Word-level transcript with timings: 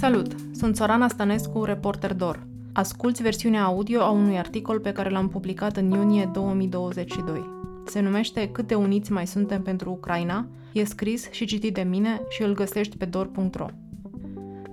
Salut! 0.00 0.34
Sunt 0.52 0.76
Sorana 0.76 1.08
Stănescu, 1.08 1.64
reporter 1.64 2.14
DOR. 2.14 2.46
Asculți 2.72 3.22
versiunea 3.22 3.64
audio 3.64 4.00
a 4.00 4.10
unui 4.10 4.38
articol 4.38 4.80
pe 4.80 4.92
care 4.92 5.10
l-am 5.10 5.28
publicat 5.28 5.76
în 5.76 5.90
iunie 5.90 6.30
2022. 6.32 7.50
Se 7.86 8.00
numește 8.00 8.48
Cât 8.48 8.66
de 8.66 8.74
uniți 8.74 9.12
mai 9.12 9.26
suntem 9.26 9.62
pentru 9.62 9.90
Ucraina, 9.90 10.46
e 10.72 10.84
scris 10.84 11.30
și 11.30 11.44
citit 11.44 11.74
de 11.74 11.82
mine 11.82 12.20
și 12.28 12.42
îl 12.42 12.54
găsești 12.54 12.96
pe 12.96 13.04
dor.ro. 13.04 13.66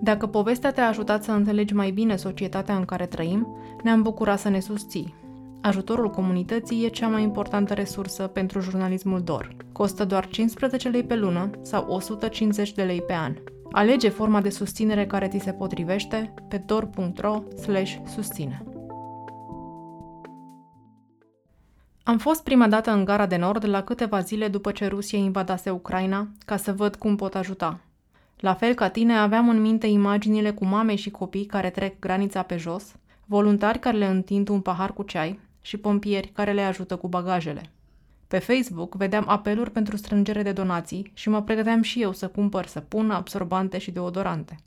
Dacă 0.02 0.28
povestea 0.28 0.72
te-a 0.72 0.88
ajutat 0.88 1.24
să 1.24 1.32
înțelegi 1.32 1.74
mai 1.74 1.92
bine 1.92 2.16
societatea 2.16 2.76
în 2.76 2.86
care 2.86 3.06
trăim, 3.06 3.48
ne-am 3.84 4.02
bucurat 4.02 4.40
să 4.40 4.50
ne 4.50 4.60
susții. 4.60 5.14
Ajutorul 5.62 6.10
comunității 6.10 6.86
e 6.86 6.88
cea 6.88 7.08
mai 7.08 7.24
importantă 7.24 7.74
resursă 7.74 8.24
pentru 8.24 8.60
jurnalismul 8.60 9.22
DOR. 9.22 9.56
Costă 9.72 10.06
doar 10.06 10.28
15 10.28 10.90
lei 10.90 11.04
pe 11.04 11.16
lună 11.16 11.50
sau 11.62 11.86
150 11.90 12.74
de 12.74 12.84
lei 12.84 13.02
pe 13.02 13.14
an. 13.14 13.34
Alege 13.72 14.10
forma 14.10 14.42
de 14.42 14.50
susținere 14.50 15.06
care 15.06 15.28
ți 15.28 15.44
se 15.44 15.54
potrivește 15.54 16.34
pe 16.50 16.58
dor.ro 16.58 17.44
susține. 18.06 18.64
Am 22.04 22.18
fost 22.18 22.44
prima 22.44 22.68
dată 22.68 22.92
în 22.92 23.06
Gara 23.06 23.26
de 23.26 23.36
Nord 23.36 23.68
la 23.68 23.84
câteva 23.84 24.20
zile 24.20 24.48
după 24.48 24.72
ce 24.72 24.88
Rusia 24.88 25.20
invadase 25.20 25.70
Ucraina, 25.70 26.28
ca 26.46 26.58
să 26.58 26.74
văd 26.74 26.96
cum 26.96 27.16
pot 27.16 27.36
ajuta. 27.36 27.80
La 28.38 28.54
fel 28.54 28.74
ca 28.74 28.90
tine, 28.90 29.18
aveam 29.18 29.50
în 29.50 29.62
minte 29.62 29.88
imaginile 29.88 30.52
cu 30.52 30.66
mame 30.66 30.96
și 30.96 31.10
copii 31.10 31.46
care 31.46 31.70
trec 31.70 32.00
granița 32.00 32.42
pe 32.42 32.58
jos, 32.58 32.96
voluntari 33.26 33.80
care 33.80 33.98
le 33.98 34.06
întind 34.06 34.48
un 34.48 34.62
pahar 34.62 34.94
cu 34.94 35.04
ceai 35.04 35.40
și 35.62 35.78
pompieri 35.78 36.28
care 36.28 36.52
le 36.52 36.62
ajută 36.62 36.96
cu 36.96 37.08
bagajele. 37.08 37.62
Pe 38.28 38.38
Facebook 38.40 38.96
vedeam 38.96 39.24
apeluri 39.28 39.72
pentru 39.72 39.98
strângere 39.98 40.44
de 40.44 40.52
donații 40.52 41.12
și 41.14 41.30
mă 41.30 41.42
pregăteam 41.42 41.82
și 41.82 42.02
eu 42.02 42.12
să 42.12 42.28
cumpăr 42.28 42.66
săpun, 42.66 43.12
absorbante 43.12 43.78
și 43.78 43.92
deodorante. 43.92 44.60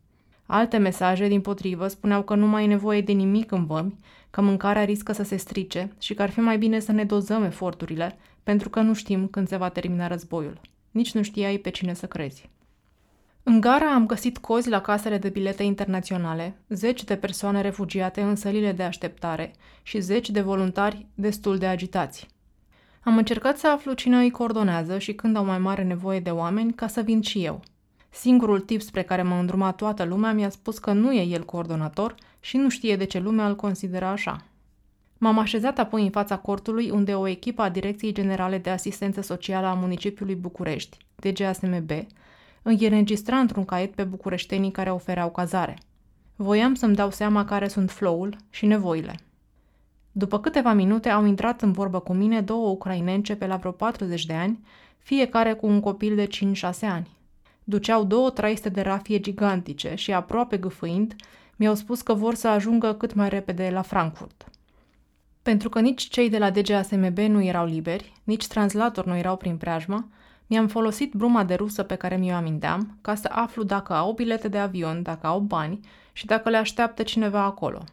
Alte 0.47 0.77
mesaje, 0.77 1.29
din 1.29 1.41
potrivă, 1.41 1.89
spuneau 1.89 2.23
că 2.23 2.35
nu 2.35 2.47
mai 2.47 2.65
e 2.65 2.67
nevoie 2.67 3.01
de 3.01 3.13
nimic 3.13 3.51
în 3.51 3.67
vămi, 3.67 3.99
că 4.31 4.41
mâncarea 4.41 4.85
riscă 4.85 5.13
să 5.13 5.23
se 5.23 5.37
strice 5.37 5.93
și 5.99 6.15
că 6.15 6.23
ar 6.23 6.31
fi 6.31 6.41
mai 6.41 6.59
bine 6.59 6.79
să 6.79 6.93
ne 6.93 7.05
dozăm 7.05 7.43
eforturile, 7.43 8.19
pentru 8.43 8.69
că 8.69 8.81
nu 8.81 8.95
știm 8.95 9.27
când 9.27 9.49
se 9.49 9.57
va 9.57 9.69
termina 9.69 10.07
războiul. 10.07 10.61
Nici 10.91 11.13
nu 11.13 11.23
știai 11.23 11.59
pe 11.59 11.71
cine 11.71 11.95
să 11.95 12.07
crezi. 12.07 12.51
În 13.43 13.61
gara 13.61 13.95
am 13.95 14.07
găsit 14.07 14.39
cozi 14.39 14.69
la 14.69 14.81
casele 14.81 15.19
de 15.19 15.29
bilete 15.29 15.63
internaționale, 15.63 16.59
zeci 16.69 17.05
de 17.05 17.17
persoane 17.17 17.61
refugiate 17.61 18.21
în 18.21 18.37
sălile 18.37 18.73
de 18.73 18.83
așteptare 18.83 19.53
și 19.83 20.01
zeci 20.01 20.31
de 20.31 20.41
voluntari 20.41 21.07
destul 21.15 21.59
de 21.59 21.67
agitați. 21.67 22.29
Am 23.03 23.17
încercat 23.17 23.59
să 23.59 23.69
aflu 23.69 23.93
cine 23.93 24.19
îi 24.19 24.31
coordonează 24.31 24.99
și 24.99 25.13
când 25.13 25.37
au 25.37 25.45
mai 25.45 25.59
mare 25.59 25.83
nevoie 25.83 26.21
de 26.21 26.31
oameni 26.31 26.73
ca 26.73 26.87
să 26.87 27.01
vin 27.01 27.21
și 27.21 27.45
eu. 27.45 27.61
Singurul 28.11 28.61
tip 28.61 28.81
spre 28.81 29.03
care 29.03 29.23
m-a 29.23 29.39
îndrumat 29.39 29.77
toată 29.77 30.05
lumea 30.05 30.33
mi-a 30.33 30.51
spus 30.51 30.79
că 30.79 30.93
nu 30.93 31.13
e 31.13 31.23
el 31.23 31.45
coordonator 31.45 32.15
și 32.41 32.57
nu 32.57 32.69
știe 32.69 32.97
de 32.97 33.05
ce 33.05 33.19
lumea 33.19 33.47
îl 33.47 33.57
consideră 33.57 34.05
așa. 34.05 34.45
M-am 35.19 35.39
așezat 35.39 35.79
apoi 35.79 36.03
în 36.03 36.11
fața 36.11 36.39
cortului 36.39 36.91
unde 36.91 37.15
o 37.15 37.27
echipă 37.27 37.63
a 37.63 37.69
Direcției 37.69 38.13
Generale 38.13 38.59
de 38.59 38.71
Asistență 38.71 39.21
Socială 39.21 39.67
a 39.67 39.75
Municipiului 39.75 40.35
București, 40.35 40.97
DGASMB, 41.15 41.91
îi 42.63 42.79
înregistra 42.81 43.37
într-un 43.37 43.65
caiet 43.65 43.95
pe 43.95 44.05
bucureștenii 44.05 44.71
care 44.71 44.91
ofereau 44.91 45.31
cazare. 45.31 45.79
Voiam 46.37 46.75
să-mi 46.75 46.95
dau 46.95 47.11
seama 47.11 47.45
care 47.45 47.69
sunt 47.69 47.91
flow-ul 47.91 48.37
și 48.51 48.67
nevoile. 48.67 49.15
După 50.13 50.41
câteva 50.41 50.73
minute 50.73 51.09
au 51.09 51.25
intrat 51.25 51.63
în 51.63 51.73
vorbă 51.73 52.01
cu 52.01 52.13
mine 52.13 52.41
două 52.41 52.69
ucrainence 52.69 53.37
pe 53.37 53.47
la 53.47 53.57
vreo 53.57 53.71
40 53.71 54.27
de 54.27 54.33
ani, 54.35 54.59
fiecare 54.99 55.53
cu 55.53 55.67
un 55.67 55.81
copil 55.81 56.15
de 56.15 56.27
5-6 56.27 56.71
ani. 56.81 57.09
Duceau 57.65 58.05
două 58.05 58.31
traiste 58.31 58.69
de 58.69 58.81
rafie 58.81 59.21
gigantice 59.21 59.95
și, 59.95 60.13
aproape 60.13 60.57
gâfâind, 60.57 61.15
mi-au 61.57 61.75
spus 61.75 62.03
că 62.03 62.15
vor 62.15 62.35
să 62.35 62.49
ajungă 62.49 62.93
cât 62.93 63.15
mai 63.15 63.29
repede 63.29 63.71
la 63.73 63.83
Frankfurt. 63.83 64.45
Pentru 65.43 65.69
că 65.69 65.81
nici 65.81 66.09
cei 66.09 66.29
de 66.29 66.39
la 66.39 66.51
DGASMB 66.51 67.19
nu 67.19 67.43
erau 67.43 67.67
liberi, 67.67 68.13
nici 68.25 68.47
translator 68.47 69.07
nu 69.07 69.17
erau 69.17 69.37
prin 69.37 69.57
preajmă, 69.57 70.09
mi-am 70.47 70.67
folosit 70.67 71.13
bruma 71.13 71.45
de 71.45 71.55
rusă 71.55 71.83
pe 71.83 71.95
care 71.95 72.17
mi-o 72.17 72.35
aminteam 72.35 72.99
ca 73.01 73.15
să 73.15 73.29
aflu 73.33 73.63
dacă 73.63 73.95
au 73.95 74.13
bilete 74.13 74.49
de 74.49 74.59
avion, 74.59 75.03
dacă 75.03 75.27
au 75.27 75.41
bani 75.41 75.81
și 76.13 76.27
dacă 76.27 76.49
le 76.49 76.57
așteaptă 76.57 77.03
cineva 77.03 77.43
acolo. 77.43 77.85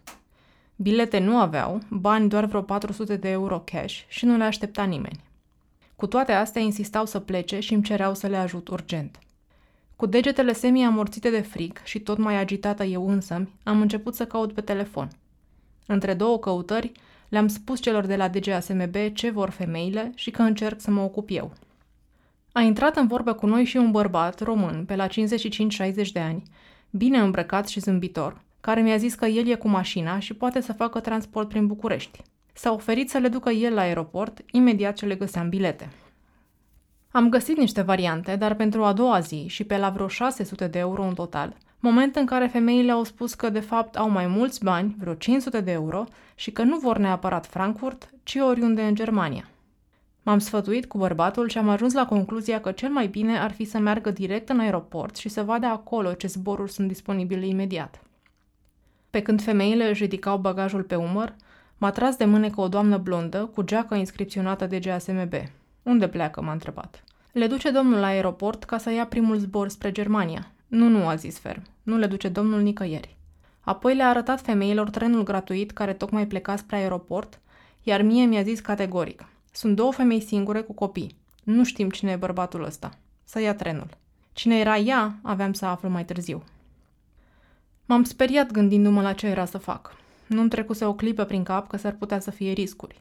Bilete 0.80 1.20
nu 1.20 1.40
aveau, 1.40 1.80
bani 1.90 2.30
doar 2.30 2.46
vreo 2.46 2.62
400 2.62 3.16
de 3.16 3.30
euro 3.30 3.60
cash 3.60 4.00
și 4.08 4.26
nu 4.26 4.38
le 4.38 4.44
aștepta 4.44 4.84
nimeni. 4.84 5.20
Cu 5.96 6.08
toate 6.08 6.32
astea 6.32 6.62
insistau 6.62 7.06
să 7.06 7.20
plece 7.20 7.60
și 7.60 7.74
îmi 7.74 7.84
cereau 7.84 8.14
să 8.14 8.28
le 8.28 8.38
ajut 8.38 8.68
urgent. 8.68 9.20
Cu 9.96 10.06
degetele 10.06 10.54
semi-amorțite 10.54 11.30
de 11.30 11.42
frig 11.42 11.82
și 11.84 12.00
tot 12.00 12.18
mai 12.18 12.36
agitată 12.36 12.84
eu 12.84 13.10
însă, 13.10 13.48
am 13.64 13.82
început 13.82 14.16
să 14.16 14.26
caut 14.26 14.54
pe 14.54 14.62
telefon. 14.62 15.10
Între 15.86 16.14
două 16.14 16.40
căutări, 16.40 16.92
le-am 17.30 17.48
spus 17.48 17.82
celor 17.82 18.06
de 18.06 18.16
la 18.16 18.28
DGASMB 18.28 18.96
ce 19.14 19.30
vor 19.30 19.50
femeile 19.50 20.12
și 20.16 20.32
că 20.32 20.42
încerc 20.42 20.82
să 20.82 20.92
mă 20.92 21.02
ocup 21.02 21.30
eu. 21.32 21.52
A 22.52 22.62
intrat 22.62 22.96
în 22.96 23.08
vorbă 23.08 23.34
cu 23.34 23.46
noi 23.46 23.64
și 23.64 23.78
un 23.78 23.92
bărbat 23.92 24.40
român, 24.40 24.86
pe 24.86 24.96
la 24.96 25.08
55-60 25.08 25.10
de 26.14 26.20
ani, 26.20 26.44
bine 26.90 27.18
îmbrăcat 27.18 27.68
și 27.68 27.80
zâmbitor, 27.80 28.42
care 28.68 28.82
mi-a 28.82 28.98
zis 28.98 29.16
că 29.16 29.26
el 29.26 29.48
e 29.48 29.56
cu 29.56 29.68
mașina 29.68 30.20
și 30.20 30.34
poate 30.34 30.62
să 30.62 30.74
facă 30.74 31.00
transport 31.00 31.50
prin 31.50 31.68
București. 31.68 32.22
S-a 32.54 32.72
oferit 32.72 33.10
să 33.10 33.18
le 33.18 33.28
ducă 33.28 33.50
el 33.50 33.74
la 33.74 33.82
aeroport, 33.82 34.42
imediat 34.52 34.96
ce 34.96 35.06
le 35.06 35.16
găseam 35.16 35.50
bilete. 35.50 35.90
Am 37.12 37.30
găsit 37.30 37.58
niște 37.58 37.82
variante, 37.82 38.36
dar 38.36 38.56
pentru 38.56 38.84
a 38.84 38.94
doua 38.94 39.20
zi 39.20 39.46
și 39.48 39.64
pe 39.64 39.78
la 39.78 39.90
vreo 39.90 40.08
600 40.08 40.68
de 40.68 40.80
euro 40.80 41.04
în 41.04 41.14
total, 41.14 41.58
moment 41.80 42.16
în 42.16 42.26
care 42.26 42.48
femeile 42.48 42.92
au 42.92 43.04
spus 43.04 43.34
că 43.34 43.50
de 43.50 43.60
fapt 43.60 43.96
au 43.96 44.10
mai 44.10 44.28
mulți 44.28 44.64
bani, 44.64 44.96
vreo 45.00 45.14
500 45.14 45.62
de 45.62 45.72
euro, 45.72 46.04
și 46.36 46.52
că 46.52 46.64
nu 46.64 46.78
vor 46.78 46.98
neapărat 46.98 47.46
Frankfurt, 47.46 48.10
ci 48.24 48.36
oriunde 48.36 48.82
în 48.82 48.96
Germania. 48.96 49.50
M-am 50.24 50.40
sfătuit 50.40 50.86
cu 50.86 50.98
bărbatul 50.98 51.50
și 51.50 51.58
am 51.58 51.70
ajuns 51.70 51.94
la 51.94 52.06
concluzia 52.06 52.62
că 52.62 52.72
cel 52.72 52.90
mai 52.90 53.08
bine 53.08 53.40
ar 53.40 53.52
fi 53.52 53.66
să 53.66 53.78
meargă 53.78 54.12
direct 54.12 54.50
în 54.50 54.60
aeroport 54.60 55.16
și 55.16 55.30
să 55.30 55.44
vadă 55.44 55.66
acolo 55.66 56.14
ce 56.14 56.28
zboruri 56.28 56.72
sunt 56.72 56.88
disponibile 56.88 57.48
imediat. 57.48 58.02
Pe 59.18 59.24
când 59.24 59.42
femeile 59.42 59.90
își 59.90 60.04
ridicau 60.04 60.38
bagajul 60.38 60.84
pe 60.84 60.96
umăr, 60.96 61.36
m-a 61.78 61.92
tras 61.92 62.16
de 62.16 62.26
mânecă 62.26 62.62
o 62.62 62.68
doamnă 62.68 62.98
blondă 62.98 63.46
cu 63.46 63.62
geacă 63.62 63.96
inscripționată 63.96 64.66
de 64.66 64.80
GASMB. 64.80 65.34
Unde 65.84 66.08
pleacă, 66.08 66.42
m-a 66.42 66.52
întrebat. 66.52 67.04
Le 67.32 67.48
duce 67.48 67.70
domnul 67.70 68.00
la 68.00 68.06
aeroport 68.06 68.64
ca 68.64 68.78
să 68.78 68.92
ia 68.92 69.06
primul 69.06 69.38
zbor 69.38 69.70
spre 69.70 69.92
Germania. 69.92 70.52
Nu, 70.68 70.88
nu, 70.88 71.08
a 71.08 71.16
zis 71.16 71.40
ferm. 71.40 71.62
Nu 71.84 71.98
le 71.98 72.06
duce 72.06 72.28
domnul 72.28 72.62
nicăieri. 72.62 73.18
Apoi 73.60 73.96
le-a 73.96 74.10
arătat 74.10 74.42
femeilor 74.42 74.90
trenul 74.90 75.24
gratuit 75.24 75.72
care 75.72 75.94
tocmai 75.94 76.28
pleca 76.28 76.56
spre 76.56 76.76
aeroport, 76.76 77.40
iar 77.84 78.02
mie 78.02 78.26
mi-a 78.26 78.42
zis 78.42 78.60
categoric. 78.60 79.26
Sunt 79.52 79.76
două 79.76 79.92
femei 79.92 80.22
singure 80.22 80.62
cu 80.62 80.74
copii. 80.74 81.16
Nu 81.44 81.64
știm 81.64 81.90
cine 81.90 82.12
e 82.12 82.16
bărbatul 82.16 82.64
ăsta. 82.64 82.98
Să 83.24 83.40
ia 83.40 83.56
trenul. 83.56 83.90
Cine 84.34 84.60
era 84.60 84.78
ea, 84.78 85.16
aveam 85.22 85.54
să 85.54 85.66
aflu 85.66 85.90
mai 85.90 86.06
târziu. 86.06 86.44
M-am 87.88 88.03
speriat 88.03 88.52
gândindu-mă 88.52 89.02
la 89.02 89.14
ce 89.14 89.28
era 89.28 89.46
să 89.46 89.58
fac. 89.58 89.96
Nu-mi 90.28 90.50
trecuse 90.50 90.86
o 90.86 90.94
clipă 90.94 91.24
prin 91.24 91.44
cap 91.44 91.68
că 91.68 91.78
s-ar 91.78 91.94
putea 91.94 92.20
să 92.20 92.31
fie 92.31 92.52
riscuri. 92.52 93.00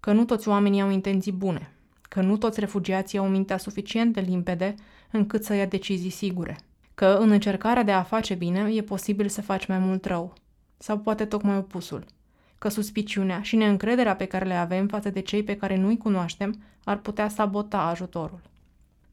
Că 0.00 0.12
nu 0.12 0.24
toți 0.24 0.48
oamenii 0.48 0.80
au 0.80 0.90
intenții 0.90 1.32
bune 1.32 1.72
că 2.12 2.20
nu 2.20 2.36
toți 2.36 2.60
refugiații 2.60 3.18
au 3.18 3.28
mintea 3.28 3.56
suficient 3.56 4.12
de 4.12 4.20
limpede 4.20 4.74
încât 5.10 5.44
să 5.44 5.54
ia 5.54 5.66
decizii 5.66 6.10
sigure, 6.10 6.58
că 6.94 7.06
în 7.20 7.30
încercarea 7.30 7.82
de 7.82 7.92
a 7.92 8.02
face 8.02 8.34
bine 8.34 8.70
e 8.72 8.82
posibil 8.82 9.28
să 9.28 9.42
faci 9.42 9.66
mai 9.66 9.78
mult 9.78 10.04
rău, 10.04 10.32
sau 10.78 10.98
poate 10.98 11.24
tocmai 11.24 11.56
opusul, 11.56 12.04
că 12.58 12.68
suspiciunea 12.68 13.42
și 13.42 13.56
neîncrederea 13.56 14.16
pe 14.16 14.24
care 14.24 14.44
le 14.44 14.54
avem 14.54 14.86
față 14.86 15.10
de 15.10 15.20
cei 15.20 15.42
pe 15.42 15.56
care 15.56 15.76
nu-i 15.76 15.96
cunoaștem 15.96 16.62
ar 16.84 16.96
putea 16.96 17.28
sabota 17.28 17.78
ajutorul. 17.78 18.40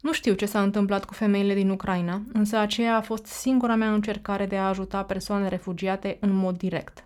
Nu 0.01 0.13
știu 0.13 0.33
ce 0.33 0.45
s-a 0.45 0.61
întâmplat 0.61 1.05
cu 1.05 1.13
femeile 1.13 1.53
din 1.53 1.69
Ucraina, 1.69 2.21
însă 2.33 2.57
aceea 2.57 2.95
a 2.95 3.01
fost 3.01 3.25
singura 3.25 3.75
mea 3.75 3.93
încercare 3.93 4.45
de 4.45 4.57
a 4.57 4.67
ajuta 4.67 5.03
persoane 5.03 5.47
refugiate 5.47 6.17
în 6.19 6.33
mod 6.35 6.57
direct. 6.57 7.03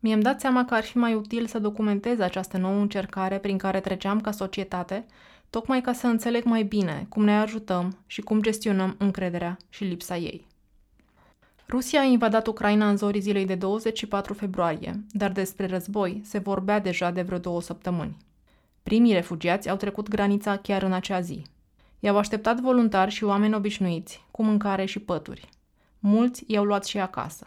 Mi-am 0.00 0.20
dat 0.20 0.40
seama 0.40 0.64
că 0.64 0.74
ar 0.74 0.82
fi 0.82 0.98
mai 0.98 1.14
util 1.14 1.46
să 1.46 1.58
documentez 1.58 2.18
această 2.18 2.56
nouă 2.56 2.80
încercare 2.80 3.38
prin 3.38 3.58
care 3.58 3.80
treceam 3.80 4.20
ca 4.20 4.30
societate, 4.30 5.06
tocmai 5.50 5.80
ca 5.80 5.92
să 5.92 6.06
înțeleg 6.06 6.44
mai 6.44 6.62
bine 6.62 7.06
cum 7.08 7.24
ne 7.24 7.38
ajutăm 7.38 7.98
și 8.06 8.20
cum 8.20 8.42
gestionăm 8.42 8.94
încrederea 8.98 9.56
și 9.68 9.84
lipsa 9.84 10.16
ei. 10.16 10.46
Rusia 11.68 12.00
a 12.00 12.04
invadat 12.04 12.46
Ucraina 12.46 12.88
în 12.88 12.96
zorii 12.96 13.20
zilei 13.20 13.46
de 13.46 13.54
24 13.54 14.34
februarie, 14.34 15.04
dar 15.10 15.30
despre 15.32 15.66
război 15.66 16.20
se 16.24 16.38
vorbea 16.38 16.80
deja 16.80 17.10
de 17.10 17.22
vreo 17.22 17.38
două 17.38 17.60
săptămâni. 17.60 18.16
Primii 18.82 19.12
refugiați 19.12 19.68
au 19.68 19.76
trecut 19.76 20.08
granița 20.08 20.56
chiar 20.56 20.82
în 20.82 20.92
acea 20.92 21.20
zi. 21.20 21.42
I-au 22.04 22.16
așteptat 22.16 22.60
voluntari 22.60 23.10
și 23.10 23.24
oameni 23.24 23.54
obișnuiți, 23.54 24.24
cu 24.30 24.42
mâncare 24.42 24.84
și 24.84 24.98
pături. 24.98 25.48
Mulți 25.98 26.44
i-au 26.46 26.64
luat 26.64 26.84
și 26.84 26.98
acasă. 26.98 27.46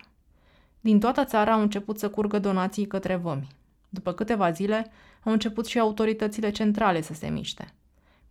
Din 0.80 1.00
toată 1.00 1.26
țara 1.26 1.54
au 1.54 1.62
început 1.62 2.00
să 2.00 2.10
curgă 2.10 2.40
donații 2.40 2.86
către 2.86 3.16
vămi. 3.16 3.48
După 3.90 4.12
câteva 4.12 4.52
zile, 4.52 4.92
au 5.24 5.32
început 5.32 5.66
și 5.66 5.80
autoritățile 5.80 6.52
centrale 6.52 7.02
să 7.02 7.14
se 7.14 7.28
miște. 7.28 7.74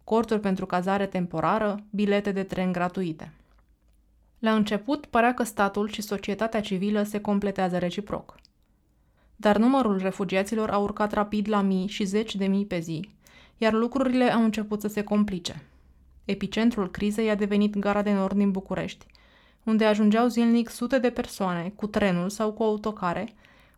Corturi 0.05 0.41
pentru 0.41 0.67
cazare 0.67 1.07
temporară, 1.07 1.85
bilete 1.91 2.33
de 2.33 2.43
tren 2.43 2.73
gratuite. 2.73 3.33
La 4.39 4.55
început 4.55 5.07
părea 5.07 5.35
că 5.35 5.43
statul 5.43 5.89
și 5.89 6.03
societatea 6.03 6.61
civilă 6.61 7.03
se 7.03 7.21
completează 7.21 7.79
reciproc. 7.79 8.35
Dar 9.37 9.57
numărul 9.57 9.99
refugiaților 9.99 10.71
a 10.71 10.79
urcat 10.79 11.13
rapid 11.13 11.49
la 11.49 11.61
mii 11.61 11.87
și 11.87 12.05
zeci 12.05 12.37
de 12.37 12.47
mii 12.47 12.67
pe 12.67 12.79
zi, 12.79 13.09
iar 13.57 13.73
lucrurile 13.73 14.33
au 14.33 14.43
început 14.43 14.81
să 14.81 14.89
se 14.89 15.03
complice. 15.03 15.63
Epicentrul 16.25 16.91
crizei 16.91 17.31
a 17.31 17.35
devenit 17.35 17.79
gara 17.79 18.03
de 18.03 18.13
nord 18.13 18.37
din 18.37 18.51
București, 18.51 19.07
unde 19.65 19.85
ajungeau 19.85 20.27
zilnic 20.27 20.69
sute 20.69 20.99
de 20.99 21.11
persoane 21.11 21.73
cu 21.77 21.87
trenul 21.87 22.31
sau 22.31 22.53
cu 22.53 22.63
autocare, 22.63 23.29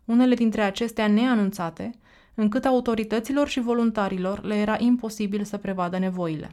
unele 0.05 0.35
dintre 0.35 0.61
acestea 0.61 1.07
neanunțate, 1.07 1.91
încât 2.33 2.65
autorităților 2.65 3.47
și 3.47 3.59
voluntarilor 3.59 4.43
le 4.43 4.55
era 4.55 4.75
imposibil 4.79 5.43
să 5.43 5.57
prevadă 5.57 5.97
nevoile. 5.97 6.51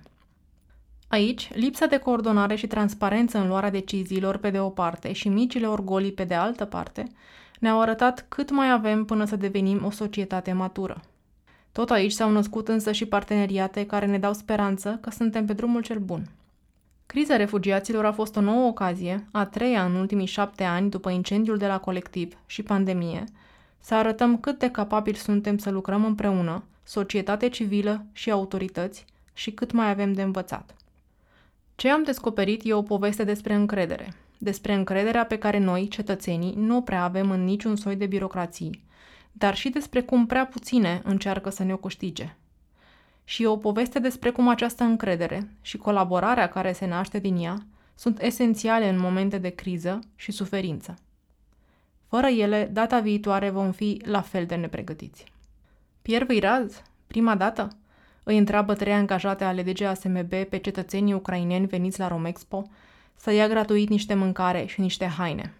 Aici, 1.08 1.50
lipsa 1.54 1.86
de 1.86 1.98
coordonare 1.98 2.54
și 2.54 2.66
transparență 2.66 3.38
în 3.38 3.48
luarea 3.48 3.70
deciziilor 3.70 4.36
pe 4.36 4.50
de 4.50 4.60
o 4.60 4.68
parte 4.68 5.12
și 5.12 5.28
micile 5.28 5.66
orgolii 5.66 6.12
pe 6.12 6.24
de 6.24 6.34
altă 6.34 6.64
parte 6.64 7.06
ne-au 7.60 7.80
arătat 7.80 8.24
cât 8.28 8.50
mai 8.50 8.70
avem 8.70 9.04
până 9.04 9.24
să 9.24 9.36
devenim 9.36 9.84
o 9.84 9.90
societate 9.90 10.52
matură. 10.52 11.00
Tot 11.74 11.90
aici 11.90 12.12
s-au 12.12 12.30
născut 12.30 12.68
însă 12.68 12.92
și 12.92 13.06
parteneriate 13.06 13.86
care 13.86 14.06
ne 14.06 14.18
dau 14.18 14.32
speranță 14.32 14.98
că 15.00 15.10
suntem 15.10 15.46
pe 15.46 15.52
drumul 15.52 15.82
cel 15.82 15.98
bun. 15.98 16.28
Criza 17.06 17.36
refugiaților 17.36 18.04
a 18.04 18.12
fost 18.12 18.36
o 18.36 18.40
nouă 18.40 18.66
ocazie, 18.66 19.26
a 19.32 19.44
treia 19.46 19.84
în 19.84 19.94
ultimii 19.94 20.26
șapte 20.26 20.64
ani 20.64 20.90
după 20.90 21.10
incendiul 21.10 21.56
de 21.56 21.66
la 21.66 21.78
colectiv 21.78 22.34
și 22.46 22.62
pandemie, 22.62 23.24
să 23.80 23.94
arătăm 23.94 24.38
cât 24.38 24.58
de 24.58 24.70
capabili 24.70 25.16
suntem 25.16 25.58
să 25.58 25.70
lucrăm 25.70 26.04
împreună, 26.04 26.64
societate 26.82 27.48
civilă 27.48 28.04
și 28.12 28.30
autorități, 28.30 29.04
și 29.32 29.50
cât 29.50 29.72
mai 29.72 29.90
avem 29.90 30.12
de 30.12 30.22
învățat. 30.22 30.74
Ce 31.74 31.90
am 31.90 32.02
descoperit 32.02 32.60
e 32.64 32.72
o 32.72 32.82
poveste 32.82 33.24
despre 33.24 33.54
încredere, 33.54 34.14
despre 34.38 34.74
încrederea 34.74 35.26
pe 35.26 35.38
care 35.38 35.58
noi, 35.58 35.88
cetățenii, 35.88 36.54
nu 36.56 36.82
prea 36.82 37.04
avem 37.04 37.30
în 37.30 37.44
niciun 37.44 37.76
soi 37.76 37.96
de 37.96 38.06
birocrații, 38.06 38.84
dar 39.36 39.54
și 39.54 39.68
despre 39.68 40.02
cum 40.02 40.26
prea 40.26 40.46
puține 40.46 41.00
încearcă 41.04 41.50
să 41.50 41.64
ne 41.64 41.72
o 41.72 41.76
câștige. 41.76 42.36
Și 43.24 43.42
e 43.42 43.46
o 43.46 43.56
poveste 43.56 43.98
despre 43.98 44.30
cum 44.30 44.48
această 44.48 44.84
încredere 44.84 45.48
și 45.60 45.76
colaborarea 45.76 46.48
care 46.48 46.72
se 46.72 46.86
naște 46.86 47.18
din 47.18 47.36
ea 47.36 47.66
sunt 47.94 48.22
esențiale 48.22 48.88
în 48.88 48.98
momente 48.98 49.38
de 49.38 49.48
criză 49.48 49.98
și 50.16 50.32
suferință. 50.32 50.94
Fără 52.08 52.26
ele, 52.26 52.68
data 52.72 53.00
viitoare 53.00 53.50
vom 53.50 53.72
fi 53.72 54.00
la 54.04 54.20
fel 54.20 54.46
de 54.46 54.54
nepregătiți. 54.54 55.32
Pierre 56.02 56.24
Viraz? 56.24 56.82
Prima 57.06 57.34
dată? 57.34 57.68
Îi 58.22 58.38
întreabă 58.38 58.74
trei 58.74 58.92
angajate 58.92 59.44
ale 59.44 59.62
DGASMB 59.62 60.34
pe 60.48 60.58
cetățenii 60.62 61.14
ucraineni 61.14 61.66
veniți 61.66 61.98
la 61.98 62.08
Romexpo 62.08 62.62
să 63.16 63.32
ia 63.32 63.48
gratuit 63.48 63.88
niște 63.88 64.14
mâncare 64.14 64.64
și 64.64 64.80
niște 64.80 65.06
haine. 65.06 65.54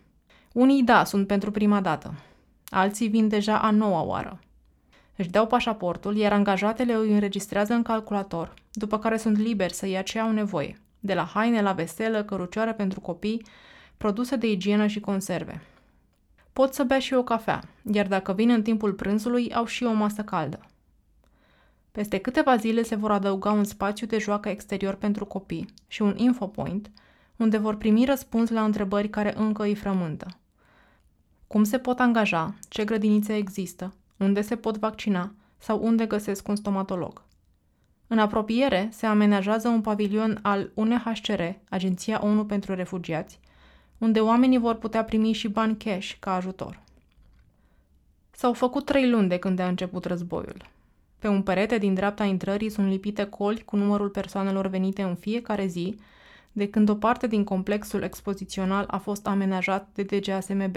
Unii 0.53 0.83
da, 0.83 1.05
sunt 1.05 1.27
pentru 1.27 1.51
prima 1.51 1.81
dată. 1.81 2.15
Alții 2.75 3.09
vin 3.09 3.29
deja 3.29 3.59
a 3.59 3.71
noua 3.71 4.03
oară. 4.03 4.41
Își 5.17 5.31
dau 5.31 5.47
pașaportul, 5.47 6.17
iar 6.17 6.33
angajatele 6.33 6.95
îi 6.95 7.13
înregistrează 7.13 7.73
în 7.73 7.83
calculator, 7.83 8.55
după 8.73 8.99
care 8.99 9.17
sunt 9.17 9.39
liberi 9.39 9.73
să 9.73 9.87
ia 9.87 10.03
ce 10.03 10.19
au 10.19 10.33
nevoie, 10.33 10.81
de 11.01 11.15
la 11.15 11.25
haine 11.25 11.63
la 11.63 11.73
veselă, 11.73 12.25
cărucioare 12.25 12.73
pentru 12.73 13.01
copii, 13.01 13.47
produse 13.97 14.37
de 14.37 14.51
igienă 14.51 14.87
și 14.87 15.01
conserve. 15.01 15.63
Pot 16.53 16.75
să 16.75 16.85
bea 16.85 16.99
și 16.99 17.15
o 17.15 17.23
cafea, 17.23 17.63
iar 17.93 18.07
dacă 18.07 18.33
vin 18.33 18.51
în 18.51 18.63
timpul 18.63 18.93
prânzului, 18.93 19.55
au 19.55 19.65
și 19.65 19.85
o 19.85 19.93
masă 19.93 20.23
caldă. 20.23 20.61
Peste 21.93 22.19
câteva 22.19 22.57
zile 22.57 22.83
se 22.83 22.95
vor 22.95 23.11
adăuga 23.11 23.53
un 23.53 23.65
spațiu 23.65 24.07
de 24.07 24.19
joacă 24.19 24.49
exterior 24.49 24.95
pentru 24.95 25.25
copii 25.25 25.67
și 25.87 26.03
un 26.03 26.15
infopoint, 26.17 26.91
unde 27.37 27.57
vor 27.57 27.77
primi 27.77 28.05
răspuns 28.05 28.51
la 28.51 28.65
întrebări 28.65 29.09
care 29.09 29.35
încă 29.37 29.63
îi 29.63 29.75
frământă. 29.75 30.27
Cum 31.55 31.65
se 31.65 31.79
pot 31.79 32.01
angaja, 32.01 32.55
ce 32.69 32.85
grădinițe 32.85 33.37
există, 33.37 33.95
unde 34.17 34.41
se 34.41 34.57
pot 34.57 34.79
vaccina 34.79 35.33
sau 35.59 35.85
unde 35.85 36.07
găsesc 36.07 36.49
un 36.49 36.57
stomatolog. 36.57 37.23
În 38.07 38.19
apropiere 38.19 38.89
se 38.93 39.07
amenajează 39.07 39.69
un 39.69 39.81
pavilion 39.81 40.39
al 40.43 40.71
UNHCR, 40.75 41.43
Agenția 41.69 42.21
ONU 42.25 42.45
pentru 42.45 42.75
Refugiați, 42.75 43.41
unde 43.99 44.21
oamenii 44.21 44.59
vor 44.59 44.75
putea 44.75 45.05
primi 45.05 45.33
și 45.33 45.49
bani 45.49 45.77
cash 45.77 46.13
ca 46.19 46.35
ajutor. 46.35 46.83
S-au 48.31 48.53
făcut 48.53 48.85
trei 48.85 49.11
luni 49.11 49.29
de 49.29 49.37
când 49.39 49.59
a 49.59 49.69
început 49.69 50.05
războiul. 50.05 50.71
Pe 51.19 51.29
un 51.29 51.43
perete 51.43 51.79
din 51.79 51.95
dreapta 51.95 52.25
intrării 52.25 52.71
sunt 52.71 52.89
lipite 52.89 53.25
coli 53.25 53.63
cu 53.65 53.77
numărul 53.77 54.09
persoanelor 54.09 54.67
venite 54.67 55.03
în 55.03 55.15
fiecare 55.15 55.67
zi, 55.67 55.99
de 56.53 56.69
când 56.69 56.89
o 56.89 56.95
parte 56.95 57.27
din 57.27 57.45
complexul 57.45 58.03
expozițional 58.03 58.85
a 58.89 58.99
fost 58.99 59.27
amenajat 59.27 59.89
de 59.95 60.03
DGASMB. 60.03 60.77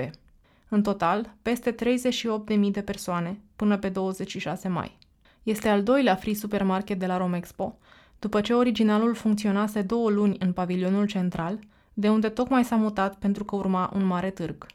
În 0.70 0.82
total, 0.82 1.34
peste 1.42 1.76
38.000 1.76 2.72
de 2.72 2.82
persoane, 2.82 3.40
până 3.56 3.78
pe 3.78 3.90
26 3.90 4.68
mai. 4.68 4.98
Este 5.44 5.70
al 5.70 5.84
doilea 5.84 6.16
free 6.16 6.34
supermarket 6.34 7.00
de 7.00 7.06
la 7.06 7.18
Romexpo, 7.18 7.78
după 8.20 8.42
ce 8.42 8.54
originalul 8.54 9.16
funcționase 9.16 9.82
două 9.82 10.10
luni 10.10 10.36
în 10.40 10.54
pavilionul 10.54 11.06
central, 11.06 11.60
de 11.94 12.10
unde 12.10 12.30
tocmai 12.30 12.64
s-a 12.64 12.76
mutat 12.76 13.16
pentru 13.16 13.44
că 13.44 13.56
urma 13.56 13.92
un 13.96 14.06
mare 14.06 14.30
târg. 14.30 14.66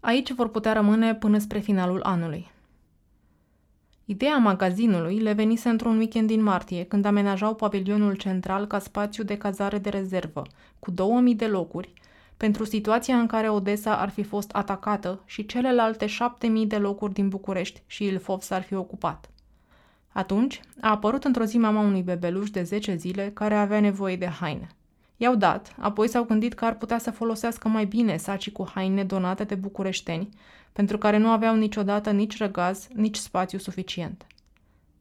Aici 0.00 0.32
vor 0.32 0.48
putea 0.48 0.72
rămâne 0.72 1.14
până 1.14 1.38
spre 1.38 1.58
finalul 1.58 2.02
anului. 2.02 2.50
Ideea 4.04 4.36
magazinului 4.36 5.18
le 5.18 5.32
venise 5.32 5.68
într-un 5.68 5.98
weekend 5.98 6.26
din 6.26 6.42
martie, 6.42 6.84
când 6.84 7.04
amenajau 7.04 7.54
pavilionul 7.54 8.14
central 8.14 8.66
ca 8.66 8.78
spațiu 8.78 9.24
de 9.24 9.36
cazare 9.36 9.78
de 9.78 9.88
rezervă, 9.88 10.42
cu 10.78 10.90
2000 10.90 11.34
de 11.34 11.46
locuri, 11.46 11.92
pentru 12.38 12.64
situația 12.64 13.18
în 13.18 13.26
care 13.26 13.50
Odessa 13.50 13.96
ar 13.96 14.08
fi 14.08 14.22
fost 14.22 14.50
atacată 14.50 15.22
și 15.24 15.46
celelalte 15.46 16.06
7000 16.06 16.66
de 16.66 16.76
locuri 16.76 17.12
din 17.12 17.28
București 17.28 17.82
și 17.86 18.04
Ilfov 18.04 18.40
s-ar 18.40 18.62
fi 18.62 18.74
ocupat. 18.74 19.30
Atunci 20.08 20.60
a 20.80 20.90
apărut 20.90 21.24
într-o 21.24 21.44
zi 21.44 21.58
mama 21.58 21.80
unui 21.80 22.02
bebeluș 22.02 22.50
de 22.50 22.62
10 22.62 22.94
zile 22.96 23.30
care 23.34 23.54
avea 23.54 23.80
nevoie 23.80 24.16
de 24.16 24.26
haine. 24.26 24.68
I-au 25.16 25.34
dat, 25.34 25.74
apoi 25.78 26.08
s-au 26.08 26.24
gândit 26.24 26.54
că 26.54 26.64
ar 26.64 26.74
putea 26.74 26.98
să 26.98 27.10
folosească 27.10 27.68
mai 27.68 27.84
bine 27.84 28.16
sacii 28.16 28.52
cu 28.52 28.70
haine 28.74 29.04
donate 29.04 29.44
de 29.44 29.54
bucureșteni, 29.54 30.28
pentru 30.72 30.98
care 30.98 31.16
nu 31.16 31.28
aveau 31.28 31.56
niciodată 31.56 32.10
nici 32.10 32.38
răgaz, 32.38 32.88
nici 32.94 33.16
spațiu 33.16 33.58
suficient. 33.58 34.26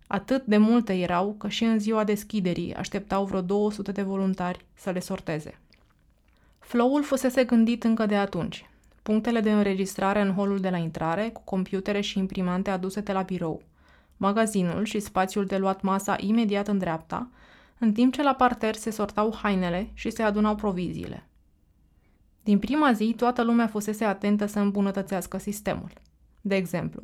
Atât 0.08 0.46
de 0.46 0.58
multe 0.58 0.94
erau 0.94 1.36
că 1.38 1.48
și 1.48 1.64
în 1.64 1.80
ziua 1.80 2.04
deschiderii 2.04 2.74
așteptau 2.74 3.26
vreo 3.26 3.42
200 3.42 3.92
de 3.92 4.02
voluntari 4.02 4.66
să 4.74 4.90
le 4.90 5.00
sorteze. 5.00 5.60
Flow-ul 6.68 7.04
fusese 7.04 7.44
gândit 7.44 7.84
încă 7.84 8.06
de 8.06 8.16
atunci. 8.16 8.70
Punctele 9.04 9.40
de 9.40 9.52
înregistrare 9.52 10.22
în 10.22 10.34
holul 10.34 10.60
de 10.60 10.70
la 10.70 10.78
intrare, 10.78 11.30
cu 11.30 11.42
computere 11.44 12.02
și 12.02 12.18
imprimante 12.18 12.70
aduse 12.70 13.02
de 13.02 13.12
la 13.12 13.22
birou, 13.22 13.62
magazinul 14.18 14.84
și 14.84 15.00
spațiul 15.00 15.46
de 15.46 15.58
luat 15.58 15.82
masa 15.82 16.16
imediat 16.20 16.68
în 16.68 16.78
dreapta, 16.78 17.30
în 17.78 17.94
timp 17.94 18.14
ce 18.14 18.24
la 18.24 18.34
parter 18.34 18.76
se 18.76 18.90
sortau 18.90 19.38
hainele 19.42 19.90
și 19.94 20.10
se 20.10 20.24
adunau 20.24 20.56
proviziile. 20.56 21.28
Din 22.44 22.60
prima 22.60 22.92
zi, 22.92 23.14
toată 23.18 23.44
lumea 23.44 23.68
fusese 23.68 24.04
atentă 24.04 24.46
să 24.46 24.60
îmbunătățească 24.60 25.38
sistemul. 25.38 25.92
De 26.42 26.56
exemplu, 26.56 27.02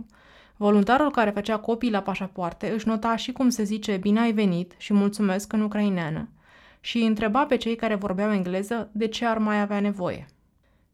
voluntarul 0.57 1.11
care 1.11 1.29
făcea 1.29 1.57
copii 1.57 1.91
la 1.91 2.01
pașapoarte 2.01 2.71
își 2.71 2.87
nota 2.87 3.15
și 3.15 3.31
cum 3.31 3.49
se 3.49 3.63
zice 3.63 3.97
bine 3.97 4.19
ai 4.19 4.31
venit 4.31 4.73
și 4.77 4.93
mulțumesc 4.93 5.53
în 5.53 5.61
ucraineană 5.61 6.29
și 6.85 6.97
îi 6.97 7.05
întreba 7.05 7.45
pe 7.45 7.55
cei 7.55 7.75
care 7.75 7.95
vorbeau 7.95 8.31
engleză 8.31 8.89
de 8.91 9.07
ce 9.07 9.25
ar 9.25 9.37
mai 9.37 9.61
avea 9.61 9.79
nevoie. 9.79 10.25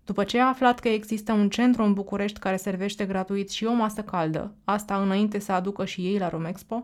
După 0.05 0.23
ce 0.23 0.39
a 0.39 0.47
aflat 0.47 0.79
că 0.79 0.87
există 0.87 1.33
un 1.33 1.49
centru 1.49 1.83
în 1.83 1.93
București 1.93 2.39
care 2.39 2.55
servește 2.55 3.05
gratuit 3.05 3.49
și 3.49 3.65
o 3.65 3.73
masă 3.73 4.01
caldă, 4.01 4.53
asta 4.63 5.01
înainte 5.01 5.39
să 5.39 5.51
aducă 5.51 5.85
și 5.85 6.01
ei 6.01 6.17
la 6.17 6.29
Romexpo, 6.29 6.81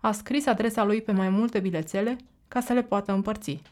a 0.00 0.12
scris 0.12 0.46
adresa 0.46 0.84
lui 0.84 1.02
pe 1.02 1.12
mai 1.12 1.28
multe 1.28 1.60
bilețele 1.60 2.16
ca 2.48 2.60
să 2.60 2.72
le 2.72 2.82
poată 2.82 3.12
împărți. 3.12 3.62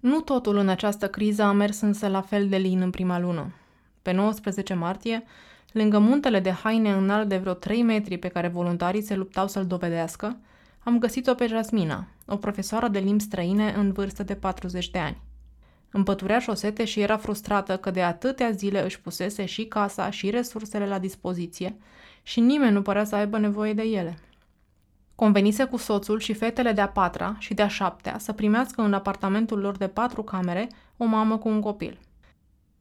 Nu 0.00 0.20
totul 0.20 0.56
în 0.56 0.68
această 0.68 1.08
criză 1.08 1.42
a 1.42 1.52
mers 1.52 1.80
însă 1.80 2.08
la 2.08 2.20
fel 2.20 2.48
de 2.48 2.56
lin 2.56 2.80
în 2.80 2.90
prima 2.90 3.18
lună. 3.18 3.52
Pe 4.02 4.12
19 4.12 4.74
martie, 4.74 5.24
lângă 5.72 5.98
muntele 5.98 6.40
de 6.40 6.50
haine 6.50 6.92
înalt 6.92 7.28
de 7.28 7.36
vreo 7.36 7.52
3 7.52 7.82
metri 7.82 8.18
pe 8.18 8.28
care 8.28 8.48
voluntarii 8.48 9.02
se 9.02 9.14
luptau 9.14 9.48
să-l 9.48 9.66
dovedească, 9.66 10.38
am 10.78 10.98
găsit-o 10.98 11.34
pe 11.34 11.46
Jasmina, 11.46 12.06
o 12.28 12.36
profesoară 12.36 12.88
de 12.88 12.98
limbi 12.98 13.22
străine 13.22 13.72
în 13.76 13.92
vârstă 13.92 14.22
de 14.22 14.34
40 14.34 14.90
de 14.90 14.98
ani. 14.98 15.20
Împăturea 15.90 16.38
șosete 16.38 16.84
și 16.84 17.00
era 17.00 17.16
frustrată 17.16 17.76
că 17.76 17.90
de 17.90 18.02
atâtea 18.02 18.50
zile 18.50 18.84
își 18.84 19.00
pusese 19.00 19.44
și 19.44 19.64
casa 19.64 20.10
și 20.10 20.30
resursele 20.30 20.86
la 20.86 20.98
dispoziție 20.98 21.76
și 22.22 22.40
nimeni 22.40 22.72
nu 22.72 22.82
părea 22.82 23.04
să 23.04 23.14
aibă 23.14 23.38
nevoie 23.38 23.72
de 23.72 23.82
ele. 23.82 24.18
Convenise 25.14 25.64
cu 25.64 25.76
soțul 25.76 26.18
și 26.18 26.32
fetele 26.32 26.72
de-a 26.72 26.88
patra 26.88 27.36
și 27.38 27.54
de-a 27.54 27.68
șaptea 27.68 28.18
să 28.18 28.32
primească 28.32 28.82
în 28.82 28.92
apartamentul 28.92 29.58
lor 29.58 29.76
de 29.76 29.88
patru 29.88 30.22
camere 30.22 30.68
o 30.96 31.04
mamă 31.04 31.38
cu 31.38 31.48
un 31.48 31.60
copil. 31.60 31.98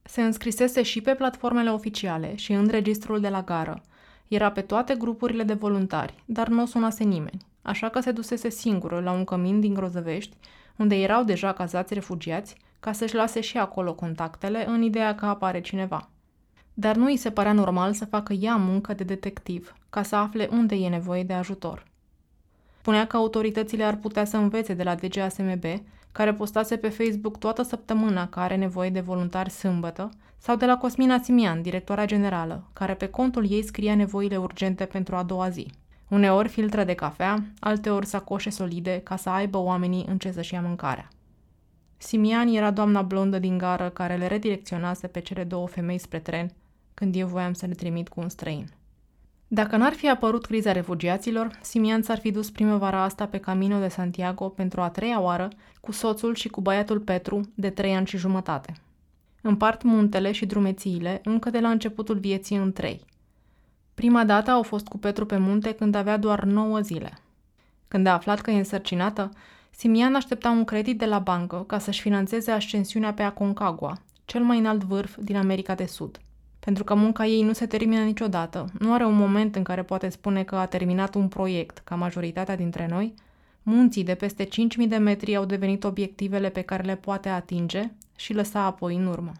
Se 0.04 0.22
înscrisese 0.22 0.82
și 0.82 1.01
pe 1.01 1.13
platformele 1.13 1.72
oficiale 1.72 2.36
și 2.36 2.54
în 2.54 2.68
registrul 2.68 3.20
de 3.20 3.30
la 3.30 3.42
gară. 3.42 3.82
Era 4.27 4.51
pe 4.51 4.62
toate 4.62 4.96
grupurile 4.96 5.44
de 5.44 5.54
voluntari, 5.54 6.24
dar 6.25 6.48
nu 6.48 6.62
o 6.62 6.66
sunase 6.66 7.04
nimeni, 7.04 7.46
așa 7.67 7.89
că 7.89 8.00
se 8.00 8.12
dusese 8.12 8.50
singură 8.50 9.00
la 9.00 9.12
un 9.12 9.24
cămin 9.24 9.59
din 9.59 9.74
Grozăvești, 9.74 10.36
unde 10.75 10.95
erau 10.95 11.24
deja 11.24 11.53
cazați 11.53 11.93
refugiați, 11.93 12.55
ca 12.79 12.91
să-și 12.91 13.15
lase 13.15 13.41
și 13.41 13.57
acolo 13.57 13.93
contactele 13.93 14.67
în 14.67 14.81
ideea 14.81 15.15
că 15.15 15.25
apare 15.25 15.62
cineva. 15.62 16.09
Dar 16.74 16.95
nu 16.95 17.05
îi 17.05 17.17
se 17.17 17.31
părea 17.31 17.53
normal 17.53 17.93
să 17.93 18.05
facă 18.05 18.33
ea 18.33 18.55
muncă 18.55 18.93
de 18.93 19.03
detectiv, 19.03 19.74
ca 19.89 20.03
să 20.03 20.15
afle 20.15 20.50
unde 20.51 20.75
e 20.75 20.89
nevoie 20.89 21.24
de 21.24 21.33
ajutor. 21.33 21.86
Spunea 22.79 23.07
că 23.07 23.17
autoritățile 23.17 23.83
ar 23.83 23.95
putea 23.95 24.25
să 24.25 24.38
învețe 24.38 24.74
de 24.74 24.83
la 24.83 24.95
DGASMB, 24.95 25.63
care 26.12 26.33
postase 26.33 26.77
pe 26.77 26.89
Facebook 26.89 27.38
toată 27.38 27.62
săptămâna 27.62 28.27
că 28.27 28.39
are 28.39 28.55
nevoie 28.55 28.89
de 28.89 29.00
voluntari 29.00 29.50
sâmbătă, 29.50 30.09
sau 30.38 30.55
de 30.55 30.65
la 30.65 30.77
Cosmina 30.77 31.19
Simian, 31.19 31.62
directora 31.62 32.05
generală, 32.05 32.63
care 32.74 32.93
pe 32.93 33.07
contul 33.07 33.51
ei 33.51 33.63
scria 33.63 33.95
nevoile 33.95 34.38
urgente 34.38 34.86
pentru 34.86 35.15
a 35.15 35.24
doua 35.24 35.50
zi. 35.50 35.67
Uneori 36.08 36.48
filtre 36.48 36.84
de 36.84 36.94
cafea, 36.94 37.44
alteori 37.60 38.06
sacoșe 38.06 38.50
solide 38.50 39.02
ca 39.04 39.16
să 39.16 39.30
aibă 39.30 39.58
oamenii 39.58 40.06
în 40.08 40.18
ce 40.18 40.32
să-și 40.32 40.54
ia 40.54 40.62
mâncarea. 40.62 41.08
Simian 41.98 42.48
era 42.48 42.72
doamna 42.72 43.02
blondă 43.02 43.40
din 43.40 43.58
gară 43.58 43.90
care 43.90 44.16
le 44.16 44.28
redirecționase 44.28 45.08
pe 45.08 45.20
cele 45.20 45.44
două 45.44 45.68
femei 45.68 45.98
spre 45.98 46.20
tren 46.20 46.52
când 46.94 47.16
eu 47.16 47.28
voiam 47.28 47.54
să 47.54 47.66
le 47.66 47.74
trimit 47.74 48.10
cu 48.10 48.20
un 48.20 48.30
străin. 48.30 48.68
Dacă 49.48 49.78
n-ar 49.78 49.94
fi 49.94 50.10
apărut 50.10 50.46
criza 50.46 50.72
refugiaților, 50.72 51.60
Simian 51.62 52.02
s-ar 52.02 52.18
fi 52.18 52.32
dus 52.32 52.52
primăvara 52.52 53.02
asta 53.02 53.28
pe 53.28 53.38
Camino 53.38 53.80
de 53.80 53.88
Santiago 53.88 54.50
pentru 54.50 54.82
a 54.82 54.90
treia 54.90 55.20
oară 55.20 55.48
cu 55.82 55.92
soțul 55.92 56.36
și 56.36 56.48
cu 56.48 56.62
băiatul 56.62 57.00
Petru, 57.00 57.42
de 57.56 57.70
trei 57.70 57.96
ani 57.96 58.08
și 58.08 58.18
jumătate. 58.18 58.74
Împart 59.42 59.84
muntele 59.84 60.32
și 60.32 60.46
drumețiile 60.46 61.22
încă 61.24 61.50
de 61.50 61.60
la 61.60 61.70
începutul 61.70 62.18
vieții 62.18 62.56
în 62.56 62.72
trei. 62.72 63.06
Prima 63.98 64.24
dată 64.24 64.51
au 64.51 64.63
fost 64.63 64.88
cu 64.88 64.98
Petru 64.98 65.25
pe 65.25 65.38
munte 65.38 65.72
când 65.72 65.96
avea 65.96 66.18
doar 66.18 66.44
9 66.44 66.80
zile. 66.80 67.18
Când 67.88 68.08
a 68.08 68.13
aflat 68.13 68.42
că 68.42 68.51
e 68.51 68.58
însărcinată, 68.58 69.30
Simian 69.70 70.16
aștepta 70.16 70.50
un 70.50 70.63
credit 70.63 70.98
de 70.98 71.06
la 71.06 71.20
bancă 71.20 71.63
ca 71.68 71.80
să-și 71.80 72.01
financeze 72.01 72.51
ascensiunea 72.51 73.13
pe 73.13 73.22
Aconcagua, 73.22 73.98
cel 74.25 74.42
mai 74.44 74.58
înalt 74.58 74.84
vârf 74.84 75.18
din 75.22 75.36
America 75.36 75.75
de 75.75 75.86
Sud. 75.86 76.20
Pentru 76.60 76.84
că 76.84 76.94
munca 76.94 77.25
ei 77.25 77.44
nu 77.44 77.54
se 77.54 77.66
termină 77.66 78.04
niciodată, 78.04 78.66
nu 78.80 78.94
are 78.94 79.06
un 79.06 79.16
moment 79.16 79.56
în 79.56 79.63
care 79.63 79.84
poate 79.84 80.10
spune 80.10 80.44
că 80.44 80.56
a 80.56 80.66
terminat 80.66 81.16
un 81.16 81.27
proiect, 81.27 81.77
ca 81.77 81.96
majoritatea 81.96 82.56
dintre 82.56 82.88
noi, 82.89 83.13
munții 83.63 84.04
de 84.04 84.16
peste 84.16 84.44
5.000 84.46 84.50
de 84.88 84.98
metri 84.98 85.36
au 85.36 85.46
devenit 85.46 85.84
obiectivele 85.84 86.50
pe 86.50 86.62
care 86.62 86.84
le 86.84 86.96
poate 86.96 87.30
atinge 87.30 87.92
și 88.16 88.34
lăsa 88.34 88.60
apoi 88.60 88.96
în 88.96 89.06
urmă. 89.06 89.32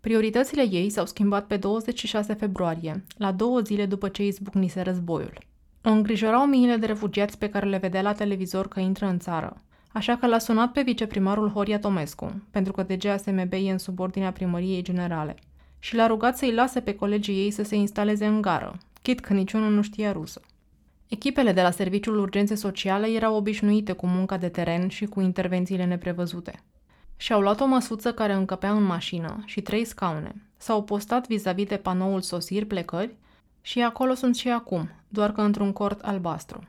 Prioritățile 0.00 0.68
ei 0.70 0.90
s-au 0.90 1.06
schimbat 1.06 1.46
pe 1.46 1.56
26 1.56 2.32
februarie, 2.32 3.04
la 3.16 3.32
două 3.32 3.60
zile 3.60 3.86
după 3.86 4.08
ce 4.08 4.26
izbucnise 4.26 4.80
războiul. 4.80 5.38
O 5.84 5.90
îngrijorau 5.90 6.46
miile 6.46 6.76
de 6.76 6.86
refugiați 6.86 7.38
pe 7.38 7.48
care 7.48 7.66
le 7.66 7.76
vedea 7.76 8.02
la 8.02 8.12
televizor 8.12 8.68
că 8.68 8.80
intră 8.80 9.06
în 9.06 9.18
țară, 9.18 9.56
așa 9.92 10.16
că 10.16 10.26
l-a 10.26 10.38
sunat 10.38 10.72
pe 10.72 10.82
viceprimarul 10.82 11.50
Horia 11.50 11.78
Tomescu, 11.78 12.42
pentru 12.50 12.72
că 12.72 12.82
DGASMB 12.82 13.52
e 13.52 13.70
în 13.70 13.78
subordinea 13.78 14.32
primăriei 14.32 14.82
generale, 14.82 15.34
și 15.78 15.94
l-a 15.94 16.06
rugat 16.06 16.36
să-i 16.36 16.54
lase 16.54 16.80
pe 16.80 16.94
colegii 16.94 17.34
ei 17.34 17.50
să 17.50 17.62
se 17.62 17.74
instaleze 17.74 18.26
în 18.26 18.40
gară, 18.40 18.78
chit 19.02 19.20
că 19.20 19.32
niciunul 19.32 19.72
nu 19.72 19.82
știa 19.82 20.12
rusă. 20.12 20.40
Echipele 21.08 21.52
de 21.52 21.62
la 21.62 21.70
Serviciul 21.70 22.18
Urgențe 22.18 22.54
Sociale 22.54 23.06
erau 23.06 23.36
obișnuite 23.36 23.92
cu 23.92 24.06
munca 24.06 24.36
de 24.36 24.48
teren 24.48 24.88
și 24.88 25.06
cu 25.06 25.20
intervențiile 25.20 25.84
neprevăzute. 25.84 26.62
Și-au 27.20 27.40
luat 27.40 27.60
o 27.60 27.66
măsuță 27.66 28.12
care 28.12 28.32
încăpea 28.32 28.72
în 28.72 28.82
mașină 28.82 29.42
și 29.44 29.60
trei 29.60 29.84
scaune. 29.84 30.34
S-au 30.56 30.82
postat 30.82 31.26
vis-a-vis 31.26 31.66
de 31.66 31.76
panoul 31.76 32.20
sosiri 32.20 32.64
plecări 32.64 33.14
și 33.60 33.82
acolo 33.82 34.14
sunt 34.14 34.36
și 34.36 34.48
acum, 34.48 34.90
doar 35.08 35.32
că 35.32 35.40
într-un 35.40 35.72
cort 35.72 36.00
albastru. 36.00 36.68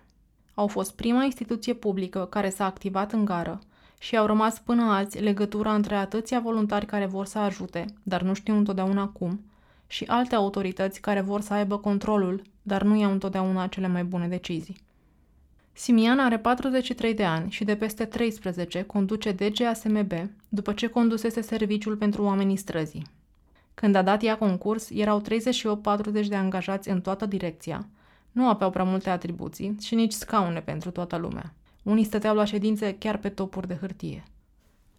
Au 0.54 0.68
fost 0.68 0.96
prima 0.96 1.24
instituție 1.24 1.74
publică 1.74 2.26
care 2.26 2.50
s-a 2.50 2.66
activat 2.66 3.12
în 3.12 3.26
gară 3.26 3.60
și 4.00 4.18
au 4.18 4.26
rămas 4.26 4.60
până 4.60 4.84
azi 4.84 5.20
legătura 5.20 5.74
între 5.74 5.96
atâția 5.96 6.40
voluntari 6.40 6.86
care 6.86 7.06
vor 7.06 7.26
să 7.26 7.40
ajute, 7.40 7.86
dar 8.04 8.22
nu 8.22 8.34
știu 8.34 8.56
întotdeauna 8.56 9.08
cum, 9.08 9.42
și 9.88 10.04
alte 10.08 10.36
autorități 10.36 11.02
care 11.02 11.22
vor 11.22 11.42
să 11.42 11.54
aibă 11.54 11.78
controlul, 11.78 12.42
dar 12.62 12.84
nu 12.84 12.96
iau 12.96 13.12
întotdeauna 13.12 13.68
cele 13.68 13.88
mai 13.88 14.04
bune 14.04 14.28
decizii. 14.28 14.88
Simian 15.80 16.20
are 16.20 16.38
43 16.38 17.14
de 17.14 17.24
ani 17.24 17.52
și 17.52 17.64
de 17.64 17.76
peste 17.76 18.06
13 18.06 18.82
conduce 18.82 19.32
DGASMB 19.32 20.12
după 20.50 20.74
ce 20.74 20.88
condusese 20.88 21.42
serviciul 21.42 21.96
pentru 21.96 22.24
oamenii 22.24 22.56
străzii. 22.56 23.06
Când 23.74 23.96
a 23.96 24.02
dat 24.02 24.24
ea 24.24 24.38
concurs, 24.38 24.90
erau 24.90 25.22
38-40 25.22 26.28
de 26.28 26.36
angajați 26.36 26.90
în 26.90 27.02
toată 27.02 27.26
direcția. 27.26 27.88
Nu 28.32 28.48
aveau 28.48 28.70
prea 28.70 28.84
multe 28.84 29.10
atribuții 29.10 29.76
și 29.82 29.96
nici 29.96 30.12
scaune 30.12 30.60
pentru 30.60 30.92
toată 30.92 31.18
lumea. 31.18 31.54
Unii 31.84 32.04
stăteau 32.04 32.36
la 32.36 32.46
ședințe 32.46 32.96
chiar 32.98 33.18
pe 33.18 33.30
topuri 33.30 33.68
de 33.68 33.78
hârtie. 33.80 34.24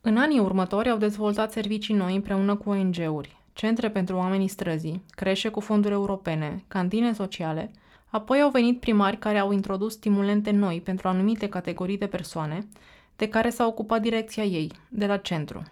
În 0.01 0.17
anii 0.17 0.39
următori 0.39 0.91
au 0.91 0.99
dezvoltat 0.99 1.53
servicii 1.53 1.95
noi 1.95 2.15
împreună 2.15 2.57
cu 2.57 2.71
ONG-uri, 2.71 3.37
centre 3.53 3.91
pentru 3.91 4.17
oamenii 4.17 4.49
străzii, 4.49 5.05
creșe 5.11 5.49
cu 5.49 5.61
fonduri 5.61 5.95
europene, 5.95 6.65
cantine 6.69 7.13
sociale, 7.13 7.71
apoi 8.11 8.41
au 8.41 8.51
venit 8.51 8.81
primari 8.81 9.19
care 9.19 9.39
au 9.39 9.53
introdus 9.53 9.93
stimulente 9.93 10.51
noi 10.51 10.81
pentru 10.81 11.09
anumite 11.09 11.49
categorii 11.49 11.99
de 11.99 12.07
persoane, 12.07 12.69
de 13.17 13.29
care 13.29 13.51
s-a 13.51 13.67
ocupat 13.67 14.01
direcția 14.01 14.45
ei, 14.45 14.73
de 14.89 15.07
la 15.07 15.17
centru. 15.17 15.63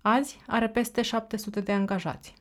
Azi 0.00 0.40
are 0.46 0.68
peste 0.68 1.02
700 1.02 1.60
de 1.60 1.72
angajați. 1.72 2.34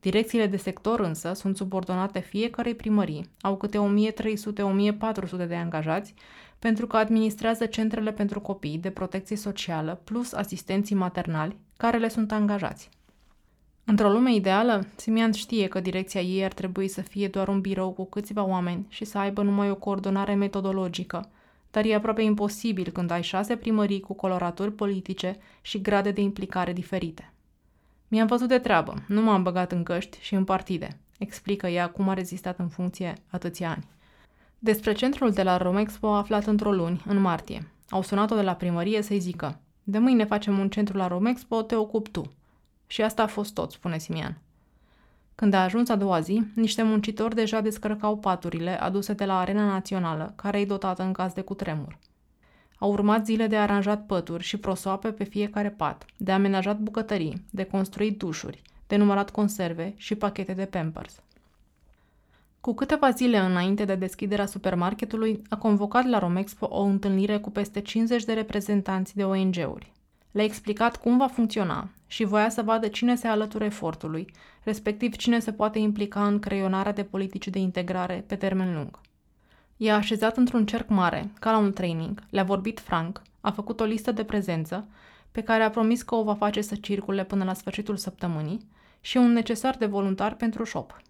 Direcțiile 0.00 0.46
de 0.46 0.56
sector 0.56 1.00
însă 1.00 1.32
sunt 1.32 1.56
subordonate 1.56 2.18
fiecarei 2.18 2.74
primării, 2.74 3.30
au 3.40 3.56
câte 3.56 3.78
1300-1400 5.42 5.46
de 5.46 5.54
angajați, 5.54 6.14
pentru 6.58 6.86
că 6.86 6.96
administrează 6.96 7.66
centrele 7.66 8.12
pentru 8.12 8.40
copii 8.40 8.78
de 8.78 8.90
protecție 8.90 9.36
socială 9.36 10.00
plus 10.04 10.32
asistenții 10.32 10.94
maternali, 10.94 11.56
care 11.76 11.98
le 11.98 12.08
sunt 12.08 12.32
angajați. 12.32 12.88
Într-o 13.84 14.10
lume 14.10 14.34
ideală, 14.34 14.86
Simian 14.96 15.32
știe 15.32 15.66
că 15.66 15.80
direcția 15.80 16.20
ei 16.20 16.44
ar 16.44 16.52
trebui 16.52 16.88
să 16.88 17.00
fie 17.00 17.28
doar 17.28 17.48
un 17.48 17.60
birou 17.60 17.90
cu 17.90 18.04
câțiva 18.04 18.44
oameni 18.44 18.86
și 18.88 19.04
să 19.04 19.18
aibă 19.18 19.42
numai 19.42 19.70
o 19.70 19.74
coordonare 19.74 20.34
metodologică, 20.34 21.28
dar 21.70 21.84
e 21.84 21.94
aproape 21.94 22.22
imposibil 22.22 22.90
când 22.90 23.10
ai 23.10 23.22
șase 23.22 23.56
primării 23.56 24.00
cu 24.00 24.12
coloraturi 24.12 24.72
politice 24.72 25.36
și 25.60 25.80
grade 25.80 26.10
de 26.10 26.20
implicare 26.20 26.72
diferite. 26.72 27.32
Mi-am 28.08 28.26
văzut 28.26 28.48
de 28.48 28.58
treabă, 28.58 28.94
nu 29.06 29.22
m-am 29.22 29.42
băgat 29.42 29.72
în 29.72 29.82
căști 29.82 30.18
și 30.20 30.34
în 30.34 30.44
partide, 30.44 30.98
explică 31.18 31.66
ea 31.66 31.88
cum 31.88 32.08
a 32.08 32.14
rezistat 32.14 32.58
în 32.58 32.68
funcție 32.68 33.14
atâția 33.30 33.70
ani. 33.70 33.84
Despre 34.58 34.92
centrul 34.92 35.30
de 35.30 35.42
la 35.42 35.56
Romexpo 35.56 36.08
a 36.08 36.16
aflat 36.16 36.46
într-o 36.46 36.72
luni, 36.72 37.02
în 37.06 37.20
martie. 37.20 37.68
Au 37.88 38.02
sunat-o 38.02 38.34
de 38.34 38.42
la 38.42 38.54
primărie 38.54 39.02
să-i 39.02 39.18
zică 39.18 39.60
De 39.82 39.98
mâine 39.98 40.24
facem 40.24 40.58
un 40.58 40.68
centru 40.68 40.96
la 40.96 41.06
Romexpo, 41.06 41.62
te 41.62 41.74
ocup 41.74 42.08
tu. 42.08 42.32
Și 42.90 43.02
asta 43.02 43.22
a 43.22 43.26
fost 43.26 43.54
tot, 43.54 43.72
spune 43.72 43.98
Simian. 43.98 44.38
Când 45.34 45.54
a 45.54 45.62
ajuns 45.62 45.88
a 45.88 45.96
doua 45.96 46.20
zi, 46.20 46.42
niște 46.54 46.82
muncitori 46.82 47.34
deja 47.34 47.60
descărcau 47.60 48.16
paturile 48.16 48.80
aduse 48.80 49.12
de 49.12 49.24
la 49.24 49.38
Arena 49.38 49.64
Națională, 49.64 50.32
care 50.36 50.60
e 50.60 50.64
dotată 50.64 51.02
în 51.02 51.12
caz 51.12 51.32
de 51.32 51.40
cutremur. 51.40 51.98
Au 52.78 52.90
urmat 52.90 53.24
zile 53.24 53.46
de 53.46 53.56
aranjat 53.56 54.06
pături 54.06 54.42
și 54.42 54.56
prosoape 54.56 55.12
pe 55.12 55.24
fiecare 55.24 55.70
pat, 55.70 56.04
de 56.16 56.32
amenajat 56.32 56.78
bucătării, 56.78 57.44
de 57.50 57.64
construit 57.64 58.18
dușuri, 58.18 58.62
de 58.86 58.96
numărat 58.96 59.30
conserve 59.30 59.94
și 59.96 60.14
pachete 60.14 60.52
de 60.52 60.64
Pampers. 60.64 61.22
Cu 62.60 62.74
câteva 62.74 63.10
zile 63.10 63.38
înainte 63.38 63.84
de 63.84 63.94
deschiderea 63.94 64.46
supermarketului, 64.46 65.42
a 65.48 65.56
convocat 65.56 66.04
la 66.04 66.18
Romexpo 66.18 66.66
o 66.70 66.82
întâlnire 66.82 67.38
cu 67.38 67.50
peste 67.50 67.80
50 67.80 68.24
de 68.24 68.32
reprezentanți 68.32 69.16
de 69.16 69.24
ONG-uri. 69.24 69.92
Le-a 70.30 70.44
explicat 70.44 70.96
cum 70.96 71.18
va 71.18 71.26
funcționa 71.26 71.88
și 72.06 72.24
voia 72.24 72.48
să 72.48 72.62
vadă 72.62 72.88
cine 72.88 73.14
se 73.14 73.26
alătură 73.26 73.64
efortului, 73.64 74.32
respectiv 74.62 75.16
cine 75.16 75.38
se 75.38 75.52
poate 75.52 75.78
implica 75.78 76.26
în 76.26 76.38
creionarea 76.38 76.92
de 76.92 77.04
politici 77.04 77.48
de 77.48 77.58
integrare 77.58 78.24
pe 78.26 78.36
termen 78.36 78.74
lung. 78.74 79.00
I-a 79.76 79.94
așezat 79.94 80.36
într-un 80.36 80.66
cerc 80.66 80.88
mare, 80.88 81.30
ca 81.38 81.50
la 81.50 81.58
un 81.58 81.72
training, 81.72 82.22
le-a 82.30 82.44
vorbit 82.44 82.80
franc, 82.80 83.22
a 83.40 83.50
făcut 83.50 83.80
o 83.80 83.84
listă 83.84 84.12
de 84.12 84.24
prezență, 84.24 84.88
pe 85.32 85.40
care 85.42 85.62
a 85.62 85.70
promis 85.70 86.02
că 86.02 86.14
o 86.14 86.22
va 86.22 86.34
face 86.34 86.60
să 86.60 86.74
circule 86.74 87.24
până 87.24 87.44
la 87.44 87.54
sfârșitul 87.54 87.96
săptămânii, 87.96 88.68
și 89.00 89.16
un 89.16 89.32
necesar 89.32 89.76
de 89.76 89.86
voluntar 89.86 90.34
pentru 90.34 90.64
shop. 90.64 91.00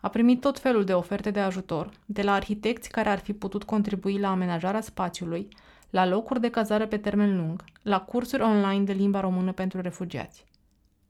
A 0.00 0.08
primit 0.08 0.40
tot 0.40 0.58
felul 0.58 0.84
de 0.84 0.94
oferte 0.94 1.30
de 1.30 1.40
ajutor, 1.40 1.90
de 2.06 2.22
la 2.22 2.32
arhitecți 2.32 2.88
care 2.88 3.08
ar 3.08 3.18
fi 3.18 3.32
putut 3.32 3.64
contribui 3.64 4.18
la 4.18 4.30
amenajarea 4.30 4.80
spațiului, 4.80 5.48
la 5.90 6.06
locuri 6.06 6.40
de 6.40 6.50
cazare 6.50 6.86
pe 6.86 6.96
termen 6.96 7.36
lung, 7.36 7.64
la 7.82 8.00
cursuri 8.00 8.42
online 8.42 8.84
de 8.84 8.92
limba 8.92 9.20
română 9.20 9.52
pentru 9.52 9.80
refugiați. 9.80 10.44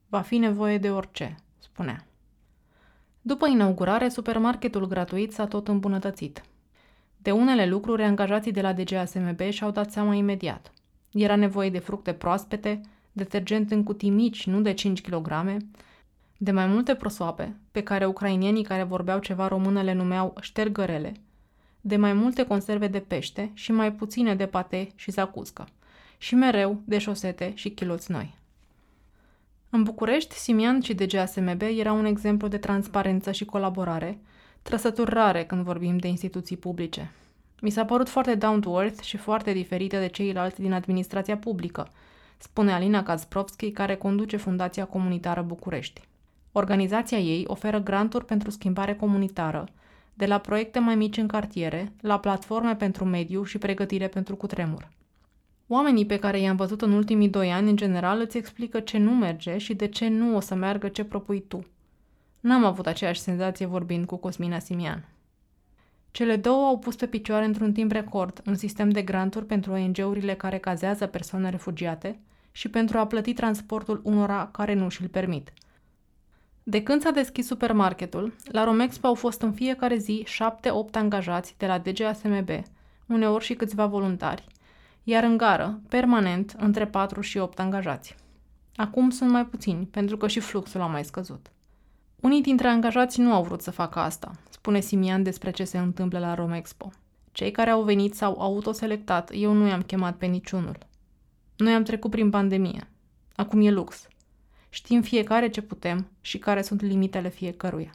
Va 0.09 0.21
fi 0.21 0.37
nevoie 0.37 0.79
de 0.79 0.91
orice, 0.91 1.35
spunea. 1.59 2.07
După 3.21 3.47
inaugurare, 3.47 4.09
supermarketul 4.09 4.87
gratuit 4.87 5.33
s-a 5.33 5.47
tot 5.47 5.69
îmbunătățit. 5.69 6.43
De 7.17 7.31
unele 7.31 7.67
lucruri, 7.67 8.03
angajații 8.03 8.53
de 8.53 8.61
la 8.61 8.73
DGASMB 8.73 9.41
și-au 9.41 9.71
dat 9.71 9.91
seama 9.91 10.15
imediat. 10.15 10.73
Era 11.13 11.37
nevoie 11.37 11.71
de 11.71 11.79
fructe 11.79 12.13
proaspete, 12.13 12.81
detergent 13.13 13.71
în 13.71 13.83
cutii 13.83 14.11
mici, 14.11 14.47
nu 14.47 14.61
de 14.61 14.73
5 14.73 15.01
kg, 15.01 15.57
de 16.37 16.51
mai 16.51 16.67
multe 16.67 16.95
prosoape, 16.95 17.57
pe 17.73 17.83
care 17.83 18.07
ucrainienii 18.07 18.63
care 18.63 18.83
vorbeau 18.83 19.19
ceva 19.19 19.49
română 19.49 19.83
le 19.83 19.93
numeau 19.93 20.35
ștergărele, 20.41 21.13
de 21.89 21.97
mai 21.97 22.13
multe 22.13 22.45
conserve 22.47 22.87
de 22.87 22.99
pește 22.99 23.51
și 23.55 23.73
mai 23.73 23.93
puține 23.93 24.35
de 24.35 24.47
pate 24.47 24.89
și 24.95 25.11
zacuscă, 25.11 25.69
și 26.19 26.35
mereu 26.35 26.81
de 26.85 26.99
șosete 26.99 27.53
și 27.55 27.71
chiloți 27.71 28.11
noi. 28.11 28.35
În 29.71 29.83
București, 29.83 30.35
Simian 30.35 30.81
și 30.81 30.95
DGASMB 30.95 31.63
era 31.63 31.93
un 31.93 32.05
exemplu 32.05 32.49
de 32.49 32.59
transparență 32.59 33.33
și 33.33 33.45
colaborare, 33.45 34.19
trăsături 34.63 35.11
rare 35.11 35.45
când 35.45 35.65
vorbim 35.65 35.97
de 35.97 36.09
instituții 36.09 36.57
publice. 36.57 37.11
Mi 37.61 37.71
s-a 37.71 37.85
părut 37.85 38.09
foarte 38.09 38.35
down 38.35 38.61
to 38.61 38.83
earth 38.83 39.03
și 39.03 39.17
foarte 39.17 39.53
diferită 39.53 39.99
de 39.99 40.07
ceilalți 40.07 40.61
din 40.61 40.73
administrația 40.73 41.37
publică, 41.37 41.91
spune 42.39 42.73
Alina 42.73 43.03
Kazprovski, 43.03 43.71
care 43.71 43.97
conduce 43.97 44.37
Fundația 44.37 44.85
Comunitară 44.85 45.43
București. 45.43 46.01
Organizația 46.53 47.19
ei 47.19 47.45
oferă 47.47 47.81
granturi 47.81 48.25
pentru 48.25 48.51
schimbare 48.51 48.95
comunitară, 48.95 49.69
de 50.19 50.27
la 50.27 50.39
proiecte 50.39 50.79
mai 50.79 50.95
mici 50.95 51.17
în 51.17 51.27
cartiere, 51.27 51.93
la 52.01 52.19
platforme 52.19 52.77
pentru 52.77 53.05
mediu 53.05 53.45
și 53.45 53.59
pregătire 53.59 54.09
pentru 54.09 54.37
cutremur. 54.37 54.89
Oamenii 55.67 56.07
pe 56.07 56.19
care 56.19 56.41
i-am 56.41 56.57
văzut 56.57 56.83
în 56.83 56.93
ultimii 56.93 57.29
doi 57.29 57.53
ani, 57.53 57.71
în 57.71 57.77
general, 57.77 58.21
îți 58.21 58.37
explică 58.37 58.81
ce 58.81 58.99
nu 58.99 59.11
merge 59.11 59.59
și 59.59 59.75
de 59.75 59.87
ce 59.89 60.09
nu 60.09 60.37
o 60.37 60.41
să 60.41 60.55
meargă 60.55 60.89
ce 60.89 61.05
propui 61.05 61.45
tu. 61.49 61.67
N-am 62.41 62.65
avut 62.65 62.87
aceeași 62.87 63.21
senzație 63.21 63.67
vorbind 63.67 64.07
cu 64.07 64.17
Cosmina 64.17 64.59
Simian. 64.59 65.09
Cele 66.11 66.37
două 66.37 66.67
au 66.67 66.79
pus 66.79 66.97
pe 66.97 67.07
picioare 67.07 67.45
într-un 67.45 67.73
timp 67.73 67.93
record 67.93 68.43
un 68.47 68.55
sistem 68.55 68.91
de 68.91 69.03
granturi 69.03 69.47
pentru 69.47 69.73
ONG-urile 69.73 70.35
care 70.35 70.59
cazează 70.59 71.07
persoane 71.07 71.51
refugiate 71.51 72.19
și 72.53 72.69
pentru 72.69 72.99
a 72.99 73.07
plăti 73.07 73.33
transportul 73.33 74.01
unora 74.05 74.49
care 74.53 74.75
nu 74.75 74.89
și-l 74.89 75.09
permit. 75.09 75.53
De 76.71 76.83
când 76.83 77.03
s-a 77.03 77.11
deschis 77.11 77.47
supermarketul, 77.47 78.35
la 78.45 78.65
Romexpo 78.65 79.07
au 79.07 79.15
fost 79.15 79.41
în 79.41 79.53
fiecare 79.53 79.97
zi 79.97 80.27
7-8 80.27 80.91
angajați 80.93 81.55
de 81.59 81.67
la 81.67 81.79
DGASMB, 81.79 82.49
uneori 83.07 83.45
și 83.45 83.55
câțiva 83.55 83.87
voluntari, 83.87 84.45
iar 85.03 85.23
în 85.23 85.37
gară, 85.37 85.81
permanent, 85.89 86.55
între 86.59 86.87
4 86.87 87.21
și 87.21 87.39
8 87.39 87.59
angajați. 87.59 88.15
Acum 88.77 89.11
sunt 89.11 89.31
mai 89.31 89.47
puțini, 89.47 89.87
pentru 89.87 90.17
că 90.17 90.29
și 90.29 90.41
fluxul 90.41 90.81
a 90.81 90.87
mai 90.87 91.05
scăzut. 91.05 91.47
Unii 92.21 92.43
dintre 92.43 92.69
angajați 92.69 93.21
nu 93.21 93.33
au 93.33 93.43
vrut 93.43 93.63
să 93.63 93.71
facă 93.71 93.99
asta, 93.99 94.31
spune 94.51 94.81
Simian 94.81 95.23
despre 95.23 95.51
ce 95.51 95.65
se 95.65 95.79
întâmplă 95.79 96.19
la 96.19 96.35
Romexpo. 96.35 96.91
Cei 97.33 97.51
care 97.51 97.71
au 97.71 97.83
venit 97.83 98.15
s-au 98.15 98.41
autoselectat, 98.41 99.31
eu 99.35 99.53
nu 99.53 99.67
i-am 99.67 99.83
chemat 99.83 100.17
pe 100.17 100.27
niciunul. 100.27 100.79
Noi 101.57 101.73
am 101.73 101.83
trecut 101.83 102.11
prin 102.11 102.31
pandemie. 102.31 102.89
Acum 103.37 103.67
e 103.67 103.71
lux. 103.71 104.09
Știm 104.69 105.03
fiecare 105.03 105.49
ce 105.49 105.61
putem 105.63 106.07
și 106.21 106.39
care 106.39 106.63
sunt 106.63 106.81
limitele 106.81 107.29
fiecăruia. 107.29 107.95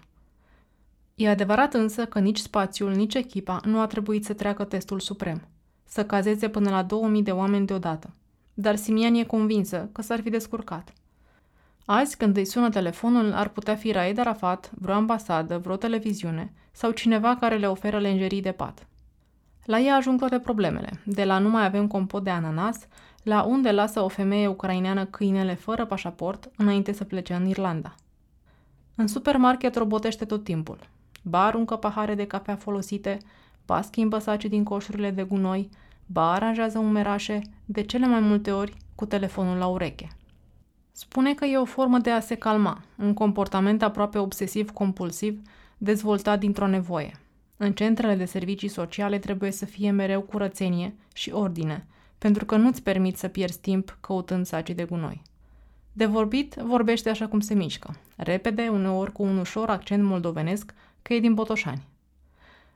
E 1.16 1.30
adevărat 1.30 1.74
însă 1.74 2.06
că 2.06 2.20
nici 2.20 2.38
spațiul, 2.38 2.92
nici 2.92 3.14
echipa 3.14 3.60
nu 3.66 3.80
a 3.80 3.88
trebuit 3.88 4.26
să 4.26 4.34
treacă 4.34 4.64
testul 4.64 5.00
suprem, 5.00 5.48
să 5.86 6.06
cazeze 6.06 6.50
până 6.50 6.70
la 6.70 6.84
2000 6.84 7.24
de 7.24 7.32
oameni 7.32 7.66
deodată. 7.66 8.10
Dar 8.54 8.76
Simian 8.76 9.14
e 9.14 9.24
convinsă 9.24 9.90
că 9.92 10.02
s-ar 10.02 10.22
fi 10.22 10.30
descurcat. 10.30 10.94
Azi, 11.86 12.18
când 12.18 12.38
îi 12.38 12.46
sună 12.46 12.70
telefonul, 12.70 13.34
ar 13.34 13.48
putea 13.48 13.76
fi 13.76 13.92
Raed 13.92 14.18
Arafat, 14.18 14.72
vreo 14.74 14.96
ambasadă, 14.96 15.58
vreo 15.58 15.76
televiziune 15.76 16.54
sau 16.72 16.92
cineva 16.92 17.36
care 17.36 17.58
le 17.58 17.68
oferă 17.68 18.00
lenjerii 18.00 18.42
de 18.42 18.52
pat. 18.52 18.88
La 19.66 19.80
ea 19.80 19.96
ajung 19.96 20.20
toate 20.20 20.40
problemele, 20.40 21.02
de 21.06 21.24
la 21.24 21.40
nu 21.40 21.50
mai 21.50 21.66
avem 21.66 21.88
compot 21.88 22.24
de 22.24 22.30
ananas, 22.30 22.88
la 23.24 23.44
unde 23.44 23.72
lasă 23.72 24.02
o 24.02 24.08
femeie 24.08 24.48
ucraineană 24.48 25.06
câinele 25.06 25.54
fără 25.54 25.86
pașaport 25.86 26.52
înainte 26.58 26.92
să 26.92 27.04
plece 27.04 27.34
în 27.34 27.48
Irlanda. 27.48 27.96
În 28.96 29.08
supermarket 29.08 29.76
robotește 29.76 30.26
tot 30.26 30.44
timpul. 30.44 30.80
Ba 31.24 31.46
aruncă 31.46 31.76
pahare 31.76 32.16
de 32.16 32.28
cafea 32.28 32.56
folosite, 32.56 33.18
ba 33.66 33.82
schimbă 33.82 34.18
saci 34.18 34.46
din 34.46 34.64
coșurile 34.64 35.12
de 35.12 35.24
gunoi, 35.24 35.70
ba 36.06 36.34
aranjează 36.34 36.80
umerașe, 36.80 37.42
de 37.66 37.82
cele 37.82 38.08
mai 38.08 38.20
multe 38.20 38.52
ori 38.52 38.78
cu 38.96 39.06
telefonul 39.06 39.58
la 39.58 39.68
ureche. 39.68 40.08
Spune 40.92 41.34
că 41.34 41.46
e 41.46 41.58
o 41.58 41.66
formă 41.66 41.98
de 41.98 42.12
a 42.12 42.20
se 42.20 42.36
calma, 42.36 42.82
un 42.98 43.14
comportament 43.14 43.82
aproape 43.82 44.18
obsesiv-compulsiv, 44.18 45.42
dezvoltat 45.78 46.40
dintr-o 46.40 46.68
nevoie. 46.68 47.12
În 47.58 47.74
centrele 47.74 48.16
de 48.16 48.26
servicii 48.26 48.68
sociale 48.68 49.20
trebuie 49.20 49.52
să 49.52 49.66
fie 49.66 49.92
mereu 49.92 50.22
curățenie 50.22 50.96
și 51.14 51.32
ordine, 51.32 51.88
pentru 52.24 52.46
că 52.46 52.56
nu-ți 52.56 52.84
permit 52.84 53.18
să 53.18 53.28
pierzi 53.28 53.60
timp 53.60 53.98
căutând 54.00 54.46
saci 54.46 54.70
de 54.70 54.84
gunoi. 54.84 55.22
De 55.92 56.06
vorbit, 56.06 56.54
vorbește 56.54 57.10
așa 57.10 57.28
cum 57.28 57.40
se 57.40 57.54
mișcă, 57.54 57.96
repede, 58.16 58.68
uneori 58.68 59.12
cu 59.12 59.24
un 59.24 59.38
ușor 59.38 59.70
accent 59.70 60.04
moldovenesc, 60.04 60.74
că 61.02 61.14
e 61.14 61.20
din 61.20 61.34
Botoșani. 61.34 61.88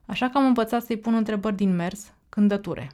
Așa 0.06 0.30
că 0.30 0.38
am 0.38 0.46
învățat 0.46 0.84
să-i 0.84 0.98
pun 0.98 1.14
întrebări 1.14 1.56
din 1.56 1.76
mers, 1.76 2.14
cândăture. 2.30 2.92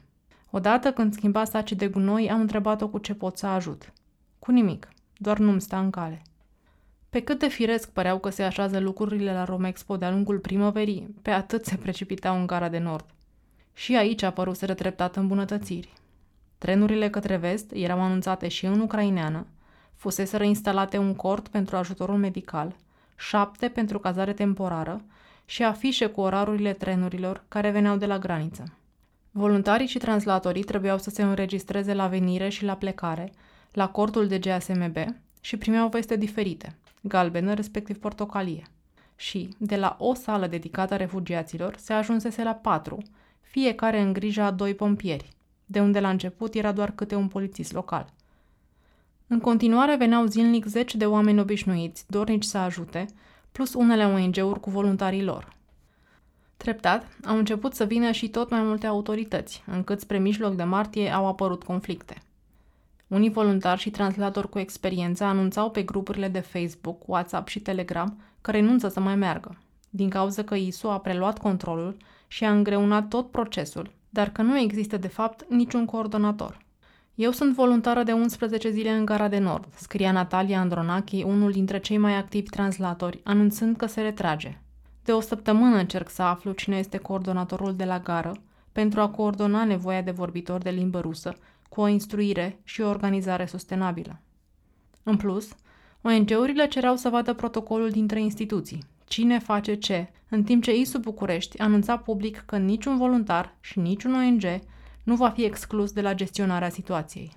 Odată 0.50 0.92
când 0.92 1.14
schimba 1.14 1.44
saci 1.44 1.72
de 1.72 1.88
gunoi, 1.88 2.30
am 2.30 2.40
întrebat-o 2.40 2.88
cu 2.88 2.98
ce 2.98 3.14
pot 3.14 3.36
să 3.36 3.46
ajut. 3.46 3.92
Cu 4.38 4.50
nimic 4.50 4.88
doar 5.16 5.38
nu-mi 5.38 5.60
sta 5.60 5.78
în 5.78 5.90
cale. 5.90 6.22
Pe 7.10 7.20
cât 7.20 7.38
de 7.38 7.48
firesc 7.48 7.90
păreau 7.90 8.18
că 8.18 8.30
se 8.30 8.42
așează 8.42 8.78
lucrurile 8.78 9.32
la 9.32 9.44
Romexpo 9.44 9.96
de-a 9.96 10.10
lungul 10.10 10.38
primăverii, 10.38 11.14
pe 11.22 11.30
atât 11.30 11.64
se 11.64 11.76
precipitau 11.76 12.38
în 12.38 12.46
gara 12.46 12.68
de 12.68 12.78
nord. 12.78 13.04
Și 13.72 13.96
aici 13.96 14.22
a 14.22 14.26
apăruseră 14.26 14.74
treptat 14.74 15.16
îmbunătățiri. 15.16 15.92
Trenurile 16.58 17.10
către 17.10 17.36
vest 17.36 17.70
erau 17.72 18.00
anunțate 18.00 18.48
și 18.48 18.66
în 18.66 18.80
ucraineană, 18.80 19.46
fuseseră 19.94 20.44
instalate 20.44 20.98
un 20.98 21.14
cort 21.14 21.48
pentru 21.48 21.76
ajutorul 21.76 22.16
medical, 22.16 22.76
șapte 23.16 23.68
pentru 23.68 23.98
cazare 23.98 24.32
temporară 24.32 25.00
și 25.44 25.62
afișe 25.62 26.06
cu 26.06 26.20
orarurile 26.20 26.72
trenurilor 26.72 27.44
care 27.48 27.70
veneau 27.70 27.96
de 27.96 28.06
la 28.06 28.18
graniță. 28.18 28.64
Voluntarii 29.30 29.86
și 29.86 29.98
translatorii 29.98 30.62
trebuiau 30.62 30.98
să 30.98 31.10
se 31.10 31.22
înregistreze 31.22 31.94
la 31.94 32.06
venire 32.06 32.48
și 32.48 32.64
la 32.64 32.74
plecare, 32.74 33.32
la 33.72 33.88
cortul 33.88 34.26
de 34.26 34.38
GSMB 34.38 34.96
și 35.40 35.56
primeau 35.56 35.88
veste 35.88 36.16
diferite, 36.16 36.76
galbenă 37.00 37.54
respectiv 37.54 37.98
portocalie. 37.98 38.62
Și, 39.16 39.48
de 39.58 39.76
la 39.76 39.96
o 39.98 40.14
sală 40.14 40.46
dedicată 40.46 40.96
refugiaților, 40.96 41.76
se 41.76 41.92
ajunsese 41.92 42.42
la 42.42 42.54
patru, 42.54 43.02
fiecare 43.40 44.00
în 44.00 44.12
grija 44.12 44.44
a 44.44 44.50
doi 44.50 44.74
pompieri, 44.74 45.28
de 45.66 45.80
unde 45.80 46.00
la 46.00 46.08
început 46.08 46.54
era 46.54 46.72
doar 46.72 46.90
câte 46.90 47.14
un 47.14 47.28
polițist 47.28 47.72
local. 47.72 48.12
În 49.26 49.40
continuare 49.40 49.96
veneau 49.96 50.26
zilnic 50.26 50.64
zeci 50.64 50.94
de 50.94 51.06
oameni 51.06 51.40
obișnuiți, 51.40 52.04
dornici 52.08 52.44
să 52.44 52.58
ajute, 52.58 53.06
plus 53.52 53.74
unele 53.74 54.04
ONG-uri 54.04 54.60
cu 54.60 54.70
voluntarii 54.70 55.24
lor. 55.24 55.52
Treptat, 56.56 57.06
au 57.24 57.36
început 57.36 57.74
să 57.74 57.84
vină 57.84 58.10
și 58.10 58.28
tot 58.28 58.50
mai 58.50 58.62
multe 58.62 58.86
autorități, 58.86 59.62
încât 59.66 60.00
spre 60.00 60.18
mijloc 60.18 60.54
de 60.54 60.64
martie 60.64 61.10
au 61.10 61.26
apărut 61.26 61.62
conflicte. 61.62 62.22
Unii 63.06 63.30
voluntari 63.30 63.80
și 63.80 63.90
translatori 63.90 64.48
cu 64.48 64.58
experiență 64.58 65.24
anunțau 65.24 65.70
pe 65.70 65.82
grupurile 65.82 66.28
de 66.28 66.40
Facebook, 66.40 67.08
WhatsApp 67.08 67.48
și 67.48 67.60
Telegram 67.60 68.20
că 68.40 68.50
renunță 68.50 68.88
să 68.88 69.00
mai 69.00 69.16
meargă, 69.16 69.58
din 69.90 70.08
cauza 70.08 70.42
că 70.42 70.54
ISU 70.54 70.88
a 70.88 71.00
preluat 71.00 71.38
controlul 71.38 71.96
și 72.26 72.44
a 72.44 72.52
îngreunat 72.52 73.08
tot 73.08 73.30
procesul, 73.30 73.90
dar 74.14 74.30
că 74.30 74.42
nu 74.42 74.58
există 74.58 74.96
de 74.96 75.08
fapt 75.08 75.44
niciun 75.48 75.84
coordonator. 75.84 76.58
Eu 77.14 77.30
sunt 77.30 77.54
voluntară 77.54 78.02
de 78.02 78.12
11 78.12 78.70
zile 78.70 78.90
în 78.90 79.04
Gara 79.04 79.28
de 79.28 79.38
Nord, 79.38 79.68
scria 79.74 80.12
Natalia 80.12 80.60
Andronachi, 80.60 81.22
unul 81.22 81.50
dintre 81.50 81.78
cei 81.78 81.98
mai 81.98 82.16
activi 82.16 82.48
translatori, 82.48 83.20
anunțând 83.24 83.76
că 83.76 83.86
se 83.86 84.00
retrage. 84.00 84.60
De 85.04 85.12
o 85.12 85.20
săptămână 85.20 85.76
încerc 85.76 86.08
să 86.10 86.22
aflu 86.22 86.52
cine 86.52 86.76
este 86.76 86.98
coordonatorul 86.98 87.74
de 87.74 87.84
la 87.84 87.98
gară, 87.98 88.32
pentru 88.72 89.00
a 89.00 89.08
coordona 89.08 89.64
nevoia 89.64 90.02
de 90.02 90.10
vorbitori 90.10 90.62
de 90.62 90.70
limbă 90.70 91.00
rusă 91.00 91.36
cu 91.68 91.80
o 91.80 91.88
instruire 91.88 92.60
și 92.64 92.80
o 92.80 92.88
organizare 92.88 93.46
sustenabilă. 93.46 94.20
În 95.02 95.16
plus, 95.16 95.48
ONG-urile 96.02 96.66
cereau 96.66 96.96
să 96.96 97.08
vadă 97.08 97.34
protocolul 97.34 97.90
dintre 97.90 98.20
instituții, 98.20 98.84
cine 99.04 99.38
face 99.38 99.74
ce, 99.74 100.08
în 100.28 100.42
timp 100.42 100.62
ce 100.62 100.76
ISU 100.76 100.98
București 100.98 101.58
anunța 101.58 101.96
public 101.96 102.42
că 102.46 102.56
niciun 102.56 102.96
voluntar 102.96 103.54
și 103.60 103.78
niciun 103.78 104.14
ONG 104.14 104.42
nu 105.02 105.16
va 105.16 105.30
fi 105.30 105.44
exclus 105.44 105.92
de 105.92 106.00
la 106.00 106.14
gestionarea 106.14 106.68
situației. 106.68 107.32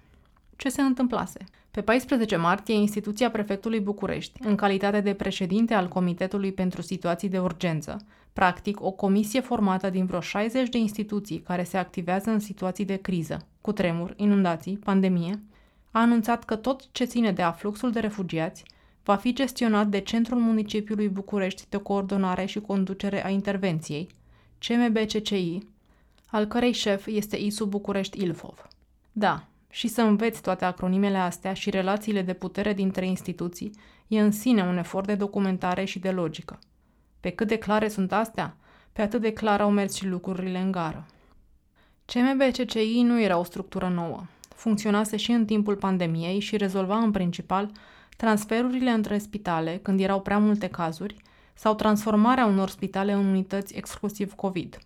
Ce 0.56 0.70
se 0.70 0.82
întâmplase? 0.82 1.40
Pe 1.72 1.82
14 1.82 2.36
martie, 2.36 2.76
instituția 2.76 3.30
prefectului 3.30 3.80
București, 3.80 4.40
în 4.44 4.56
calitate 4.56 5.02
de 5.02 5.14
președinte 5.14 5.74
al 5.74 5.88
Comitetului 5.88 6.52
pentru 6.52 6.82
Situații 6.82 7.30
de 7.30 7.40
Urgență, 7.40 7.98
practic 8.34 8.82
o 8.82 8.92
comisie 8.92 9.40
formată 9.42 9.90
din 9.90 10.06
vreo 10.06 10.20
60 10.20 10.70
de 10.70 10.78
instituții 10.78 11.40
care 11.40 11.64
se 11.64 11.78
activează 11.78 12.30
în 12.30 12.40
situații 12.40 12.86
de 12.86 12.96
criză, 12.96 13.48
cu 13.62 13.72
tremur, 13.72 14.14
inundații, 14.16 14.78
pandemie, 14.78 15.42
a 15.92 16.00
anunțat 16.00 16.44
că 16.44 16.56
tot 16.56 16.92
ce 16.92 17.04
ține 17.04 17.32
de 17.32 17.42
afluxul 17.42 17.92
de 17.92 18.00
refugiați 18.00 18.64
va 19.08 19.16
fi 19.16 19.34
gestionat 19.34 19.88
de 19.88 20.00
Centrul 20.00 20.40
Municipiului 20.40 21.10
București 21.10 21.64
de 21.70 21.78
Coordonare 21.78 22.46
și 22.46 22.60
Conducere 22.60 23.26
a 23.26 23.30
Intervenției, 23.30 24.08
CMBCCI, 24.58 25.60
al 26.26 26.46
cărei 26.46 26.72
șef 26.72 27.06
este 27.06 27.36
ISU 27.36 27.66
București 27.66 28.22
Ilfov. 28.22 28.68
Da, 29.12 29.44
și 29.70 29.88
să 29.88 30.02
înveți 30.02 30.42
toate 30.42 30.66
acronimele 30.66 31.18
astea 31.18 31.54
și 31.54 31.70
relațiile 31.70 32.22
de 32.22 32.34
putere 32.34 32.74
dintre 32.74 33.06
instituții 33.08 33.72
e 34.08 34.20
în 34.20 34.32
sine 34.32 34.64
un 34.64 34.78
efort 34.78 35.08
de 35.08 35.16
documentare 35.16 35.84
și 35.84 36.00
de 36.00 36.12
logică. 36.12 36.60
Pe 37.20 37.30
cât 37.30 37.48
de 37.48 37.58
clare 37.58 37.88
sunt 37.88 38.12
astea, 38.12 38.56
pe 38.94 39.02
atât 39.02 39.22
de 39.22 39.34
clar 39.34 39.62
au 39.62 39.72
mers 39.72 39.94
și 39.94 40.08
lucrurile 40.08 40.60
în 40.60 40.72
gară. 40.72 41.06
CMBCCI 42.06 43.02
nu 43.02 43.22
era 43.22 43.38
o 43.38 43.44
structură 43.44 43.88
nouă. 43.88 44.24
Funcționase 44.56 45.18
și 45.18 45.32
în 45.32 45.46
timpul 45.46 45.76
pandemiei 45.76 46.40
și 46.40 46.58
rezolva 46.58 46.98
în 46.98 47.12
principal 47.12 47.72
transferurile 48.18 48.90
între 48.90 49.18
spitale, 49.18 49.80
când 49.82 50.00
erau 50.00 50.22
prea 50.22 50.38
multe 50.38 50.68
cazuri, 50.68 51.16
sau 51.54 51.76
transformarea 51.76 52.46
unor 52.46 52.70
spitale 52.70 53.12
în 53.12 53.26
unități 53.26 53.76
exclusiv 53.76 54.34
COVID. 54.34 54.78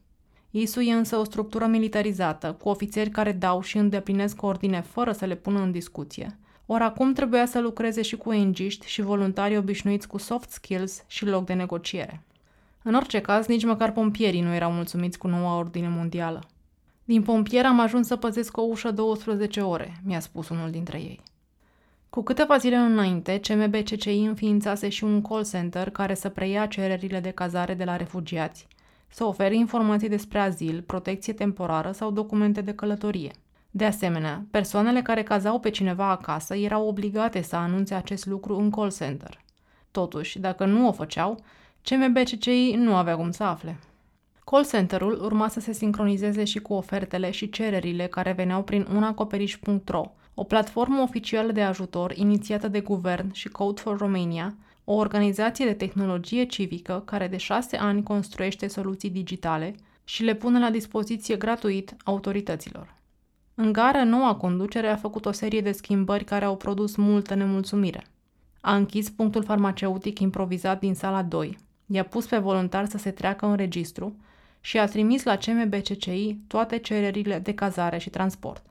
ISU 0.51 0.79
e 0.79 0.93
însă 0.93 1.17
o 1.17 1.23
structură 1.23 1.65
militarizată, 1.65 2.57
cu 2.61 2.69
ofițeri 2.69 3.09
care 3.09 3.31
dau 3.31 3.61
și 3.61 3.77
îndeplinesc 3.77 4.41
ordine 4.41 4.81
fără 4.81 5.11
să 5.11 5.25
le 5.25 5.35
pună 5.35 5.59
în 5.59 5.71
discuție. 5.71 6.37
Ori 6.65 6.83
acum 6.83 7.13
trebuia 7.13 7.45
să 7.45 7.59
lucreze 7.59 8.01
și 8.01 8.17
cu 8.17 8.31
engiști 8.31 8.87
și 8.87 9.01
voluntari 9.01 9.57
obișnuiți 9.57 10.07
cu 10.07 10.17
soft 10.17 10.49
skills 10.49 11.03
și 11.07 11.25
loc 11.25 11.45
de 11.45 11.53
negociere. 11.53 12.23
În 12.83 12.93
orice 12.93 13.21
caz, 13.21 13.45
nici 13.45 13.65
măcar 13.65 13.91
pompierii 13.91 14.41
nu 14.41 14.53
erau 14.53 14.71
mulțumiți 14.71 15.17
cu 15.17 15.27
noua 15.27 15.57
ordine 15.57 15.87
mondială. 15.89 16.43
Din 17.03 17.21
pompier 17.21 17.65
am 17.65 17.79
ajuns 17.79 18.07
să 18.07 18.15
păzesc 18.15 18.57
o 18.57 18.61
ușă 18.61 18.91
12 18.91 19.61
ore, 19.61 20.01
mi-a 20.03 20.19
spus 20.19 20.49
unul 20.49 20.69
dintre 20.69 20.97
ei. 20.97 21.19
Cu 22.11 22.21
câteva 22.21 22.57
zile 22.57 22.75
înainte, 22.75 23.39
CMBCCI 23.39 24.19
înființase 24.19 24.89
și 24.89 25.03
un 25.03 25.21
call 25.21 25.45
center 25.45 25.89
care 25.89 26.13
să 26.13 26.29
preia 26.29 26.65
cererile 26.65 27.19
de 27.19 27.29
cazare 27.29 27.73
de 27.73 27.83
la 27.83 27.95
refugiați, 27.95 28.67
să 29.07 29.23
ofere 29.23 29.55
informații 29.55 30.09
despre 30.09 30.39
azil, 30.39 30.81
protecție 30.81 31.33
temporară 31.33 31.91
sau 31.91 32.11
documente 32.11 32.61
de 32.61 32.73
călătorie. 32.73 33.31
De 33.69 33.85
asemenea, 33.85 34.45
persoanele 34.51 35.01
care 35.01 35.23
cazau 35.23 35.59
pe 35.59 35.69
cineva 35.69 36.09
acasă 36.09 36.55
erau 36.55 36.87
obligate 36.87 37.41
să 37.41 37.55
anunțe 37.55 37.93
acest 37.93 38.25
lucru 38.25 38.57
în 38.57 38.69
call 38.69 38.91
center. 38.91 39.41
Totuși, 39.91 40.39
dacă 40.39 40.65
nu 40.65 40.87
o 40.87 40.91
făceau, 40.91 41.39
CMBCCI 41.83 42.73
nu 42.75 42.95
avea 42.95 43.15
cum 43.15 43.31
să 43.31 43.43
afle. 43.43 43.77
Call 44.45 44.65
center-ul 44.65 45.23
urma 45.23 45.47
să 45.47 45.59
se 45.59 45.73
sincronizeze 45.73 46.43
și 46.43 46.59
cu 46.59 46.73
ofertele 46.73 47.31
și 47.31 47.49
cererile 47.49 48.07
care 48.07 48.31
veneau 48.31 48.63
prin 48.63 48.87
unacoperiș.ro, 48.95 50.11
o 50.33 50.43
platformă 50.43 51.01
oficială 51.01 51.51
de 51.51 51.61
ajutor 51.61 52.11
inițiată 52.17 52.67
de 52.67 52.79
guvern 52.79 53.33
și 53.33 53.49
Code 53.49 53.81
for 53.81 53.97
Romania, 53.97 54.55
o 54.83 54.93
organizație 54.93 55.65
de 55.65 55.73
tehnologie 55.73 56.43
civică 56.43 57.01
care 57.05 57.27
de 57.27 57.37
șase 57.37 57.77
ani 57.77 58.03
construiește 58.03 58.67
soluții 58.67 59.09
digitale 59.09 59.75
și 60.03 60.23
le 60.23 60.33
pune 60.33 60.59
la 60.59 60.69
dispoziție 60.69 61.35
gratuit 61.35 61.95
autorităților. 62.03 62.95
În 63.55 63.71
gară, 63.71 64.03
noua 64.03 64.35
conducere 64.35 64.87
a 64.87 64.95
făcut 64.95 65.25
o 65.25 65.31
serie 65.31 65.61
de 65.61 65.71
schimbări 65.71 66.23
care 66.23 66.45
au 66.45 66.57
produs 66.57 66.95
multă 66.95 67.33
nemulțumire. 67.33 68.05
A 68.61 68.75
închis 68.75 69.09
punctul 69.09 69.43
farmaceutic 69.43 70.19
improvizat 70.19 70.79
din 70.79 70.95
sala 70.95 71.21
2, 71.21 71.57
i-a 71.85 72.03
pus 72.03 72.25
pe 72.25 72.37
voluntar 72.37 72.85
să 72.85 72.97
se 72.97 73.11
treacă 73.11 73.45
în 73.45 73.55
registru 73.55 74.15
și 74.61 74.79
a 74.79 74.85
trimis 74.85 75.23
la 75.23 75.37
CMBCCI 75.37 76.35
toate 76.47 76.77
cererile 76.77 77.39
de 77.39 77.53
cazare 77.53 77.97
și 77.97 78.09
transport. 78.09 78.65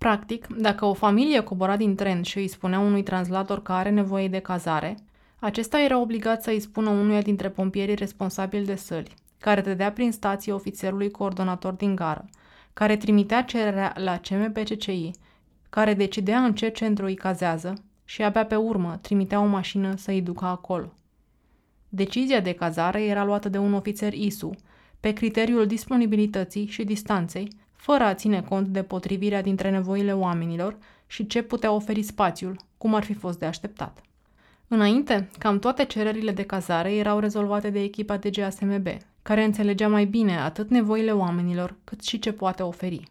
Practic, 0.00 0.46
dacă 0.46 0.84
o 0.84 0.92
familie 0.92 1.40
cobora 1.40 1.76
din 1.76 1.94
tren 1.94 2.22
și 2.22 2.38
îi 2.38 2.48
spunea 2.48 2.78
unui 2.78 3.02
translator 3.02 3.62
că 3.62 3.72
are 3.72 3.90
nevoie 3.90 4.28
de 4.28 4.38
cazare, 4.38 4.96
acesta 5.38 5.80
era 5.80 5.98
obligat 5.98 6.42
să 6.42 6.50
îi 6.50 6.60
spună 6.60 6.90
unuia 6.90 7.20
dintre 7.20 7.48
pompierii 7.48 7.94
responsabili 7.94 8.64
de 8.64 8.74
săli, 8.74 9.14
care 9.38 9.60
dădea 9.60 9.92
prin 9.92 10.12
stație 10.12 10.52
ofițerului 10.52 11.10
coordonator 11.10 11.72
din 11.72 11.94
gară, 11.94 12.28
care 12.72 12.96
trimitea 12.96 13.42
cererea 13.42 13.94
la 13.96 14.18
CMPCCI, 14.18 15.10
care 15.70 15.94
decidea 15.94 16.38
în 16.38 16.54
ce 16.54 16.68
centru 16.68 17.04
îi 17.04 17.14
cazează 17.14 17.74
și 18.04 18.22
abia 18.22 18.44
pe 18.44 18.56
urmă 18.56 18.98
trimitea 19.02 19.40
o 19.40 19.46
mașină 19.46 19.96
să 19.96 20.10
îi 20.10 20.22
ducă 20.22 20.44
acolo. 20.44 20.92
Decizia 21.88 22.40
de 22.40 22.52
cazare 22.52 23.04
era 23.04 23.24
luată 23.24 23.48
de 23.48 23.58
un 23.58 23.74
ofițer 23.74 24.12
ISU, 24.12 24.50
pe 25.00 25.12
criteriul 25.12 25.66
disponibilității 25.66 26.66
și 26.66 26.84
distanței, 26.84 27.48
fără 27.80 28.04
a 28.04 28.14
ține 28.14 28.42
cont 28.42 28.66
de 28.66 28.82
potrivirea 28.82 29.42
dintre 29.42 29.70
nevoile 29.70 30.12
oamenilor 30.12 30.76
și 31.06 31.26
ce 31.26 31.42
putea 31.42 31.72
oferi 31.72 32.02
spațiul, 32.02 32.56
cum 32.78 32.94
ar 32.94 33.04
fi 33.04 33.14
fost 33.14 33.38
de 33.38 33.46
așteptat. 33.46 34.00
Înainte, 34.68 35.28
cam 35.38 35.58
toate 35.58 35.84
cererile 35.84 36.32
de 36.32 36.42
cazare 36.42 36.94
erau 36.94 37.18
rezolvate 37.18 37.70
de 37.70 37.82
echipa 37.82 38.16
de 38.16 38.30
GASMB, 38.30 38.86
care 39.22 39.44
înțelegea 39.44 39.88
mai 39.88 40.04
bine 40.04 40.38
atât 40.38 40.70
nevoile 40.70 41.12
oamenilor, 41.12 41.76
cât 41.84 42.02
și 42.02 42.18
ce 42.18 42.32
poate 42.32 42.62
oferi. 42.62 43.02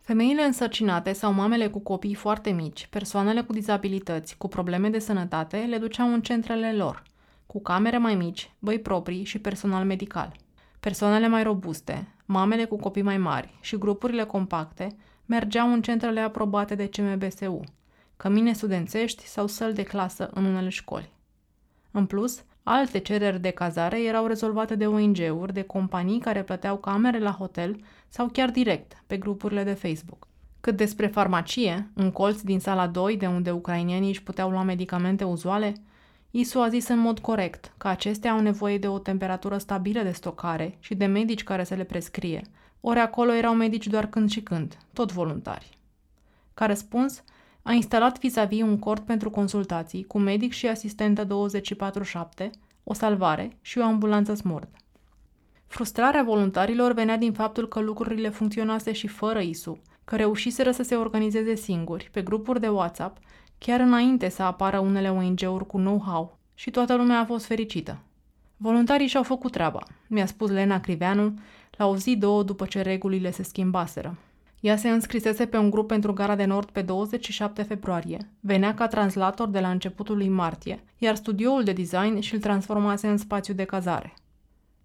Femeile 0.00 0.42
însărcinate 0.42 1.12
sau 1.12 1.32
mamele 1.32 1.68
cu 1.68 1.78
copii 1.78 2.14
foarte 2.14 2.50
mici, 2.50 2.86
persoanele 2.90 3.40
cu 3.40 3.52
dizabilități, 3.52 4.36
cu 4.36 4.48
probleme 4.48 4.88
de 4.88 4.98
sănătate, 4.98 5.56
le 5.56 5.78
duceau 5.78 6.12
în 6.12 6.22
centrele 6.22 6.72
lor, 6.72 7.02
cu 7.46 7.60
camere 7.62 7.98
mai 7.98 8.14
mici, 8.14 8.50
băi 8.58 8.78
proprii 8.78 9.24
și 9.24 9.38
personal 9.38 9.84
medical. 9.84 10.32
Persoanele 10.80 11.28
mai 11.28 11.42
robuste, 11.42 12.06
mamele 12.30 12.64
cu 12.64 12.76
copii 12.76 13.02
mai 13.02 13.18
mari 13.18 13.54
și 13.60 13.78
grupurile 13.78 14.24
compacte 14.24 14.96
mergeau 15.26 15.72
în 15.72 15.82
centrele 15.82 16.20
aprobate 16.20 16.74
de 16.74 16.88
CMBSU, 16.88 17.60
cămine 18.16 18.52
studențești 18.52 19.26
sau 19.26 19.46
săli 19.46 19.74
de 19.74 19.82
clasă 19.82 20.30
în 20.34 20.44
unele 20.44 20.68
școli. 20.68 21.12
În 21.90 22.06
plus, 22.06 22.44
alte 22.62 22.98
cereri 22.98 23.40
de 23.40 23.50
cazare 23.50 24.02
erau 24.02 24.26
rezolvate 24.26 24.74
de 24.74 24.86
ONG-uri, 24.86 25.52
de 25.52 25.62
companii 25.62 26.20
care 26.20 26.42
plăteau 26.42 26.76
camere 26.76 27.18
la 27.18 27.30
hotel 27.30 27.76
sau 28.08 28.28
chiar 28.32 28.50
direct 28.50 29.02
pe 29.06 29.16
grupurile 29.16 29.64
de 29.64 29.72
Facebook. 29.72 30.26
Cât 30.60 30.76
despre 30.76 31.06
farmacie, 31.06 31.90
un 31.94 32.10
colț 32.10 32.40
din 32.40 32.60
sala 32.60 32.86
2, 32.86 33.16
de 33.16 33.26
unde 33.26 33.50
ucrainienii 33.50 34.08
își 34.08 34.22
puteau 34.22 34.50
lua 34.50 34.62
medicamente 34.62 35.24
uzuale, 35.24 35.74
ISU 36.30 36.60
a 36.60 36.68
zis 36.68 36.88
în 36.88 36.98
mod 36.98 37.18
corect 37.18 37.72
că 37.78 37.88
acestea 37.88 38.32
au 38.32 38.40
nevoie 38.40 38.78
de 38.78 38.88
o 38.88 38.98
temperatură 38.98 39.58
stabilă 39.58 40.02
de 40.02 40.10
stocare 40.10 40.76
și 40.80 40.94
de 40.94 41.06
medici 41.06 41.44
care 41.44 41.64
să 41.64 41.74
le 41.74 41.84
prescrie, 41.84 42.42
ori 42.80 42.98
acolo 42.98 43.32
erau 43.32 43.54
medici 43.54 43.86
doar 43.86 44.06
când 44.06 44.30
și 44.30 44.42
când, 44.42 44.76
tot 44.92 45.12
voluntari. 45.12 45.78
Ca 46.54 46.66
răspuns, 46.66 47.22
a 47.62 47.72
instalat 47.72 48.18
vis-a-vis 48.18 48.62
un 48.62 48.78
cort 48.78 49.04
pentru 49.04 49.30
consultații 49.30 50.04
cu 50.04 50.18
medic 50.18 50.52
și 50.52 50.68
asistentă 50.68 51.26
24-7, 51.26 52.50
o 52.84 52.92
salvare 52.92 53.56
și 53.60 53.78
o 53.78 53.84
ambulanță 53.84 54.34
smurd. 54.34 54.68
Frustrarea 55.66 56.22
voluntarilor 56.22 56.92
venea 56.92 57.16
din 57.16 57.32
faptul 57.32 57.68
că 57.68 57.80
lucrurile 57.80 58.28
funcționase 58.28 58.92
și 58.92 59.06
fără 59.06 59.40
ISU, 59.40 59.82
că 60.04 60.16
reușiseră 60.16 60.70
să 60.70 60.82
se 60.82 60.96
organizeze 60.96 61.54
singuri, 61.54 62.08
pe 62.12 62.22
grupuri 62.22 62.60
de 62.60 62.68
WhatsApp, 62.68 63.18
chiar 63.64 63.80
înainte 63.80 64.28
să 64.28 64.42
apară 64.42 64.78
unele 64.78 65.10
ONG-uri 65.10 65.66
cu 65.66 65.76
know-how 65.76 66.38
și 66.54 66.70
toată 66.70 66.96
lumea 66.96 67.20
a 67.20 67.24
fost 67.24 67.44
fericită. 67.44 67.98
Voluntarii 68.56 69.06
și-au 69.06 69.22
făcut 69.22 69.52
treaba, 69.52 69.82
mi-a 70.06 70.26
spus 70.26 70.50
Lena 70.50 70.80
Criveanu 70.80 71.34
la 71.70 71.86
o 71.86 71.96
zi 71.96 72.16
două 72.16 72.42
după 72.42 72.66
ce 72.66 72.80
regulile 72.80 73.30
se 73.30 73.42
schimbaseră. 73.42 74.16
Ea 74.60 74.76
se 74.76 74.88
înscrisese 74.90 75.46
pe 75.46 75.56
un 75.56 75.70
grup 75.70 75.88
pentru 75.88 76.12
Gara 76.12 76.34
de 76.34 76.44
Nord 76.44 76.70
pe 76.70 76.82
27 76.82 77.62
februarie, 77.62 78.30
venea 78.40 78.74
ca 78.74 78.86
translator 78.86 79.48
de 79.48 79.60
la 79.60 79.70
începutul 79.70 80.16
lui 80.16 80.28
martie, 80.28 80.84
iar 80.98 81.14
studioul 81.14 81.62
de 81.62 81.72
design 81.72 82.20
și-l 82.20 82.40
transformase 82.40 83.08
în 83.08 83.16
spațiu 83.16 83.54
de 83.54 83.64
cazare. 83.64 84.14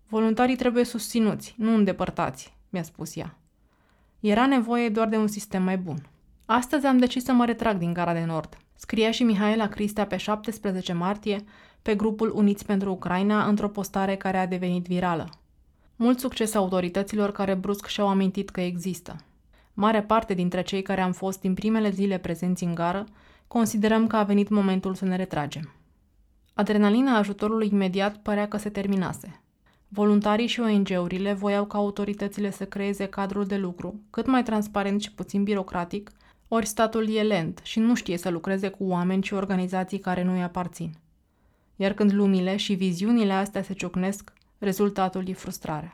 Voluntarii 0.07 0.55
trebuie 0.55 0.83
susținuți, 0.83 1.55
nu 1.57 1.73
îndepărtați, 1.73 2.57
mi-a 2.69 2.83
spus 2.83 3.15
ea. 3.15 3.37
Era 4.19 4.45
nevoie 4.45 4.89
doar 4.89 5.07
de 5.07 5.17
un 5.17 5.27
sistem 5.27 5.63
mai 5.63 5.77
bun. 5.77 6.09
Astăzi 6.45 6.85
am 6.85 6.97
decis 6.97 7.23
să 7.23 7.31
mă 7.31 7.45
retrag 7.45 7.77
din 7.77 7.93
Gara 7.93 8.13
de 8.13 8.23
Nord, 8.23 8.57
scria 8.75 9.11
și 9.11 9.23
Mihaela 9.23 9.67
Cristea 9.67 10.05
pe 10.05 10.17
17 10.17 10.93
martie 10.93 11.43
pe 11.81 11.95
grupul 11.95 12.31
Uniți 12.35 12.65
pentru 12.65 12.91
Ucraina 12.91 13.47
într-o 13.47 13.69
postare 13.69 14.15
care 14.15 14.37
a 14.37 14.47
devenit 14.47 14.85
virală. 14.85 15.29
Mult 15.95 16.19
succes 16.19 16.53
autorităților 16.53 17.31
care 17.31 17.53
brusc 17.53 17.85
și-au 17.85 18.07
amintit 18.07 18.49
că 18.49 18.61
există. 18.61 19.15
Mare 19.73 20.03
parte 20.03 20.33
dintre 20.33 20.61
cei 20.61 20.81
care 20.81 21.01
am 21.01 21.11
fost 21.11 21.39
din 21.41 21.53
primele 21.53 21.89
zile 21.89 22.17
prezenți 22.17 22.63
în 22.63 22.75
gară 22.75 23.05
considerăm 23.47 24.07
că 24.07 24.15
a 24.15 24.23
venit 24.23 24.49
momentul 24.49 24.95
să 24.95 25.05
ne 25.05 25.15
retragem. 25.15 25.73
Adrenalina 26.53 27.17
ajutorului 27.17 27.69
imediat 27.71 28.17
părea 28.17 28.47
că 28.47 28.57
se 28.57 28.69
terminase. 28.69 29.41
Voluntarii 29.87 30.47
și 30.47 30.59
ONG-urile 30.59 31.33
voiau 31.33 31.65
ca 31.65 31.77
autoritățile 31.77 32.51
să 32.51 32.65
creeze 32.65 33.05
cadrul 33.05 33.45
de 33.45 33.57
lucru 33.57 33.99
cât 34.09 34.25
mai 34.25 34.43
transparent 34.43 35.01
și 35.01 35.11
puțin 35.11 35.43
birocratic, 35.43 36.11
ori 36.47 36.65
statul 36.65 37.09
e 37.09 37.21
lent 37.21 37.59
și 37.63 37.79
nu 37.79 37.95
știe 37.95 38.17
să 38.17 38.29
lucreze 38.29 38.69
cu 38.69 38.83
oameni 38.83 39.23
și 39.23 39.33
organizații 39.33 39.99
care 39.99 40.23
nu 40.23 40.33
îi 40.33 40.43
aparțin. 40.43 40.93
Iar 41.75 41.93
când 41.93 42.13
lumile 42.13 42.55
și 42.55 42.73
viziunile 42.73 43.33
astea 43.33 43.61
se 43.61 43.73
ciocnesc, 43.73 44.33
rezultatul 44.57 45.27
e 45.27 45.33
frustrarea. 45.33 45.93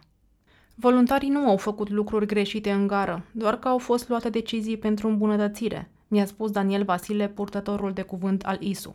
Voluntarii 0.76 1.30
nu 1.30 1.50
au 1.50 1.58
făcut 1.58 1.90
lucruri 1.90 2.26
greșite 2.26 2.72
în 2.72 2.88
gară, 2.88 3.26
doar 3.32 3.60
că 3.60 3.68
au 3.68 3.78
fost 3.78 4.10
luate 4.10 4.30
decizii 4.30 4.78
pentru 4.78 5.08
îmbunătățire, 5.08 5.90
mi-a 6.08 6.26
spus 6.26 6.52
Daniel 6.52 6.84
Vasile, 6.84 7.28
purtătorul 7.28 7.94
de 7.94 8.02
cuvânt 8.02 8.44
al 8.44 8.62
ISU. 8.62 8.92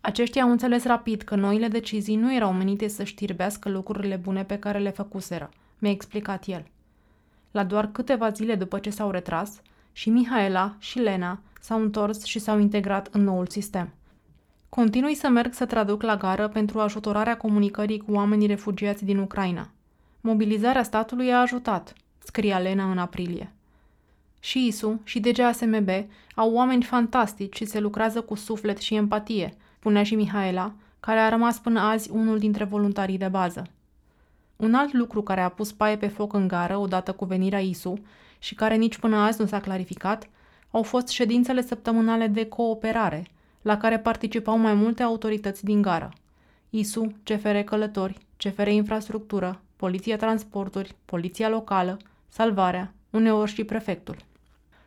Aceștia 0.00 0.42
au 0.42 0.50
înțeles 0.50 0.84
rapid 0.84 1.22
că 1.22 1.34
noile 1.34 1.68
decizii 1.68 2.16
nu 2.16 2.34
erau 2.34 2.52
menite 2.52 2.88
să 2.88 3.04
știrbească 3.04 3.68
lucrurile 3.68 4.16
bune 4.16 4.44
pe 4.44 4.58
care 4.58 4.78
le 4.78 4.90
făcuseră, 4.90 5.50
mi-a 5.78 5.90
explicat 5.90 6.46
el. 6.46 6.66
La 7.50 7.64
doar 7.64 7.86
câteva 7.92 8.30
zile 8.30 8.54
după 8.54 8.78
ce 8.78 8.90
s-au 8.90 9.10
retras, 9.10 9.62
și 9.96 10.10
Mihaela 10.10 10.74
și 10.78 10.98
Lena 10.98 11.38
s-au 11.60 11.80
întors 11.80 12.24
și 12.24 12.38
s-au 12.38 12.58
integrat 12.58 13.08
în 13.12 13.22
noul 13.22 13.46
sistem. 13.46 13.92
Continui 14.68 15.14
să 15.14 15.28
merg 15.28 15.52
să 15.52 15.66
traduc 15.66 16.02
la 16.02 16.16
gară 16.16 16.48
pentru 16.48 16.80
ajutorarea 16.80 17.36
comunicării 17.36 17.98
cu 17.98 18.12
oamenii 18.12 18.46
refugiați 18.46 19.04
din 19.04 19.18
Ucraina. 19.18 19.68
Mobilizarea 20.20 20.82
statului 20.82 21.32
a 21.32 21.40
ajutat, 21.40 21.92
scria 22.18 22.58
Lena 22.58 22.90
în 22.90 22.98
aprilie. 22.98 23.52
Și 24.40 24.66
ISU 24.66 25.00
și 25.04 25.20
DGASMB 25.20 25.88
au 26.34 26.52
oameni 26.52 26.82
fantastici 26.82 27.56
și 27.56 27.64
se 27.64 27.80
lucrează 27.80 28.20
cu 28.20 28.34
suflet 28.34 28.78
și 28.78 28.94
empatie, 28.94 29.54
spunea 29.78 30.02
și 30.02 30.14
Mihaela, 30.14 30.72
care 31.00 31.18
a 31.18 31.28
rămas 31.28 31.58
până 31.58 31.80
azi 31.80 32.10
unul 32.10 32.38
dintre 32.38 32.64
voluntarii 32.64 33.18
de 33.18 33.28
bază. 33.28 33.66
Un 34.56 34.74
alt 34.74 34.92
lucru 34.92 35.22
care 35.22 35.40
a 35.40 35.48
pus 35.48 35.72
paie 35.72 35.96
pe 35.96 36.06
foc 36.06 36.32
în 36.32 36.48
gară 36.48 36.76
odată 36.76 37.12
cu 37.12 37.24
venirea 37.24 37.60
ISU 37.60 37.98
și 38.44 38.54
care 38.54 38.74
nici 38.74 38.98
până 38.98 39.16
azi 39.16 39.40
nu 39.40 39.46
s-a 39.46 39.60
clarificat, 39.60 40.28
au 40.70 40.82
fost 40.82 41.08
ședințele 41.08 41.62
săptămânale 41.62 42.26
de 42.26 42.46
cooperare, 42.46 43.26
la 43.62 43.76
care 43.76 43.98
participau 43.98 44.58
mai 44.58 44.74
multe 44.74 45.02
autorități 45.02 45.64
din 45.64 45.82
gară. 45.82 46.12
ISU, 46.70 47.12
CFR 47.22 47.56
Călători, 47.56 48.18
CFR 48.36 48.66
Infrastructură, 48.66 49.60
Poliția 49.76 50.16
Transporturi, 50.16 50.94
Poliția 51.04 51.48
Locală, 51.48 51.96
Salvarea, 52.28 52.92
uneori 53.10 53.50
și 53.50 53.64
prefectul. 53.64 54.16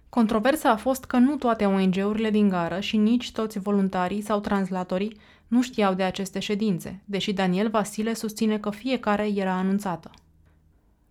Controversa 0.10 0.70
a 0.70 0.76
fost 0.76 1.06
că 1.06 1.17
nu 1.17 1.36
toate 1.36 1.65
ONG-urile 1.65 2.30
din 2.30 2.50
gară 2.50 2.80
și 2.80 2.98
nici 2.98 3.32
toți 3.32 3.60
voluntarii 3.60 4.22
sau 4.22 4.39
translatorii 4.39 5.17
nu 5.48 5.62
știau 5.62 5.93
de 5.93 6.04
aceste 6.04 6.39
ședințe, 6.39 7.02
deși 7.06 7.34
Daniel 7.34 7.70
Vasile 7.70 8.13
susține 8.13 8.58
că 8.58 8.70
fiecare 8.70 9.28
era 9.36 9.54
anunțată. 9.54 10.12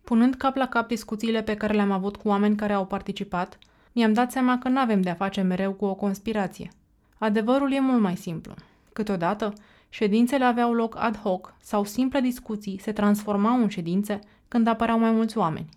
Punând 0.07 0.35
cap 0.35 0.57
la 0.57 0.67
cap 0.67 0.89
discuțiile 0.89 1.43
pe 1.43 1.55
care 1.55 1.75
le-am 1.75 1.91
avut 1.91 2.17
cu 2.17 2.29
oameni 2.29 2.57
care 2.57 2.73
au 2.73 2.87
participat, 2.87 3.59
mi-am 3.93 4.13
dat 4.13 4.31
seama 4.31 4.59
că 4.59 4.69
nu 4.69 4.79
avem 4.79 5.01
de-a 5.01 5.15
face 5.15 5.41
mereu 5.41 5.73
cu 5.73 5.85
o 5.85 5.95
conspirație. 5.95 6.71
Adevărul 7.19 7.73
e 7.73 7.81
mult 7.81 8.01
mai 8.01 8.17
simplu. 8.17 8.55
Câteodată, 8.93 9.53
ședințele 9.89 10.45
aveau 10.45 10.73
loc 10.73 10.97
ad 10.99 11.17
hoc 11.17 11.55
sau 11.61 11.85
simple 11.85 12.21
discuții 12.21 12.79
se 12.79 12.93
transformau 12.93 13.63
în 13.63 13.69
ședințe 13.69 14.21
când 14.49 14.67
apăreau 14.67 14.99
mai 14.99 15.11
mulți 15.11 15.39
oameni. 15.39 15.69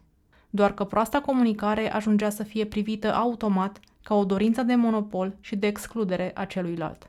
Doar 0.50 0.74
că 0.74 0.84
proasta 0.84 1.22
comunicare 1.22 1.94
ajungea 1.94 2.30
să 2.30 2.44
fie 2.44 2.66
privită 2.66 3.14
automat 3.14 3.80
ca 4.04 4.16
o 4.16 4.26
dorință 4.26 4.64
de 4.64 4.76
monopol 4.76 5.36
și 5.40 5.56
de 5.56 5.68
excludere 5.68 6.32
a 6.36 6.46
celuilalt. 6.46 7.08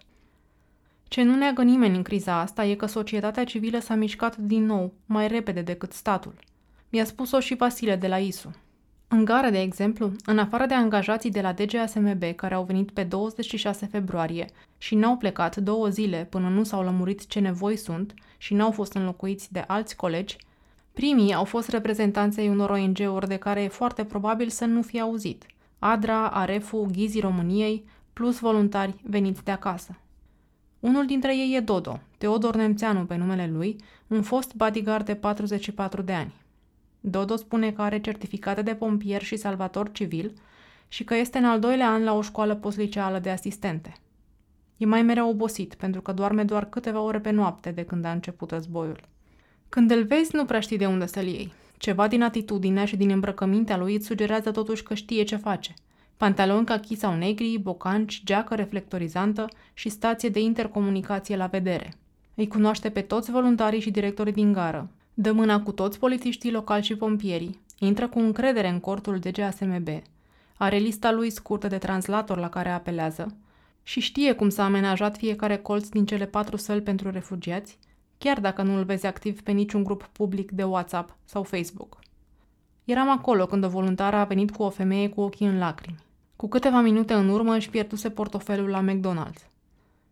Ce 1.08 1.22
nu 1.22 1.34
neagă 1.34 1.62
nimeni 1.62 1.96
în 1.96 2.02
criza 2.02 2.40
asta 2.40 2.64
e 2.64 2.74
că 2.74 2.86
societatea 2.86 3.44
civilă 3.44 3.78
s-a 3.78 3.94
mișcat 3.94 4.36
din 4.36 4.64
nou, 4.64 4.92
mai 5.06 5.28
repede 5.28 5.60
decât 5.60 5.92
statul. 5.92 6.34
Mi-a 6.92 7.04
spus-o 7.04 7.40
și 7.40 7.54
Vasile 7.54 7.96
de 7.96 8.06
la 8.06 8.18
ISU. 8.18 8.50
În 9.08 9.24
gară, 9.24 9.50
de 9.50 9.60
exemplu, 9.60 10.12
în 10.24 10.38
afară 10.38 10.66
de 10.66 10.74
angajații 10.74 11.30
de 11.30 11.40
la 11.40 11.52
DGASMB 11.52 12.22
care 12.36 12.54
au 12.54 12.64
venit 12.64 12.90
pe 12.90 13.02
26 13.02 13.86
februarie 13.86 14.46
și 14.78 14.94
n-au 14.94 15.16
plecat 15.16 15.56
două 15.56 15.88
zile 15.88 16.26
până 16.30 16.48
nu 16.48 16.64
s-au 16.64 16.82
lămurit 16.82 17.26
ce 17.26 17.40
nevoi 17.40 17.76
sunt 17.76 18.14
și 18.38 18.54
n-au 18.54 18.70
fost 18.70 18.92
înlocuiți 18.92 19.52
de 19.52 19.64
alți 19.66 19.96
colegi, 19.96 20.36
primii 20.92 21.34
au 21.34 21.44
fost 21.44 21.68
reprezentanței 21.68 22.48
unor 22.48 22.70
ONG-uri 22.70 23.28
de 23.28 23.36
care 23.36 23.62
e 23.62 23.68
foarte 23.68 24.04
probabil 24.04 24.48
să 24.48 24.64
nu 24.64 24.82
fie 24.82 25.00
auzit. 25.00 25.46
ADRA, 25.78 26.28
AREFU, 26.28 26.88
Ghizii 26.92 27.20
României, 27.20 27.84
plus 28.12 28.38
voluntari 28.38 28.94
veniți 29.02 29.44
de 29.44 29.50
acasă. 29.50 29.98
Unul 30.80 31.06
dintre 31.06 31.36
ei 31.36 31.54
e 31.56 31.60
Dodo, 31.60 32.00
Teodor 32.18 32.54
Nemțeanu 32.54 33.04
pe 33.04 33.16
numele 33.16 33.50
lui, 33.52 33.76
un 34.06 34.22
fost 34.22 34.54
bodyguard 34.54 35.04
de 35.04 35.14
44 35.14 36.02
de 36.02 36.12
ani. 36.12 36.34
Dodo 37.00 37.36
spune 37.36 37.72
că 37.72 37.82
are 37.82 38.00
certificate 38.00 38.62
de 38.62 38.74
pompier 38.74 39.22
și 39.22 39.36
salvator 39.36 39.92
civil 39.92 40.32
și 40.88 41.04
că 41.04 41.14
este 41.14 41.38
în 41.38 41.44
al 41.44 41.60
doilea 41.60 41.90
an 41.90 42.04
la 42.04 42.14
o 42.14 42.22
școală 42.22 42.54
postliceală 42.54 43.18
de 43.18 43.30
asistente. 43.30 43.92
E 44.76 44.86
mai 44.86 45.02
mereu 45.02 45.28
obosit, 45.28 45.74
pentru 45.74 46.00
că 46.00 46.12
doarme 46.12 46.44
doar 46.44 46.64
câteva 46.64 47.00
ore 47.00 47.20
pe 47.20 47.30
noapte 47.30 47.70
de 47.70 47.84
când 47.84 48.04
a 48.04 48.10
început 48.10 48.50
războiul. 48.50 49.00
Când 49.68 49.90
îl 49.90 50.04
vezi, 50.04 50.36
nu 50.36 50.44
prea 50.44 50.60
știi 50.60 50.78
de 50.78 50.86
unde 50.86 51.06
să-l 51.06 51.26
iei. 51.26 51.52
Ceva 51.76 52.08
din 52.08 52.22
atitudinea 52.22 52.84
și 52.84 52.96
din 52.96 53.10
îmbrăcămintea 53.10 53.76
lui 53.76 53.94
îți 53.94 54.06
sugerează 54.06 54.50
totuși 54.50 54.82
că 54.82 54.94
știe 54.94 55.22
ce 55.22 55.36
face. 55.36 55.74
Pantaloni 56.16 56.66
cachi 56.66 56.96
sau 56.96 57.14
negri, 57.14 57.58
bocanci, 57.58 58.22
geacă 58.24 58.54
reflectorizantă 58.54 59.48
și 59.74 59.88
stație 59.88 60.28
de 60.28 60.40
intercomunicație 60.40 61.36
la 61.36 61.46
vedere. 61.46 61.92
Îi 62.34 62.48
cunoaște 62.48 62.90
pe 62.90 63.00
toți 63.00 63.30
voluntarii 63.30 63.80
și 63.80 63.90
directorii 63.90 64.32
din 64.32 64.52
gară, 64.52 64.88
Dă 65.14 65.32
mâna 65.32 65.62
cu 65.62 65.72
toți 65.72 65.98
polițiștii 65.98 66.50
locali 66.50 66.84
și 66.84 66.96
pompierii, 66.96 67.60
intră 67.78 68.08
cu 68.08 68.18
încredere 68.18 68.68
în 68.68 68.80
cortul 68.80 69.18
DGASMB, 69.18 69.88
are 70.56 70.76
lista 70.76 71.12
lui 71.12 71.30
scurtă 71.30 71.66
de 71.66 71.78
translator 71.78 72.38
la 72.38 72.48
care 72.48 72.70
apelează 72.70 73.36
și 73.82 74.00
știe 74.00 74.32
cum 74.32 74.48
s-a 74.48 74.64
amenajat 74.64 75.16
fiecare 75.16 75.56
colț 75.56 75.88
din 75.88 76.06
cele 76.06 76.26
patru 76.26 76.56
săli 76.56 76.82
pentru 76.82 77.10
refugiați, 77.10 77.78
chiar 78.18 78.40
dacă 78.40 78.62
nu 78.62 78.76
îl 78.76 78.84
vezi 78.84 79.06
activ 79.06 79.42
pe 79.42 79.52
niciun 79.52 79.84
grup 79.84 80.08
public 80.12 80.50
de 80.50 80.62
WhatsApp 80.62 81.16
sau 81.24 81.42
Facebook. 81.42 81.98
Eram 82.84 83.10
acolo 83.10 83.46
când 83.46 83.64
o 83.64 83.68
voluntară 83.68 84.16
a 84.16 84.24
venit 84.24 84.50
cu 84.50 84.62
o 84.62 84.70
femeie 84.70 85.08
cu 85.08 85.20
ochii 85.20 85.46
în 85.46 85.58
lacrimi. 85.58 85.98
Cu 86.36 86.48
câteva 86.48 86.80
minute 86.80 87.14
în 87.14 87.28
urmă 87.28 87.54
își 87.54 87.70
pierduse 87.70 88.10
portofelul 88.10 88.68
la 88.68 88.84
McDonald's. 88.84 89.50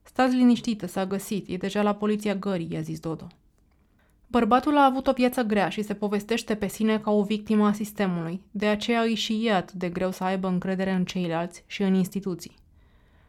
Stați 0.03 0.35
liniștită, 0.35 0.87
s-a 0.87 1.07
găsit, 1.07 1.49
e 1.49 1.57
deja 1.57 1.83
la 1.83 1.95
poliția 1.95 2.35
gării, 2.35 2.73
i-a 2.73 2.81
zis 2.81 3.01
Dodo. 3.01 3.27
Bărbatul 4.31 4.77
a 4.77 4.85
avut 4.85 5.07
o 5.07 5.13
viață 5.13 5.43
grea 5.43 5.69
și 5.69 5.83
se 5.83 5.95
povestește 5.95 6.55
pe 6.55 6.67
sine 6.67 6.99
ca 6.99 7.11
o 7.11 7.23
victimă 7.23 7.67
a 7.67 7.73
sistemului, 7.73 8.43
de 8.51 8.67
aceea 8.67 9.01
îi 9.01 9.15
și 9.15 9.47
e 9.47 9.55
atât 9.55 9.75
de 9.75 9.89
greu 9.89 10.11
să 10.11 10.25
aibă 10.25 10.49
încredere 10.49 10.91
în 10.91 11.05
ceilalți 11.05 11.65
și 11.67 11.83
în 11.83 11.95
instituții. 11.95 12.57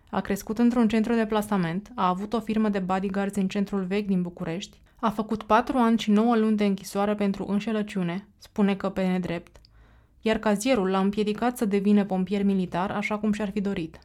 A 0.09 0.19
crescut 0.19 0.57
într-un 0.57 0.87
centru 0.87 1.13
de 1.13 1.25
plasament, 1.25 1.91
a 1.95 2.07
avut 2.07 2.33
o 2.33 2.39
firmă 2.39 2.69
de 2.69 2.79
bodyguards 2.79 3.35
în 3.35 3.47
centrul 3.47 3.83
vechi 3.83 4.07
din 4.07 4.21
București, 4.21 4.81
a 4.95 5.09
făcut 5.09 5.43
patru 5.43 5.77
ani 5.77 5.99
și 5.99 6.11
nouă 6.11 6.35
luni 6.35 6.57
de 6.57 6.65
închisoare 6.65 7.15
pentru 7.15 7.45
înșelăciune, 7.47 8.27
spune 8.37 8.75
că 8.75 8.89
pe 8.89 9.07
nedrept, 9.07 9.57
iar 10.21 10.37
cazierul 10.37 10.89
l-a 10.89 10.99
împiedicat 10.99 11.57
să 11.57 11.65
devină 11.65 12.05
pompier 12.05 12.43
militar 12.43 12.91
așa 12.91 13.17
cum 13.17 13.31
și-ar 13.31 13.49
fi 13.49 13.61
dorit. 13.61 13.99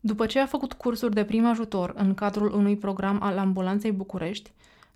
După 0.00 0.26
ce 0.26 0.40
a 0.40 0.46
făcut 0.46 0.72
cursuri 0.72 1.14
de 1.14 1.24
prim 1.24 1.46
ajutor 1.46 1.92
în 1.96 2.14
cadrul 2.14 2.52
unui 2.52 2.76
program 2.76 3.18
al 3.22 3.38
ambulanței 3.38 3.92
București, 3.92 4.52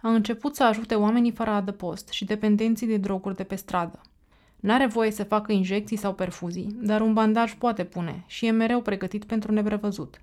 a 0.06 0.14
început 0.14 0.54
să 0.54 0.64
ajute 0.64 0.94
oamenii 0.94 1.30
fără 1.30 1.50
adăpost 1.50 2.08
și 2.08 2.24
dependenții 2.24 2.86
de 2.86 2.96
droguri 2.96 3.36
de 3.36 3.44
pe 3.44 3.54
stradă. 3.54 4.00
N-are 4.56 4.86
voie 4.86 5.10
să 5.10 5.24
facă 5.24 5.52
injecții 5.52 5.96
sau 5.96 6.14
perfuzii, 6.14 6.76
dar 6.80 7.00
un 7.00 7.12
bandaj 7.12 7.54
poate 7.54 7.84
pune 7.84 8.24
și 8.26 8.46
e 8.46 8.50
mereu 8.50 8.80
pregătit 8.80 9.24
pentru 9.24 9.52
neprevăzut. 9.52 10.20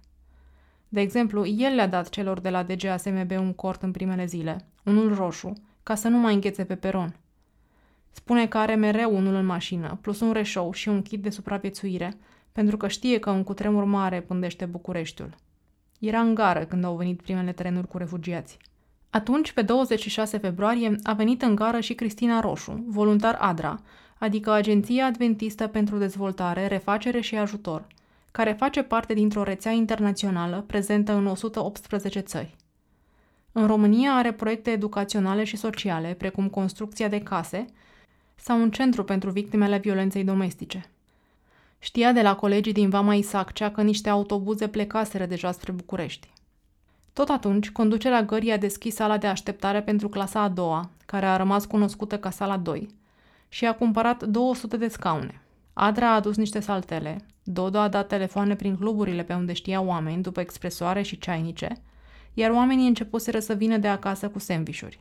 De 0.89 1.01
exemplu, 1.01 1.45
el 1.45 1.75
le-a 1.75 1.87
dat 1.87 2.09
celor 2.09 2.39
de 2.39 2.49
la 2.49 2.63
DGASMB 2.63 3.31
un 3.31 3.53
cort 3.53 3.81
în 3.81 3.91
primele 3.91 4.25
zile, 4.25 4.65
unul 4.83 5.15
roșu, 5.15 5.53
ca 5.83 5.95
să 5.95 6.07
nu 6.07 6.17
mai 6.17 6.33
înghețe 6.33 6.63
pe 6.63 6.75
peron. 6.75 7.15
Spune 8.11 8.47
că 8.47 8.57
are 8.57 8.75
mereu 8.75 9.15
unul 9.15 9.33
în 9.33 9.45
mașină, 9.45 9.97
plus 10.01 10.19
un 10.19 10.31
reșou 10.31 10.71
și 10.71 10.89
un 10.89 11.01
kit 11.01 11.21
de 11.21 11.29
supraviețuire, 11.29 12.13
pentru 12.51 12.77
că 12.77 12.87
știe 12.87 13.19
că 13.19 13.29
un 13.29 13.43
cutremur 13.43 13.83
mare 13.83 14.21
pândește 14.21 14.65
Bucureștiul. 14.65 15.35
Era 15.99 16.19
în 16.19 16.35
gară 16.35 16.65
când 16.65 16.83
au 16.83 16.95
venit 16.95 17.21
primele 17.21 17.51
trenuri 17.51 17.87
cu 17.87 17.97
refugiați. 17.97 18.57
Atunci, 19.13 19.51
pe 19.51 19.61
26 19.61 20.37
februarie, 20.37 20.95
a 21.03 21.13
venit 21.13 21.41
în 21.41 21.55
gară 21.55 21.79
și 21.79 21.93
Cristina 21.93 22.39
Roșu, 22.39 22.83
voluntar 22.87 23.37
ADRA, 23.39 23.81
adică 24.17 24.51
Agenția 24.51 25.05
Adventistă 25.05 25.67
pentru 25.67 25.97
Dezvoltare, 25.97 26.67
Refacere 26.67 27.21
și 27.21 27.35
Ajutor, 27.35 27.87
care 28.31 28.53
face 28.53 28.83
parte 28.83 29.13
dintr-o 29.13 29.43
rețea 29.43 29.71
internațională 29.71 30.63
prezentă 30.67 31.13
în 31.13 31.25
118 31.25 32.19
țări. 32.19 32.55
În 33.51 33.67
România 33.67 34.11
are 34.11 34.31
proiecte 34.31 34.71
educaționale 34.71 35.43
și 35.43 35.57
sociale, 35.57 36.13
precum 36.13 36.49
construcția 36.49 37.07
de 37.07 37.19
case 37.19 37.65
sau 38.35 38.61
un 38.61 38.71
centru 38.71 39.03
pentru 39.03 39.31
victimele 39.31 39.77
violenței 39.77 40.23
domestice. 40.23 40.85
Știa 41.79 42.11
de 42.11 42.21
la 42.21 42.35
colegii 42.35 42.73
din 42.73 42.89
Vama 42.89 43.15
Isaccea 43.15 43.71
că 43.71 43.81
niște 43.81 44.09
autobuze 44.09 44.67
plecaseră 44.67 45.25
deja 45.25 45.51
spre 45.51 45.71
București. 45.71 46.33
Tot 47.13 47.29
atunci, 47.29 47.71
conducerea 47.71 48.23
gării 48.23 48.51
a 48.51 48.57
deschis 48.57 48.95
sala 48.95 49.17
de 49.17 49.27
așteptare 49.27 49.81
pentru 49.81 50.09
clasa 50.09 50.41
a 50.41 50.49
doua, 50.49 50.89
care 51.05 51.25
a 51.25 51.37
rămas 51.37 51.65
cunoscută 51.65 52.19
ca 52.19 52.29
sala 52.29 52.57
2, 52.57 52.87
și 53.49 53.65
a 53.65 53.75
cumpărat 53.75 54.23
200 54.23 54.77
de 54.77 54.87
scaune. 54.87 55.41
Adra 55.73 56.11
a 56.11 56.15
adus 56.15 56.37
niște 56.37 56.59
saltele, 56.59 57.25
Dodo 57.43 57.77
a 57.77 57.87
dat 57.87 58.07
telefoane 58.07 58.55
prin 58.55 58.75
cluburile 58.75 59.23
pe 59.23 59.33
unde 59.33 59.53
știa 59.53 59.81
oameni 59.81 60.21
după 60.21 60.39
expresoare 60.39 61.01
și 61.01 61.17
ceainice, 61.17 61.81
iar 62.33 62.51
oamenii 62.51 62.87
începuseră 62.87 63.39
să 63.39 63.53
vină 63.53 63.77
de 63.77 63.87
acasă 63.87 64.29
cu 64.29 64.39
sandvișuri. 64.39 64.99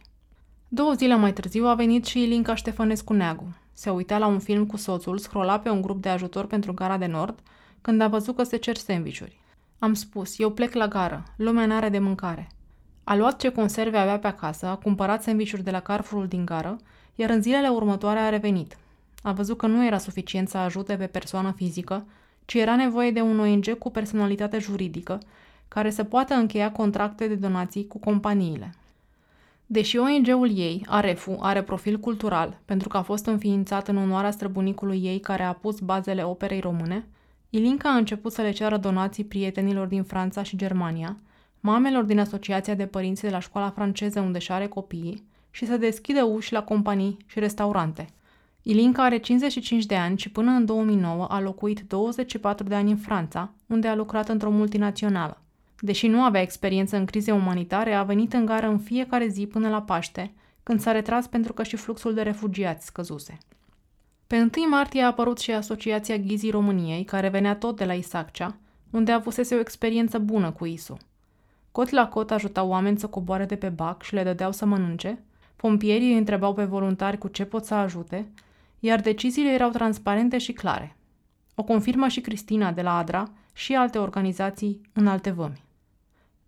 Două 0.68 0.92
zile 0.92 1.16
mai 1.16 1.32
târziu 1.32 1.66
a 1.66 1.74
venit 1.74 2.04
și 2.04 2.22
Ilinca 2.22 2.54
Ștefănescu 2.54 3.12
Neagu. 3.12 3.56
Se 3.72 3.90
uita 3.90 4.18
la 4.18 4.26
un 4.26 4.38
film 4.38 4.66
cu 4.66 4.76
soțul, 4.76 5.18
scrola 5.18 5.58
pe 5.58 5.68
un 5.68 5.82
grup 5.82 6.02
de 6.02 6.08
ajutor 6.08 6.46
pentru 6.46 6.72
Gara 6.74 6.96
de 6.96 7.06
Nord, 7.06 7.38
când 7.80 8.00
a 8.00 8.08
văzut 8.08 8.36
că 8.36 8.42
se 8.42 8.56
cer 8.56 8.76
sandvișuri. 8.76 9.41
Am 9.84 9.94
spus, 9.94 10.38
eu 10.38 10.50
plec 10.50 10.74
la 10.74 10.88
gară, 10.88 11.22
lumea 11.36 11.66
n-are 11.66 11.88
de 11.88 11.98
mâncare. 11.98 12.48
A 13.04 13.14
luat 13.16 13.40
ce 13.40 13.48
conserve 13.48 13.98
avea 13.98 14.18
pe 14.18 14.26
acasă, 14.26 14.66
a 14.66 14.76
cumpărat 14.76 15.22
sandvișuri 15.22 15.62
de 15.62 15.70
la 15.70 15.80
Carrefourul 15.80 16.28
din 16.28 16.44
gară, 16.44 16.76
iar 17.14 17.30
în 17.30 17.42
zilele 17.42 17.68
următoare 17.68 18.18
a 18.18 18.28
revenit. 18.28 18.76
A 19.22 19.32
văzut 19.32 19.56
că 19.56 19.66
nu 19.66 19.86
era 19.86 19.98
suficient 19.98 20.48
să 20.48 20.56
ajute 20.56 20.96
pe 20.96 21.06
persoană 21.06 21.52
fizică, 21.56 22.06
ci 22.44 22.54
era 22.54 22.76
nevoie 22.76 23.10
de 23.10 23.20
un 23.20 23.38
ONG 23.38 23.78
cu 23.78 23.90
personalitate 23.90 24.58
juridică, 24.58 25.20
care 25.68 25.90
să 25.90 26.04
poată 26.04 26.34
încheia 26.34 26.72
contracte 26.72 27.26
de 27.26 27.34
donații 27.34 27.86
cu 27.86 27.98
companiile. 27.98 28.74
Deși 29.66 29.96
ONG-ul 29.96 30.58
ei, 30.58 30.86
Arefu, 30.88 31.38
are 31.40 31.62
profil 31.62 31.98
cultural, 31.98 32.58
pentru 32.64 32.88
că 32.88 32.96
a 32.96 33.02
fost 33.02 33.26
înființat 33.26 33.88
în 33.88 33.96
onoarea 33.96 34.30
străbunicului 34.30 35.04
ei 35.04 35.20
care 35.20 35.42
a 35.42 35.52
pus 35.52 35.80
bazele 35.80 36.22
operei 36.22 36.60
române, 36.60 37.06
Ilinca 37.54 37.88
a 37.88 37.96
început 37.96 38.32
să 38.32 38.42
le 38.42 38.50
ceară 38.50 38.76
donații 38.76 39.24
prietenilor 39.24 39.86
din 39.86 40.02
Franța 40.02 40.42
și 40.42 40.56
Germania, 40.56 41.16
mamelor 41.60 42.04
din 42.04 42.18
Asociația 42.18 42.74
de 42.74 42.86
Părinți 42.86 43.22
de 43.22 43.30
la 43.30 43.38
școala 43.38 43.70
franceză 43.70 44.20
unde 44.20 44.38
și 44.38 44.52
are 44.52 44.66
copiii 44.66 45.26
și 45.50 45.66
să 45.66 45.76
deschidă 45.76 46.22
uși 46.22 46.52
la 46.52 46.62
companii 46.62 47.16
și 47.26 47.38
restaurante. 47.38 48.06
Ilinca 48.62 49.02
are 49.02 49.18
55 49.18 49.86
de 49.86 49.96
ani 49.96 50.18
și 50.18 50.30
până 50.30 50.50
în 50.50 50.64
2009 50.64 51.24
a 51.24 51.40
locuit 51.40 51.80
24 51.80 52.68
de 52.68 52.74
ani 52.74 52.90
în 52.90 52.96
Franța, 52.96 53.52
unde 53.66 53.88
a 53.88 53.94
lucrat 53.94 54.28
într-o 54.28 54.50
multinațională. 54.50 55.40
Deși 55.80 56.06
nu 56.06 56.22
avea 56.22 56.40
experiență 56.40 56.96
în 56.96 57.04
crize 57.04 57.32
umanitare, 57.32 57.94
a 57.94 58.02
venit 58.02 58.32
în 58.32 58.44
gară 58.44 58.66
în 58.66 58.78
fiecare 58.78 59.26
zi 59.26 59.46
până 59.46 59.68
la 59.68 59.82
Paște, 59.82 60.32
când 60.62 60.80
s-a 60.80 60.92
retras 60.92 61.26
pentru 61.26 61.52
că 61.52 61.62
și 61.62 61.76
fluxul 61.76 62.14
de 62.14 62.22
refugiați 62.22 62.86
scăzuse. 62.86 63.38
Pe 64.32 64.48
1 64.56 64.68
martie 64.68 65.02
a 65.02 65.06
apărut 65.06 65.38
și 65.38 65.50
Asociația 65.50 66.16
Ghizii 66.16 66.50
României, 66.50 67.04
care 67.04 67.28
venea 67.28 67.56
tot 67.56 67.76
de 67.76 67.84
la 67.84 67.92
Isaccea, 67.94 68.56
unde 68.90 69.12
avusese 69.12 69.54
o 69.54 69.58
experiență 69.58 70.18
bună 70.18 70.50
cu 70.50 70.64
ISU. 70.64 70.96
Cot 71.72 71.90
la 71.90 72.08
cot 72.08 72.30
ajutau 72.30 72.68
oameni 72.68 72.98
să 72.98 73.06
coboare 73.06 73.44
de 73.44 73.56
pe 73.56 73.68
bac 73.68 74.02
și 74.02 74.14
le 74.14 74.22
dădeau 74.22 74.52
să 74.52 74.64
mănânce, 74.64 75.22
pompierii 75.56 76.12
îi 76.12 76.18
întrebau 76.18 76.54
pe 76.54 76.64
voluntari 76.64 77.18
cu 77.18 77.28
ce 77.28 77.44
pot 77.44 77.64
să 77.64 77.74
ajute, 77.74 78.28
iar 78.78 79.00
deciziile 79.00 79.50
erau 79.50 79.70
transparente 79.70 80.38
și 80.38 80.52
clare. 80.52 80.96
O 81.54 81.62
confirmă 81.62 82.08
și 82.08 82.20
Cristina 82.20 82.72
de 82.72 82.82
la 82.82 82.96
ADRA 82.96 83.30
și 83.52 83.74
alte 83.74 83.98
organizații 83.98 84.80
în 84.92 85.06
alte 85.06 85.30
vămi. 85.30 85.64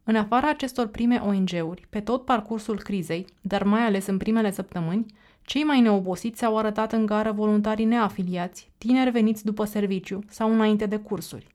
În 0.04 0.16
afara 0.16 0.48
acestor 0.48 0.86
prime 0.86 1.16
ONG-uri, 1.16 1.86
pe 1.90 2.00
tot 2.00 2.24
parcursul 2.24 2.78
crizei, 2.78 3.26
dar 3.40 3.62
mai 3.62 3.80
ales 3.80 4.06
în 4.06 4.16
primele 4.16 4.50
săptămâni, 4.50 5.06
cei 5.44 5.62
mai 5.62 5.80
neobosiți 5.80 6.44
au 6.44 6.58
arătat 6.58 6.92
în 6.92 7.06
gară 7.06 7.32
voluntarii 7.32 7.84
neafiliați, 7.84 8.70
tineri 8.78 9.10
veniți 9.10 9.44
după 9.44 9.64
serviciu 9.64 10.18
sau 10.28 10.52
înainte 10.52 10.86
de 10.86 10.96
cursuri. 10.96 11.46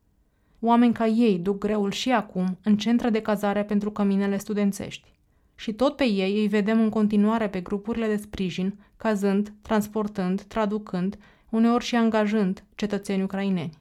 Oameni 0.60 0.92
ca 0.92 1.06
ei 1.06 1.38
duc 1.38 1.58
greul 1.58 1.90
și 1.90 2.12
acum 2.12 2.58
în 2.62 2.76
centre 2.76 3.10
de 3.10 3.20
cazare 3.20 3.64
pentru 3.64 3.90
căminele 3.90 4.38
studențești. 4.38 5.12
Și 5.54 5.72
tot 5.72 5.96
pe 5.96 6.04
ei 6.04 6.40
îi 6.40 6.48
vedem 6.48 6.80
în 6.80 6.88
continuare 6.88 7.48
pe 7.48 7.60
grupurile 7.60 8.06
de 8.06 8.16
sprijin, 8.16 8.78
cazând, 8.96 9.52
transportând, 9.62 10.42
traducând, 10.42 11.18
uneori 11.50 11.84
și 11.84 11.96
angajând 11.96 12.64
cetățeni 12.74 13.22
ucraineni. 13.22 13.78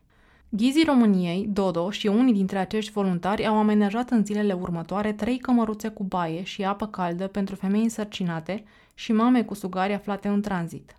Ghizii 0.49 0.83
României, 0.83 1.47
Dodo 1.49 1.89
și 1.91 2.07
unii 2.07 2.33
dintre 2.33 2.57
acești 2.57 2.91
voluntari 2.91 3.45
au 3.45 3.57
amenajat 3.57 4.09
în 4.09 4.25
zilele 4.25 4.53
următoare 4.53 5.13
trei 5.13 5.37
cămăruțe 5.37 5.89
cu 5.89 6.03
baie 6.03 6.43
și 6.43 6.63
apă 6.63 6.87
caldă 6.87 7.27
pentru 7.27 7.55
femei 7.55 7.83
însărcinate 7.83 8.63
și 8.99 9.11
mame 9.11 9.43
cu 9.43 9.53
sugari 9.53 9.93
aflate 9.93 10.27
în 10.27 10.41
tranzit. 10.41 10.95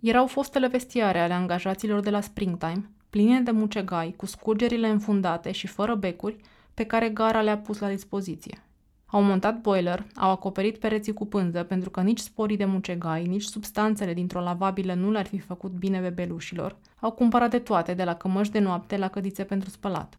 Erau 0.00 0.26
fostele 0.26 0.66
vestiare 0.66 1.20
ale 1.20 1.32
angajaților 1.32 2.00
de 2.00 2.10
la 2.10 2.20
Springtime, 2.20 2.90
pline 3.10 3.40
de 3.40 3.50
mucegai, 3.50 4.14
cu 4.16 4.26
scurgerile 4.26 4.88
înfundate 4.88 5.52
și 5.52 5.66
fără 5.66 5.94
becuri, 5.94 6.36
pe 6.74 6.84
care 6.84 7.08
gara 7.08 7.42
le-a 7.42 7.58
pus 7.58 7.78
la 7.78 7.88
dispoziție. 7.88 8.62
Au 9.06 9.22
montat 9.22 9.60
boiler, 9.60 10.06
au 10.14 10.30
acoperit 10.30 10.78
pereții 10.78 11.12
cu 11.12 11.26
pânză 11.26 11.62
pentru 11.62 11.90
că 11.90 12.00
nici 12.00 12.18
sporii 12.18 12.56
de 12.56 12.64
mucegai, 12.64 13.24
nici 13.24 13.42
substanțele 13.42 14.14
dintr-o 14.14 14.40
lavabilă 14.40 14.94
nu 14.94 15.10
le-ar 15.10 15.26
fi 15.26 15.38
făcut 15.38 15.70
bine 15.70 15.98
bebelușilor. 16.00 16.76
Au 17.00 17.10
cumpărat 17.10 17.50
de 17.50 17.58
toate, 17.58 17.94
de 17.94 18.04
la 18.04 18.14
cămăși 18.14 18.50
de 18.50 18.58
noapte 18.58 18.96
la 18.96 19.08
cădițe 19.08 19.44
pentru 19.44 19.70
spălat. 19.70 20.18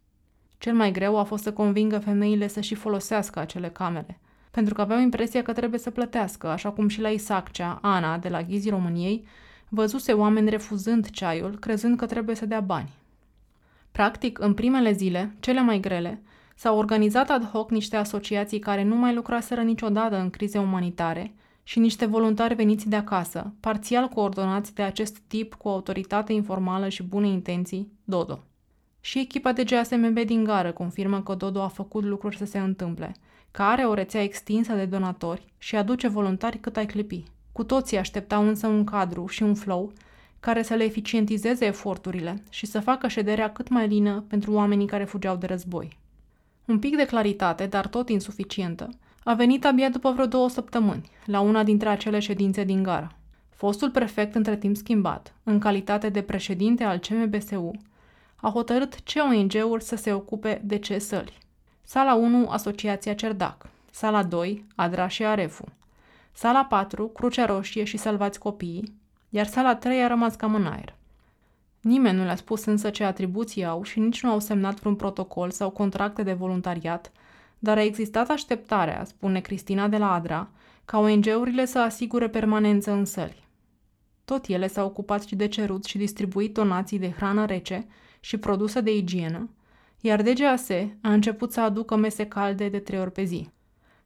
Cel 0.58 0.74
mai 0.74 0.92
greu 0.92 1.18
a 1.18 1.22
fost 1.22 1.42
să 1.42 1.52
convingă 1.52 1.98
femeile 1.98 2.46
să 2.46 2.60
și 2.60 2.74
folosească 2.74 3.38
acele 3.38 3.68
camere, 3.68 4.20
pentru 4.52 4.74
că 4.74 4.80
aveau 4.80 5.00
impresia 5.00 5.42
că 5.42 5.52
trebuie 5.52 5.80
să 5.80 5.90
plătească, 5.90 6.46
așa 6.46 6.70
cum 6.70 6.88
și 6.88 7.00
la 7.00 7.08
Isaccea, 7.08 7.78
Ana, 7.82 8.18
de 8.18 8.28
la 8.28 8.42
Ghizii 8.42 8.70
României, 8.70 9.26
văzuse 9.68 10.12
oameni 10.12 10.50
refuzând 10.50 11.10
ceaiul, 11.10 11.58
crezând 11.58 11.96
că 11.96 12.06
trebuie 12.06 12.36
să 12.36 12.46
dea 12.46 12.60
bani. 12.60 12.90
Practic, 13.92 14.38
în 14.38 14.54
primele 14.54 14.92
zile, 14.92 15.36
cele 15.40 15.60
mai 15.60 15.80
grele, 15.80 16.22
S-au 16.62 16.78
organizat 16.78 17.30
ad 17.30 17.44
hoc 17.44 17.70
niște 17.70 17.96
asociații 17.96 18.58
care 18.58 18.82
nu 18.82 18.96
mai 18.96 19.14
lucraseră 19.14 19.60
niciodată 19.62 20.16
în 20.18 20.30
crize 20.30 20.58
umanitare 20.58 21.34
și 21.62 21.78
niște 21.78 22.06
voluntari 22.06 22.54
veniți 22.54 22.88
de 22.88 22.96
acasă, 22.96 23.52
parțial 23.60 24.08
coordonați 24.08 24.74
de 24.74 24.82
acest 24.82 25.18
tip 25.18 25.54
cu 25.54 25.68
autoritate 25.68 26.32
informală 26.32 26.88
și 26.88 27.02
bune 27.02 27.28
intenții, 27.28 27.92
Dodo. 28.04 28.44
Și 29.00 29.18
echipa 29.18 29.52
de 29.52 29.64
GSMB 29.64 30.18
din 30.18 30.44
gară 30.44 30.72
confirmă 30.72 31.22
că 31.22 31.34
Dodo 31.34 31.60
a 31.62 31.68
făcut 31.68 32.04
lucruri 32.04 32.36
să 32.36 32.44
se 32.44 32.58
întâmple, 32.58 33.14
că 33.52 33.62
are 33.62 33.82
o 33.84 33.94
rețea 33.94 34.22
extinsă 34.22 34.72
de 34.72 34.84
donatori 34.84 35.44
și 35.58 35.76
aduce 35.76 36.08
voluntari 36.08 36.58
cât 36.58 36.76
ai 36.76 36.86
clipi. 36.86 37.24
Cu 37.52 37.64
toții 37.64 37.98
așteptau 37.98 38.48
însă 38.48 38.66
un 38.66 38.84
cadru 38.84 39.26
și 39.26 39.42
un 39.42 39.54
flow 39.54 39.92
care 40.40 40.62
să 40.62 40.74
le 40.74 40.84
eficientizeze 40.84 41.64
eforturile 41.64 42.42
și 42.50 42.66
să 42.66 42.80
facă 42.80 43.08
șederea 43.08 43.52
cât 43.52 43.68
mai 43.68 43.88
lină 43.88 44.24
pentru 44.28 44.52
oamenii 44.52 44.86
care 44.86 45.04
fugeau 45.04 45.36
de 45.36 45.46
război. 45.46 45.98
Un 46.64 46.78
pic 46.78 46.96
de 46.96 47.04
claritate, 47.04 47.66
dar 47.66 47.86
tot 47.86 48.08
insuficientă, 48.08 48.88
a 49.24 49.34
venit 49.34 49.64
abia 49.64 49.88
după 49.88 50.10
vreo 50.10 50.26
două 50.26 50.48
săptămâni, 50.48 51.10
la 51.24 51.40
una 51.40 51.62
dintre 51.62 51.88
acele 51.88 52.18
ședințe 52.18 52.64
din 52.64 52.82
gara. 52.82 53.16
Fostul 53.50 53.90
prefect, 53.90 54.34
între 54.34 54.56
timp 54.56 54.76
schimbat, 54.76 55.34
în 55.42 55.58
calitate 55.58 56.08
de 56.08 56.22
președinte 56.22 56.84
al 56.84 56.98
CMBSU, 56.98 57.70
a 58.36 58.50
hotărât 58.50 59.02
ce 59.02 59.20
ONG-uri 59.20 59.82
să 59.82 59.96
se 59.96 60.12
ocupe 60.12 60.60
de 60.64 60.78
ce 60.78 60.98
săli. 60.98 61.38
Sala 61.92 62.14
1, 62.14 62.48
Asociația 62.48 63.14
Cerdac. 63.14 63.68
Sala 63.90 64.22
2, 64.22 64.64
Adra 64.74 65.08
și 65.08 65.24
Arefu. 65.24 65.64
Sala 66.32 66.64
4, 66.64 67.08
Crucea 67.08 67.46
Roșie 67.46 67.84
și 67.84 67.96
Salvați 67.96 68.38
Copiii, 68.38 68.94
iar 69.28 69.46
sala 69.46 69.74
3 69.74 70.02
a 70.02 70.06
rămas 70.06 70.34
cam 70.34 70.54
în 70.54 70.66
aer. 70.66 70.94
Nimeni 71.80 72.16
nu 72.16 72.24
le-a 72.24 72.34
spus 72.34 72.64
însă 72.64 72.90
ce 72.90 73.04
atribuții 73.04 73.64
au 73.64 73.82
și 73.82 74.00
nici 74.00 74.22
nu 74.22 74.30
au 74.30 74.38
semnat 74.38 74.80
vreun 74.80 74.94
protocol 74.94 75.50
sau 75.50 75.70
contracte 75.70 76.22
de 76.22 76.32
voluntariat, 76.32 77.12
dar 77.58 77.76
a 77.76 77.82
existat 77.82 78.28
așteptarea, 78.28 79.04
spune 79.04 79.40
Cristina 79.40 79.88
de 79.88 79.96
la 79.96 80.12
Adra, 80.12 80.48
ca 80.84 80.98
ONG-urile 80.98 81.64
să 81.64 81.78
asigure 81.78 82.28
permanență 82.28 82.90
în 82.90 83.04
săli. 83.04 83.44
Tot 84.24 84.46
ele 84.46 84.66
s-au 84.66 84.86
ocupat 84.86 85.24
și 85.24 85.36
de 85.36 85.48
cerut 85.48 85.84
și 85.84 85.98
distribuit 85.98 86.54
donații 86.54 86.98
de 86.98 87.10
hrană 87.10 87.46
rece 87.46 87.86
și 88.20 88.36
produse 88.36 88.80
de 88.80 88.96
igienă, 88.96 89.48
iar 90.04 90.22
DGAS 90.22 90.68
a 91.00 91.12
început 91.12 91.52
să 91.52 91.60
aducă 91.60 91.96
mese 91.96 92.26
calde 92.26 92.68
de 92.68 92.78
trei 92.78 93.00
ori 93.00 93.12
pe 93.12 93.24
zi. 93.24 93.48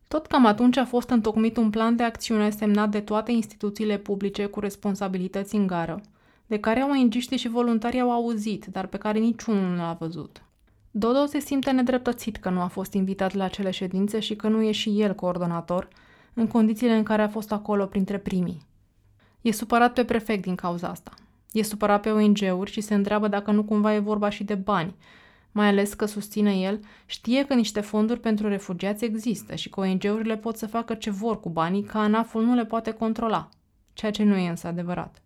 Tot 0.08 0.26
cam 0.26 0.46
atunci 0.46 0.76
a 0.76 0.84
fost 0.84 1.10
întocmit 1.10 1.56
un 1.56 1.70
plan 1.70 1.96
de 1.96 2.02
acțiune 2.02 2.50
semnat 2.50 2.90
de 2.90 3.00
toate 3.00 3.32
instituțiile 3.32 3.96
publice 3.96 4.46
cu 4.46 4.60
responsabilități 4.60 5.54
în 5.54 5.66
gară, 5.66 6.00
de 6.46 6.58
care 6.58 6.82
ong 6.82 7.12
și 7.12 7.48
voluntarii 7.48 8.00
au 8.00 8.10
auzit, 8.10 8.66
dar 8.66 8.86
pe 8.86 8.96
care 8.96 9.18
niciunul 9.18 9.70
nu 9.70 9.76
l-a 9.76 9.96
văzut. 9.98 10.42
Dodo 10.90 11.26
se 11.26 11.38
simte 11.38 11.70
nedreptățit 11.70 12.36
că 12.36 12.50
nu 12.50 12.60
a 12.60 12.66
fost 12.66 12.92
invitat 12.92 13.34
la 13.34 13.44
acele 13.44 13.70
ședințe 13.70 14.20
și 14.20 14.36
că 14.36 14.48
nu 14.48 14.62
e 14.62 14.72
și 14.72 15.00
el 15.00 15.14
coordonator, 15.14 15.88
în 16.34 16.46
condițiile 16.46 16.94
în 16.94 17.02
care 17.02 17.22
a 17.22 17.28
fost 17.28 17.52
acolo 17.52 17.86
printre 17.86 18.18
primii. 18.18 18.66
E 19.40 19.52
supărat 19.52 19.92
pe 19.92 20.04
prefect 20.04 20.42
din 20.42 20.54
cauza 20.54 20.88
asta. 20.88 21.10
E 21.52 21.62
supărat 21.62 22.00
pe 22.00 22.10
ONG-uri 22.10 22.70
și 22.70 22.80
se 22.80 22.94
întreabă 22.94 23.28
dacă 23.28 23.50
nu 23.50 23.64
cumva 23.64 23.94
e 23.94 23.98
vorba 23.98 24.28
și 24.28 24.44
de 24.44 24.54
bani, 24.54 24.94
mai 25.56 25.66
ales 25.66 25.94
că 25.94 26.04
susține 26.04 26.58
el, 26.58 26.80
știe 27.06 27.44
că 27.44 27.54
niște 27.54 27.80
fonduri 27.80 28.20
pentru 28.20 28.48
refugiați 28.48 29.04
există 29.04 29.54
și 29.54 29.68
că 29.68 29.80
ONG-urile 29.80 30.36
pot 30.36 30.56
să 30.56 30.66
facă 30.66 30.94
ce 30.94 31.10
vor 31.10 31.40
cu 31.40 31.48
banii, 31.48 31.82
ca 31.82 32.00
ANAF-ul 32.00 32.44
nu 32.44 32.54
le 32.54 32.64
poate 32.64 32.90
controla, 32.90 33.48
ceea 33.92 34.10
ce 34.10 34.22
nu 34.24 34.36
e 34.36 34.48
însă 34.48 34.66
adevărat. 34.66 35.22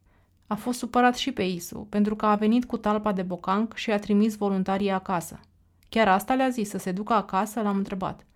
A 0.47 0.55
fost 0.55 0.79
supărat 0.79 1.17
și 1.17 1.33
pe 1.33 1.43
Isu, 1.43 1.79
pentru 1.79 2.17
că 2.17 2.27
a 2.27 2.35
venit 2.35 2.65
cu 2.65 2.77
talpa 2.77 3.13
de 3.13 3.23
bocanc 3.23 3.75
și 3.75 3.91
a 3.91 3.99
trimis 3.99 4.37
voluntarii 4.37 4.91
acasă. 4.91 5.41
Chiar 5.89 6.09
asta 6.09 6.35
le-a 6.35 6.49
zis, 6.49 6.69
să 6.69 6.79
se 6.79 6.93
ducă 6.93 7.13
acasă, 7.13 7.61
l-am 7.61 7.77
întrebat. 7.77 8.27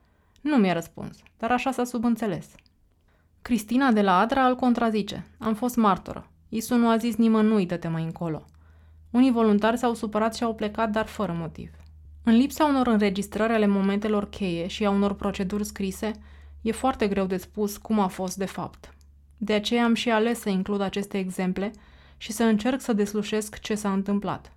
Nu 0.40 0.56
mi-a 0.56 0.72
răspuns, 0.72 1.18
dar 1.38 1.50
așa 1.50 1.72
s-a 1.72 1.84
subînțeles. 1.84 2.46
Cristina 3.42 3.92
de 3.92 4.02
la 4.02 4.18
Adra 4.18 4.46
îl 4.46 4.56
contrazice. 4.56 5.26
Am 5.38 5.54
fost 5.54 5.76
martoră. 5.76 6.30
Isu 6.48 6.76
nu 6.76 6.88
a 6.88 6.96
zis 6.96 7.16
nimănui 7.16 7.66
dă-te 7.66 7.88
mai 7.88 8.02
încolo. 8.02 8.44
Unii 9.10 9.32
voluntari 9.32 9.78
s-au 9.78 9.94
supărat 9.94 10.34
și 10.34 10.44
au 10.44 10.54
plecat, 10.54 10.90
dar 10.90 11.06
fără 11.06 11.32
motiv. 11.38 11.70
În 12.24 12.36
lipsa 12.36 12.64
unor 12.64 12.86
înregistrări 12.86 13.52
ale 13.52 13.66
momentelor 13.66 14.28
cheie 14.28 14.66
și 14.66 14.84
a 14.84 14.90
unor 14.90 15.14
proceduri 15.14 15.64
scrise, 15.64 16.12
e 16.62 16.72
foarte 16.72 17.08
greu 17.08 17.26
de 17.26 17.36
spus 17.36 17.76
cum 17.76 17.98
a 17.98 18.06
fost 18.06 18.36
de 18.36 18.44
fapt. 18.46 18.94
De 19.36 19.52
aceea 19.52 19.84
am 19.84 19.94
și 19.94 20.10
ales 20.10 20.40
să 20.40 20.48
includ 20.48 20.80
aceste 20.80 21.18
exemple– 21.18 21.70
și 22.16 22.32
să 22.32 22.44
încerc 22.44 22.80
să 22.80 22.92
deslușesc 22.92 23.58
ce 23.58 23.74
s-a 23.74 23.92
întâmplat. 23.92 24.52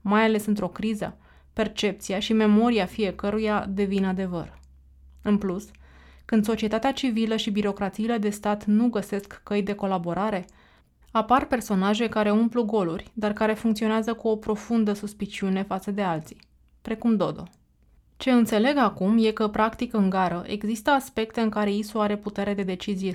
Mai 0.00 0.22
ales 0.22 0.46
într-o 0.46 0.68
criză, 0.68 1.16
percepția 1.52 2.18
și 2.18 2.32
memoria 2.32 2.86
fiecăruia 2.86 3.66
devin 3.68 4.04
adevăr. 4.04 4.58
În 5.22 5.38
plus, 5.38 5.70
când 6.24 6.44
societatea 6.44 6.92
civilă 6.92 7.36
și 7.36 7.50
birocrațiile 7.50 8.18
de 8.18 8.30
stat 8.30 8.64
nu 8.64 8.88
găsesc 8.88 9.40
căi 9.42 9.62
de 9.62 9.74
colaborare, 9.74 10.44
apar 11.10 11.46
personaje 11.46 12.08
care 12.08 12.30
umplu 12.30 12.64
goluri, 12.64 13.10
dar 13.12 13.32
care 13.32 13.54
funcționează 13.54 14.14
cu 14.14 14.28
o 14.28 14.36
profundă 14.36 14.92
suspiciune 14.92 15.62
față 15.62 15.90
de 15.90 16.02
alții, 16.02 16.40
precum 16.86 17.16
Dodo. 17.16 17.42
Ce 18.16 18.30
înțeleg 18.30 18.76
acum 18.76 19.24
e 19.24 19.30
că, 19.30 19.48
practic, 19.48 19.92
în 19.92 20.10
gară 20.10 20.44
există 20.46 20.90
aspecte 20.90 21.40
în 21.40 21.48
care 21.48 21.72
ISU 21.72 21.98
are 21.98 22.16
putere 22.16 22.54
de 22.54 22.62
decizie 22.62 23.12
100%, 23.12 23.14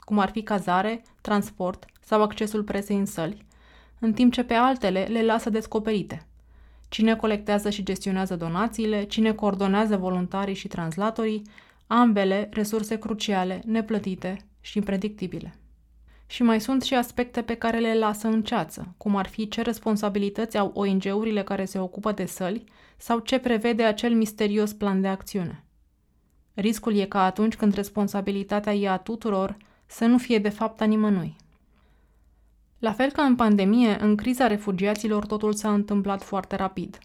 cum 0.00 0.18
ar 0.18 0.30
fi 0.30 0.42
cazare, 0.42 1.02
transport 1.20 1.84
sau 2.04 2.22
accesul 2.22 2.62
presei 2.62 2.96
în 2.96 3.06
săli, 3.06 3.46
în 3.98 4.12
timp 4.12 4.32
ce 4.32 4.42
pe 4.44 4.54
altele 4.54 5.06
le 5.10 5.24
lasă 5.24 5.50
descoperite. 5.50 6.26
Cine 6.88 7.16
colectează 7.16 7.70
și 7.70 7.82
gestionează 7.82 8.36
donațiile, 8.36 9.04
cine 9.04 9.32
coordonează 9.32 9.96
voluntarii 9.96 10.54
și 10.54 10.68
translatorii, 10.68 11.42
ambele 11.86 12.48
resurse 12.52 12.98
cruciale, 12.98 13.62
neplătite 13.66 14.36
și 14.60 14.78
impredictibile. 14.78 15.54
Și 16.30 16.42
mai 16.42 16.60
sunt 16.60 16.82
și 16.82 16.94
aspecte 16.94 17.42
pe 17.42 17.54
care 17.54 17.78
le 17.78 17.98
lasă 17.98 18.28
în 18.28 18.42
ceață, 18.42 18.94
cum 18.96 19.16
ar 19.16 19.26
fi 19.26 19.48
ce 19.48 19.62
responsabilități 19.62 20.58
au 20.58 20.72
ONG-urile 20.74 21.42
care 21.42 21.64
se 21.64 21.78
ocupă 21.78 22.12
de 22.12 22.24
săli 22.24 22.64
sau 22.96 23.18
ce 23.18 23.38
prevede 23.38 23.82
acel 23.82 24.14
misterios 24.14 24.72
plan 24.72 25.00
de 25.00 25.08
acțiune. 25.08 25.64
Riscul 26.54 26.96
e 26.96 27.04
ca 27.04 27.24
atunci 27.24 27.56
când 27.56 27.74
responsabilitatea 27.74 28.74
e 28.74 28.88
a 28.88 28.96
tuturor 28.96 29.56
să 29.86 30.04
nu 30.04 30.18
fie 30.18 30.38
de 30.38 30.48
fapt 30.48 30.80
a 30.80 30.84
nimănui. 30.84 31.36
La 32.78 32.92
fel 32.92 33.10
ca 33.10 33.22
în 33.22 33.36
pandemie, 33.36 33.96
în 34.00 34.16
criza 34.16 34.46
refugiaților 34.46 35.26
totul 35.26 35.52
s-a 35.52 35.72
întâmplat 35.72 36.22
foarte 36.22 36.56
rapid. 36.56 36.98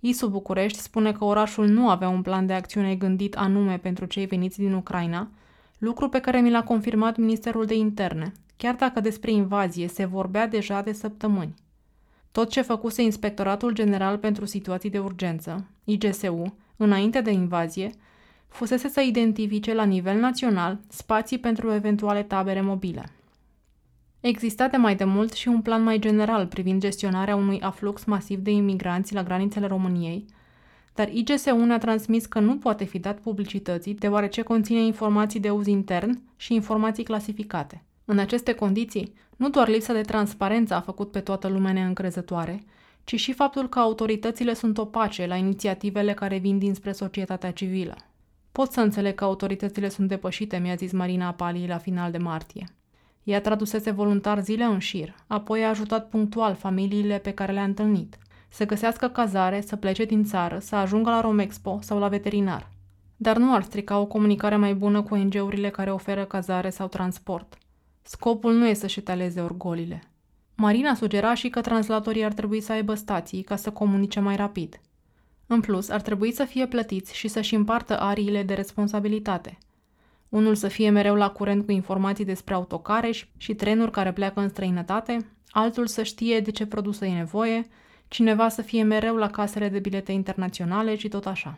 ISU 0.00 0.28
București 0.28 0.78
spune 0.78 1.12
că 1.12 1.24
orașul 1.24 1.66
nu 1.66 1.88
avea 1.88 2.08
un 2.08 2.22
plan 2.22 2.46
de 2.46 2.52
acțiune 2.52 2.94
gândit 2.94 3.36
anume 3.36 3.78
pentru 3.78 4.04
cei 4.04 4.26
veniți 4.26 4.58
din 4.58 4.72
Ucraina, 4.72 5.28
lucru 5.78 6.08
pe 6.08 6.20
care 6.20 6.40
mi 6.40 6.50
l-a 6.50 6.62
confirmat 6.62 7.16
Ministerul 7.16 7.64
de 7.64 7.74
Interne, 7.74 8.32
chiar 8.58 8.74
dacă 8.74 9.00
despre 9.00 9.30
invazie 9.30 9.88
se 9.88 10.04
vorbea 10.04 10.48
deja 10.48 10.82
de 10.82 10.92
săptămâni. 10.92 11.54
Tot 12.32 12.50
ce 12.50 12.62
făcuse 12.62 13.02
Inspectoratul 13.02 13.72
General 13.72 14.18
pentru 14.18 14.44
Situații 14.44 14.90
de 14.90 14.98
Urgență, 14.98 15.66
IGSU, 15.84 16.54
înainte 16.76 17.20
de 17.20 17.30
invazie, 17.30 17.90
fusese 18.48 18.88
să 18.88 19.00
identifice 19.00 19.74
la 19.74 19.84
nivel 19.84 20.18
național 20.18 20.78
spații 20.88 21.38
pentru 21.38 21.72
eventuale 21.72 22.22
tabere 22.22 22.60
mobile. 22.60 23.10
Exista 24.20 24.68
de 24.68 24.76
mai 24.76 24.96
de 24.96 25.04
mult 25.04 25.32
și 25.32 25.48
un 25.48 25.62
plan 25.62 25.82
mai 25.82 25.98
general 25.98 26.46
privind 26.46 26.80
gestionarea 26.80 27.36
unui 27.36 27.60
aflux 27.60 28.04
masiv 28.04 28.38
de 28.38 28.50
imigranți 28.50 29.14
la 29.14 29.22
granițele 29.22 29.66
României, 29.66 30.24
dar 30.94 31.08
IGSU 31.12 31.64
ne-a 31.64 31.78
transmis 31.78 32.26
că 32.26 32.40
nu 32.40 32.56
poate 32.56 32.84
fi 32.84 32.98
dat 32.98 33.18
publicității 33.18 33.94
deoarece 33.94 34.42
conține 34.42 34.80
informații 34.80 35.40
de 35.40 35.50
uz 35.50 35.66
intern 35.66 36.20
și 36.36 36.54
informații 36.54 37.04
clasificate. 37.04 37.82
În 38.10 38.18
aceste 38.18 38.52
condiții, 38.52 39.14
nu 39.36 39.50
doar 39.50 39.68
lipsa 39.68 39.92
de 39.92 40.00
transparență 40.00 40.74
a 40.74 40.80
făcut 40.80 41.10
pe 41.10 41.20
toată 41.20 41.48
lumea 41.48 41.72
neîncrezătoare, 41.72 42.64
ci 43.04 43.14
și 43.14 43.32
faptul 43.32 43.68
că 43.68 43.78
autoritățile 43.78 44.54
sunt 44.54 44.78
opace 44.78 45.26
la 45.26 45.36
inițiativele 45.36 46.14
care 46.14 46.38
vin 46.38 46.58
dinspre 46.58 46.92
societatea 46.92 47.50
civilă. 47.50 47.96
Pot 48.52 48.72
să 48.72 48.80
înțeleg 48.80 49.14
că 49.14 49.24
autoritățile 49.24 49.88
sunt 49.88 50.08
depășite, 50.08 50.56
mi-a 50.56 50.74
zis 50.74 50.92
Marina 50.92 51.32
Pali 51.32 51.66
la 51.66 51.78
final 51.78 52.10
de 52.10 52.18
martie. 52.18 52.66
Ea 53.22 53.40
tradusese 53.40 53.90
voluntar 53.90 54.42
zile 54.42 54.64
în 54.64 54.78
șir, 54.78 55.14
apoi 55.26 55.64
a 55.64 55.68
ajutat 55.68 56.08
punctual 56.08 56.54
familiile 56.54 57.18
pe 57.18 57.30
care 57.30 57.52
le-a 57.52 57.64
întâlnit. 57.64 58.18
Să 58.48 58.66
găsească 58.66 59.08
cazare, 59.08 59.60
să 59.60 59.76
plece 59.76 60.04
din 60.04 60.24
țară, 60.24 60.58
să 60.58 60.76
ajungă 60.76 61.10
la 61.10 61.20
Romexpo 61.20 61.78
sau 61.82 61.98
la 61.98 62.08
veterinar. 62.08 62.70
Dar 63.16 63.36
nu 63.36 63.54
ar 63.54 63.62
strica 63.62 63.98
o 63.98 64.06
comunicare 64.06 64.56
mai 64.56 64.74
bună 64.74 65.02
cu 65.02 65.14
ONG-urile 65.14 65.70
care 65.70 65.92
oferă 65.92 66.24
cazare 66.24 66.70
sau 66.70 66.86
transport. 66.86 67.58
Scopul 68.10 68.54
nu 68.54 68.66
e 68.66 68.74
să-și 68.74 68.98
etaleze 68.98 69.40
orgolile. 69.40 70.02
Marina 70.54 70.94
sugera 70.94 71.34
și 71.34 71.48
că 71.48 71.60
translatorii 71.60 72.24
ar 72.24 72.32
trebui 72.32 72.60
să 72.60 72.72
aibă 72.72 72.94
stații 72.94 73.42
ca 73.42 73.56
să 73.56 73.70
comunice 73.70 74.20
mai 74.20 74.36
rapid. 74.36 74.80
În 75.46 75.60
plus, 75.60 75.88
ar 75.88 76.00
trebui 76.00 76.32
să 76.32 76.44
fie 76.44 76.66
plătiți 76.66 77.16
și 77.16 77.28
să-și 77.28 77.54
împartă 77.54 78.00
ariile 78.00 78.42
de 78.42 78.54
responsabilitate. 78.54 79.58
Unul 80.28 80.54
să 80.54 80.68
fie 80.68 80.90
mereu 80.90 81.14
la 81.14 81.30
curent 81.30 81.64
cu 81.64 81.72
informații 81.72 82.24
despre 82.24 82.54
autocare 82.54 83.10
și 83.36 83.54
trenuri 83.54 83.90
care 83.90 84.12
pleacă 84.12 84.40
în 84.40 84.48
străinătate, 84.48 85.26
altul 85.50 85.86
să 85.86 86.02
știe 86.02 86.40
de 86.40 86.50
ce 86.50 86.66
produsă 86.66 87.06
e 87.06 87.16
nevoie, 87.16 87.66
cineva 88.08 88.48
să 88.48 88.62
fie 88.62 88.82
mereu 88.82 89.16
la 89.16 89.30
casele 89.30 89.68
de 89.68 89.78
bilete 89.78 90.12
internaționale 90.12 90.96
și 90.96 91.08
tot 91.08 91.26
așa. 91.26 91.54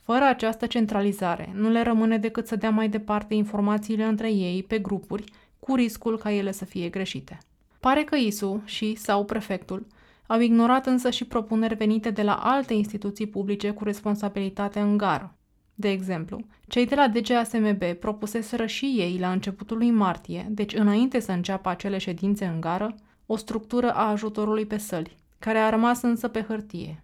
Fără 0.00 0.24
această 0.24 0.66
centralizare, 0.66 1.52
nu 1.54 1.68
le 1.68 1.82
rămâne 1.82 2.18
decât 2.18 2.46
să 2.46 2.56
dea 2.56 2.70
mai 2.70 2.88
departe 2.88 3.34
informațiile 3.34 4.04
între 4.04 4.32
ei 4.32 4.62
pe 4.62 4.78
grupuri 4.78 5.24
cu 5.66 5.74
riscul 5.74 6.18
ca 6.18 6.32
ele 6.32 6.52
să 6.52 6.64
fie 6.64 6.88
greșite. 6.88 7.38
Pare 7.80 8.04
că 8.04 8.16
ISU 8.16 8.62
și 8.64 8.94
sau 8.94 9.24
prefectul 9.24 9.86
au 10.26 10.40
ignorat 10.40 10.86
însă 10.86 11.10
și 11.10 11.24
propuneri 11.24 11.74
venite 11.74 12.10
de 12.10 12.22
la 12.22 12.34
alte 12.34 12.74
instituții 12.74 13.26
publice 13.26 13.70
cu 13.70 13.84
responsabilitate 13.84 14.80
în 14.80 14.96
gară. 14.96 15.34
De 15.74 15.90
exemplu, 15.90 16.40
cei 16.68 16.86
de 16.86 16.94
la 16.94 17.08
DGASMB 17.08 17.82
propuseseră 17.82 18.66
și 18.66 18.94
ei 18.98 19.18
la 19.18 19.32
începutul 19.32 19.76
lui 19.76 19.90
martie, 19.90 20.46
deci 20.50 20.74
înainte 20.74 21.20
să 21.20 21.32
înceapă 21.32 21.68
acele 21.68 21.98
ședințe 21.98 22.44
în 22.44 22.60
gară, 22.60 22.94
o 23.26 23.36
structură 23.36 23.92
a 23.92 24.10
ajutorului 24.10 24.66
pe 24.66 24.78
săli, 24.78 25.16
care 25.38 25.58
a 25.58 25.70
rămas 25.70 26.02
însă 26.02 26.28
pe 26.28 26.42
hârtie. 26.42 27.02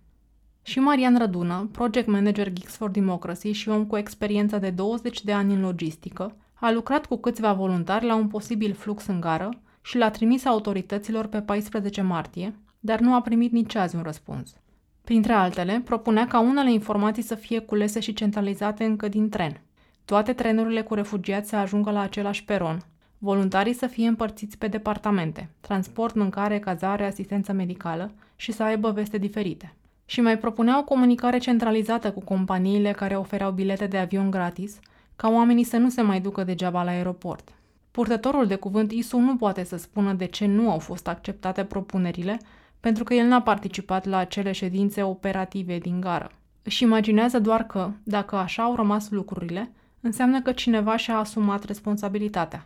Și 0.62 0.78
Marian 0.78 1.18
Rădună, 1.18 1.68
project 1.72 2.06
manager 2.06 2.52
Geeks 2.52 2.76
for 2.76 2.90
Democracy 2.90 3.52
și 3.52 3.68
om 3.68 3.86
cu 3.86 3.96
experiență 3.96 4.58
de 4.58 4.70
20 4.70 5.24
de 5.24 5.32
ani 5.32 5.54
în 5.54 5.60
logistică, 5.60 6.36
a 6.64 6.70
lucrat 6.70 7.06
cu 7.06 7.16
câțiva 7.16 7.52
voluntari 7.52 8.04
la 8.06 8.14
un 8.14 8.28
posibil 8.28 8.74
flux 8.74 9.06
în 9.06 9.20
gară 9.20 9.48
și 9.80 9.96
l-a 9.96 10.10
trimis 10.10 10.44
autorităților 10.44 11.26
pe 11.26 11.40
14 11.40 12.02
martie, 12.02 12.54
dar 12.80 13.00
nu 13.00 13.14
a 13.14 13.20
primit 13.20 13.52
nici 13.52 13.74
azi 13.74 13.96
un 13.96 14.02
răspuns. 14.02 14.56
Printre 15.04 15.32
altele, 15.32 15.82
propunea 15.84 16.26
ca 16.26 16.40
unele 16.40 16.72
informații 16.72 17.22
să 17.22 17.34
fie 17.34 17.58
culese 17.58 18.00
și 18.00 18.12
centralizate 18.12 18.84
încă 18.84 19.08
din 19.08 19.28
tren. 19.28 19.60
Toate 20.04 20.32
trenurile 20.32 20.82
cu 20.82 20.94
refugiați 20.94 21.48
să 21.48 21.56
ajungă 21.56 21.90
la 21.90 22.00
același 22.00 22.44
peron, 22.44 22.84
voluntarii 23.18 23.74
să 23.74 23.86
fie 23.86 24.08
împărțiți 24.08 24.58
pe 24.58 24.66
departamente, 24.66 25.48
transport, 25.60 26.14
mâncare, 26.14 26.58
cazare, 26.58 27.06
asistență 27.06 27.52
medicală 27.52 28.12
și 28.36 28.52
să 28.52 28.62
aibă 28.62 28.90
veste 28.90 29.18
diferite. 29.18 29.74
Și 30.04 30.20
mai 30.20 30.38
propunea 30.38 30.78
o 30.78 30.84
comunicare 30.84 31.38
centralizată 31.38 32.12
cu 32.12 32.20
companiile 32.20 32.92
care 32.92 33.16
ofereau 33.16 33.50
bilete 33.50 33.86
de 33.86 33.98
avion 33.98 34.30
gratis– 34.30 34.78
ca 35.22 35.28
oamenii 35.28 35.64
să 35.64 35.76
nu 35.76 35.88
se 35.88 36.02
mai 36.02 36.20
ducă 36.20 36.44
degeaba 36.44 36.82
la 36.82 36.90
aeroport. 36.90 37.48
Purtătorul 37.90 38.46
de 38.46 38.54
cuvânt 38.54 38.92
ISU 38.92 39.18
nu 39.18 39.36
poate 39.36 39.64
să 39.64 39.76
spună 39.76 40.12
de 40.12 40.24
ce 40.24 40.46
nu 40.46 40.70
au 40.70 40.78
fost 40.78 41.08
acceptate 41.08 41.64
propunerile, 41.64 42.40
pentru 42.80 43.04
că 43.04 43.14
el 43.14 43.26
n-a 43.26 43.42
participat 43.42 44.04
la 44.04 44.16
acele 44.16 44.52
ședințe 44.52 45.02
operative 45.02 45.78
din 45.78 46.00
gară. 46.00 46.30
Își 46.62 46.82
imaginează 46.82 47.38
doar 47.38 47.66
că, 47.66 47.90
dacă 48.02 48.36
așa 48.36 48.62
au 48.62 48.74
rămas 48.74 49.10
lucrurile, 49.10 49.72
înseamnă 50.00 50.42
că 50.42 50.52
cineva 50.52 50.96
și-a 50.96 51.16
asumat 51.16 51.64
responsabilitatea. 51.64 52.62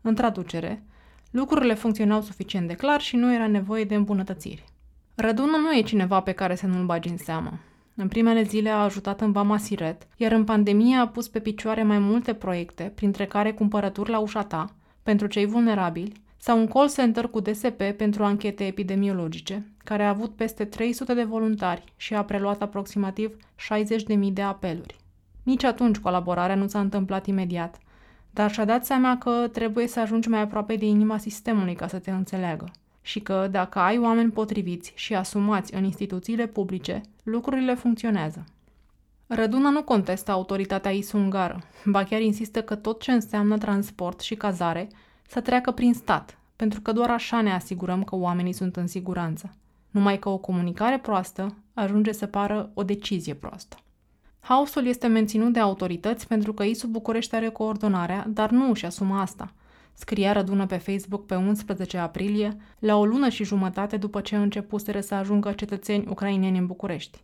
În 0.00 0.14
traducere, 0.14 0.82
lucrurile 1.30 1.74
funcționau 1.74 2.20
suficient 2.20 2.68
de 2.68 2.74
clar 2.74 3.00
și 3.00 3.16
nu 3.16 3.34
era 3.34 3.46
nevoie 3.46 3.84
de 3.84 3.94
îmbunătățiri. 3.94 4.64
Rădună 5.14 5.56
nu 5.56 5.76
e 5.76 5.82
cineva 5.82 6.20
pe 6.20 6.32
care 6.32 6.54
să 6.54 6.66
nu-l 6.66 6.84
bagi 6.84 7.08
în 7.08 7.16
seamă. 7.16 7.58
În 7.98 8.08
primele 8.08 8.42
zile 8.42 8.70
a 8.70 8.82
ajutat 8.82 9.20
în 9.20 9.32
Vama 9.32 9.56
Siret, 9.56 10.06
iar 10.16 10.32
în 10.32 10.44
pandemie 10.44 10.96
a 10.96 11.08
pus 11.08 11.28
pe 11.28 11.40
picioare 11.40 11.82
mai 11.82 11.98
multe 11.98 12.34
proiecte, 12.34 12.92
printre 12.94 13.26
care 13.26 13.52
cumpărături 13.52 14.10
la 14.10 14.18
ușa 14.18 14.42
ta, 14.42 14.64
pentru 15.02 15.26
cei 15.26 15.46
vulnerabili, 15.46 16.12
sau 16.36 16.58
un 16.58 16.66
call 16.66 16.90
center 16.90 17.26
cu 17.26 17.40
DSP 17.40 17.82
pentru 17.96 18.24
anchete 18.24 18.66
epidemiologice, 18.66 19.66
care 19.84 20.02
a 20.02 20.08
avut 20.08 20.34
peste 20.34 20.64
300 20.64 21.14
de 21.14 21.22
voluntari 21.22 21.84
și 21.96 22.14
a 22.14 22.24
preluat 22.24 22.62
aproximativ 22.62 23.36
60.000 24.16 24.32
de 24.32 24.42
apeluri. 24.42 24.96
Nici 25.42 25.64
atunci 25.64 25.98
colaborarea 25.98 26.54
nu 26.54 26.66
s-a 26.66 26.80
întâmplat 26.80 27.26
imediat, 27.26 27.78
dar 28.30 28.52
și-a 28.52 28.64
dat 28.64 28.84
seama 28.84 29.18
că 29.18 29.48
trebuie 29.52 29.86
să 29.86 30.00
ajungi 30.00 30.28
mai 30.28 30.40
aproape 30.40 30.76
de 30.76 30.86
inima 30.86 31.18
sistemului 31.18 31.74
ca 31.74 31.86
să 31.86 31.98
te 31.98 32.10
înțeleagă 32.10 32.70
și 33.06 33.20
că, 33.20 33.48
dacă 33.50 33.78
ai 33.78 33.98
oameni 33.98 34.30
potriviți 34.30 34.92
și 34.94 35.14
asumați 35.14 35.74
în 35.74 35.84
instituțiile 35.84 36.46
publice, 36.46 37.00
lucrurile 37.22 37.74
funcționează. 37.74 38.44
Răduna 39.26 39.70
nu 39.70 39.82
contestă 39.82 40.30
autoritatea 40.30 40.90
isungară, 40.90 41.62
ba 41.84 42.04
chiar 42.04 42.20
insistă 42.20 42.62
că 42.62 42.74
tot 42.74 43.00
ce 43.00 43.12
înseamnă 43.12 43.58
transport 43.58 44.20
și 44.20 44.34
cazare 44.34 44.88
să 45.28 45.40
treacă 45.40 45.70
prin 45.70 45.94
stat, 45.94 46.38
pentru 46.56 46.80
că 46.80 46.92
doar 46.92 47.10
așa 47.10 47.40
ne 47.40 47.52
asigurăm 47.52 48.04
că 48.04 48.16
oamenii 48.16 48.52
sunt 48.52 48.76
în 48.76 48.86
siguranță. 48.86 49.54
Numai 49.90 50.18
că 50.18 50.28
o 50.28 50.36
comunicare 50.36 50.98
proastă 50.98 51.54
ajunge 51.74 52.12
să 52.12 52.26
pară 52.26 52.70
o 52.74 52.82
decizie 52.82 53.34
proastă. 53.34 53.76
Haosul 54.40 54.86
este 54.86 55.06
menținut 55.06 55.52
de 55.52 55.60
autorități 55.60 56.26
pentru 56.26 56.52
că 56.52 56.62
ISU 56.62 56.86
București 56.86 57.34
are 57.34 57.48
coordonarea, 57.48 58.26
dar 58.28 58.50
nu 58.50 58.70
își 58.70 58.86
asumă 58.86 59.20
asta– 59.20 59.52
scria 59.98 60.32
Rădună 60.32 60.66
pe 60.66 60.76
Facebook 60.76 61.26
pe 61.26 61.34
11 61.34 61.98
aprilie, 61.98 62.56
la 62.78 62.96
o 62.96 63.04
lună 63.04 63.28
și 63.28 63.44
jumătate 63.44 63.96
după 63.96 64.20
ce 64.20 64.36
începuseră 64.36 65.00
să 65.00 65.14
ajungă 65.14 65.52
cetățeni 65.52 66.06
ucraineni 66.08 66.58
în 66.58 66.66
București. 66.66 67.20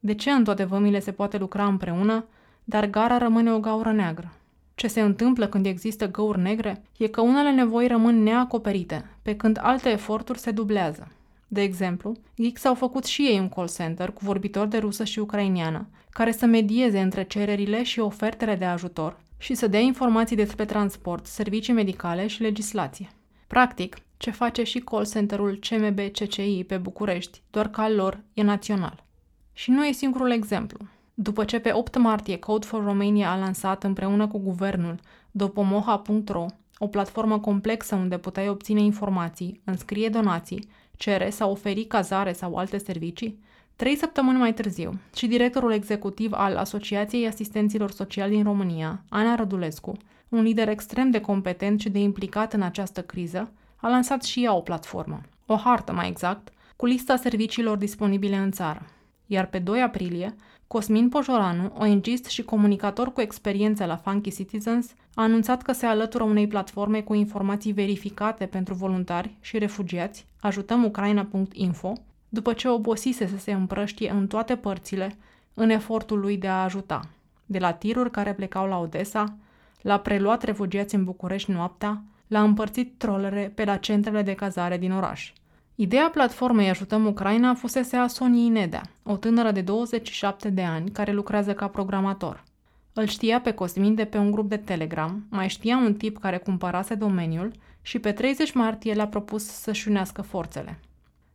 De 0.00 0.14
ce 0.14 0.30
în 0.30 0.44
toate 0.44 0.64
vămile 0.64 1.00
se 1.00 1.12
poate 1.12 1.38
lucra 1.38 1.66
împreună, 1.66 2.24
dar 2.64 2.86
gara 2.86 3.18
rămâne 3.18 3.52
o 3.52 3.60
gaură 3.60 3.92
neagră? 3.92 4.32
Ce 4.74 4.86
se 4.86 5.00
întâmplă 5.00 5.46
când 5.46 5.66
există 5.66 6.10
găuri 6.10 6.40
negre 6.40 6.82
e 6.96 7.06
că 7.06 7.20
unele 7.20 7.50
nevoi 7.50 7.86
rămân 7.86 8.22
neacoperite, 8.22 9.04
pe 9.22 9.36
când 9.36 9.58
alte 9.62 9.90
eforturi 9.90 10.38
se 10.38 10.50
dublează. 10.50 11.08
De 11.48 11.62
exemplu, 11.62 12.12
Geeks 12.40 12.64
au 12.64 12.74
făcut 12.74 13.04
și 13.04 13.22
ei 13.22 13.38
un 13.38 13.48
call 13.48 13.68
center 13.68 14.10
cu 14.10 14.24
vorbitori 14.24 14.70
de 14.70 14.78
rusă 14.78 15.04
și 15.04 15.18
ucrainiană, 15.18 15.88
care 16.10 16.32
să 16.32 16.46
medieze 16.46 17.00
între 17.00 17.22
cererile 17.24 17.82
și 17.82 18.00
ofertele 18.00 18.54
de 18.54 18.64
ajutor 18.64 19.16
și 19.44 19.54
să 19.54 19.66
dea 19.66 19.80
informații 19.80 20.36
despre 20.36 20.64
transport, 20.64 21.26
servicii 21.26 21.72
medicale 21.72 22.26
și 22.26 22.42
legislație. 22.42 23.10
Practic, 23.46 23.96
ce 24.16 24.30
face 24.30 24.62
și 24.62 24.78
call 24.78 25.06
center-ul 25.06 25.58
CMB 25.68 25.98
CCI 25.98 26.64
pe 26.64 26.76
București, 26.76 27.42
doar 27.50 27.68
că 27.68 27.80
al 27.80 27.94
lor 27.94 28.20
e 28.34 28.42
național. 28.42 29.04
Și 29.52 29.70
nu 29.70 29.86
e 29.86 29.92
singurul 29.92 30.30
exemplu. 30.30 30.78
După 31.14 31.44
ce 31.44 31.58
pe 31.58 31.72
8 31.72 31.96
martie 31.96 32.38
Code 32.38 32.66
for 32.66 32.84
Romania 32.84 33.30
a 33.30 33.36
lansat 33.36 33.84
împreună 33.84 34.26
cu 34.26 34.38
guvernul 34.38 35.00
dopomoha.ro, 35.30 36.46
o 36.78 36.86
platformă 36.86 37.38
complexă 37.38 37.94
unde 37.94 38.18
puteai 38.18 38.48
obține 38.48 38.80
informații, 38.80 39.60
înscrie 39.64 40.08
donații, 40.08 40.68
cere 40.96 41.30
sau 41.30 41.50
oferi 41.50 41.84
cazare 41.84 42.32
sau 42.32 42.56
alte 42.56 42.78
servicii, 42.78 43.38
trei 43.76 43.96
săptămâni 43.96 44.38
mai 44.38 44.54
târziu, 44.54 44.98
și 45.16 45.26
directorul 45.26 45.72
executiv 45.72 46.32
al 46.32 46.56
Asociației 46.56 47.26
Asistenților 47.26 47.90
Sociali 47.90 48.34
din 48.34 48.42
România, 48.42 49.02
Ana 49.08 49.34
Rădulescu, 49.34 49.96
un 50.28 50.42
lider 50.42 50.68
extrem 50.68 51.10
de 51.10 51.20
competent 51.20 51.80
și 51.80 51.90
de 51.90 51.98
implicat 51.98 52.52
în 52.52 52.62
această 52.62 53.02
criză, 53.02 53.52
a 53.76 53.88
lansat 53.88 54.22
și 54.22 54.44
ea 54.44 54.54
o 54.54 54.60
platformă, 54.60 55.20
o 55.46 55.56
hartă 55.56 55.92
mai 55.92 56.08
exact, 56.08 56.48
cu 56.76 56.86
lista 56.86 57.16
serviciilor 57.16 57.76
disponibile 57.76 58.36
în 58.36 58.50
țară. 58.50 58.86
Iar 59.26 59.46
pe 59.46 59.58
2 59.58 59.82
aprilie, 59.82 60.34
Cosmin 60.66 61.08
Pojoranu, 61.08 61.72
ONGist 61.78 62.24
și 62.24 62.42
comunicator 62.42 63.12
cu 63.12 63.20
experiență 63.20 63.84
la 63.84 63.96
Funky 63.96 64.34
Citizens, 64.34 64.94
a 65.14 65.22
anunțat 65.22 65.62
că 65.62 65.72
se 65.72 65.86
alătură 65.86 66.24
unei 66.24 66.46
platforme 66.46 67.00
cu 67.00 67.14
informații 67.14 67.72
verificate 67.72 68.46
pentru 68.46 68.74
voluntari 68.74 69.34
și 69.40 69.58
refugiați, 69.58 70.26
ajutămucraina.info, 70.40 71.92
după 72.34 72.52
ce 72.52 72.68
obosise 72.68 73.26
să 73.26 73.36
se 73.36 73.52
împrăștie 73.52 74.10
în 74.10 74.26
toate 74.26 74.56
părțile 74.56 75.16
în 75.54 75.70
efortul 75.70 76.18
lui 76.20 76.36
de 76.36 76.48
a 76.48 76.62
ajuta, 76.62 77.00
de 77.46 77.58
la 77.58 77.72
tiruri 77.72 78.10
care 78.10 78.34
plecau 78.34 78.66
la 78.66 78.78
Odessa, 78.78 79.36
la 79.80 79.98
preluat 79.98 80.42
refugiați 80.42 80.94
în 80.94 81.04
București 81.04 81.50
noaptea, 81.50 82.02
la 82.26 82.42
împărțit 82.42 82.98
trolere 82.98 83.52
pe 83.54 83.64
la 83.64 83.76
centrele 83.76 84.22
de 84.22 84.34
cazare 84.34 84.78
din 84.78 84.92
oraș– 84.92 85.32
Ideea 85.76 86.10
platformei 86.10 86.68
Ajutăm 86.68 87.06
Ucraina 87.06 87.54
fusese 87.54 87.96
a 87.96 88.06
Soniei 88.06 88.48
Nedea, 88.48 88.82
o 89.02 89.16
tânără 89.16 89.50
de 89.50 89.60
27 89.60 90.50
de 90.50 90.62
ani 90.62 90.90
care 90.90 91.12
lucrează 91.12 91.54
ca 91.54 91.68
programator. 91.68 92.44
Îl 92.92 93.06
știa 93.06 93.40
pe 93.40 93.52
Cosmin 93.52 93.94
de 93.94 94.04
pe 94.04 94.18
un 94.18 94.30
grup 94.30 94.48
de 94.48 94.56
Telegram, 94.56 95.26
mai 95.30 95.48
știa 95.48 95.76
un 95.76 95.94
tip 95.94 96.18
care 96.18 96.38
cumpărase 96.38 96.94
domeniul 96.94 97.52
și 97.82 97.98
pe 97.98 98.12
30 98.12 98.52
martie 98.52 98.92
le-a 98.92 99.06
propus 99.06 99.44
să-și 99.44 99.88
unească 99.88 100.22
forțele. 100.22 100.78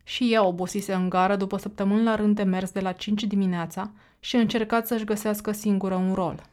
Și 0.04 0.32
ea 0.32 0.44
obosise 0.44 0.92
în 0.92 1.08
gară 1.08 1.36
după 1.36 1.56
săptămâni 1.56 2.04
la 2.04 2.14
rând 2.14 2.36
de 2.36 2.42
mers 2.42 2.70
de 2.70 2.80
la 2.80 2.92
5 2.92 3.24
dimineața 3.24 3.90
și 4.20 4.36
a 4.36 4.40
încercat 4.40 4.86
să-și 4.86 5.04
găsească 5.04 5.52
singură 5.52 5.94
un 5.94 6.14
rol– 6.14 6.42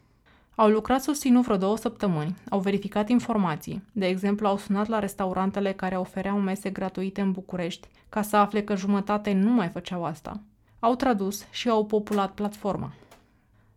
au 0.59 0.69
lucrat 0.69 1.03
susținut 1.03 1.43
vreo 1.43 1.57
două 1.57 1.77
săptămâni, 1.77 2.35
au 2.49 2.59
verificat 2.59 3.09
informații, 3.09 3.83
de 3.91 4.07
exemplu 4.07 4.47
au 4.47 4.57
sunat 4.57 4.87
la 4.87 4.99
restaurantele 4.99 5.71
care 5.71 5.97
ofereau 5.97 6.39
mese 6.39 6.69
gratuite 6.69 7.21
în 7.21 7.31
București 7.31 7.87
ca 8.09 8.21
să 8.21 8.35
afle 8.35 8.63
că 8.63 8.75
jumătate 8.75 9.33
nu 9.33 9.51
mai 9.51 9.67
făceau 9.67 10.05
asta. 10.05 10.41
Au 10.79 10.95
tradus 10.95 11.45
și 11.51 11.69
au 11.69 11.85
populat 11.85 12.31
platforma. 12.31 12.93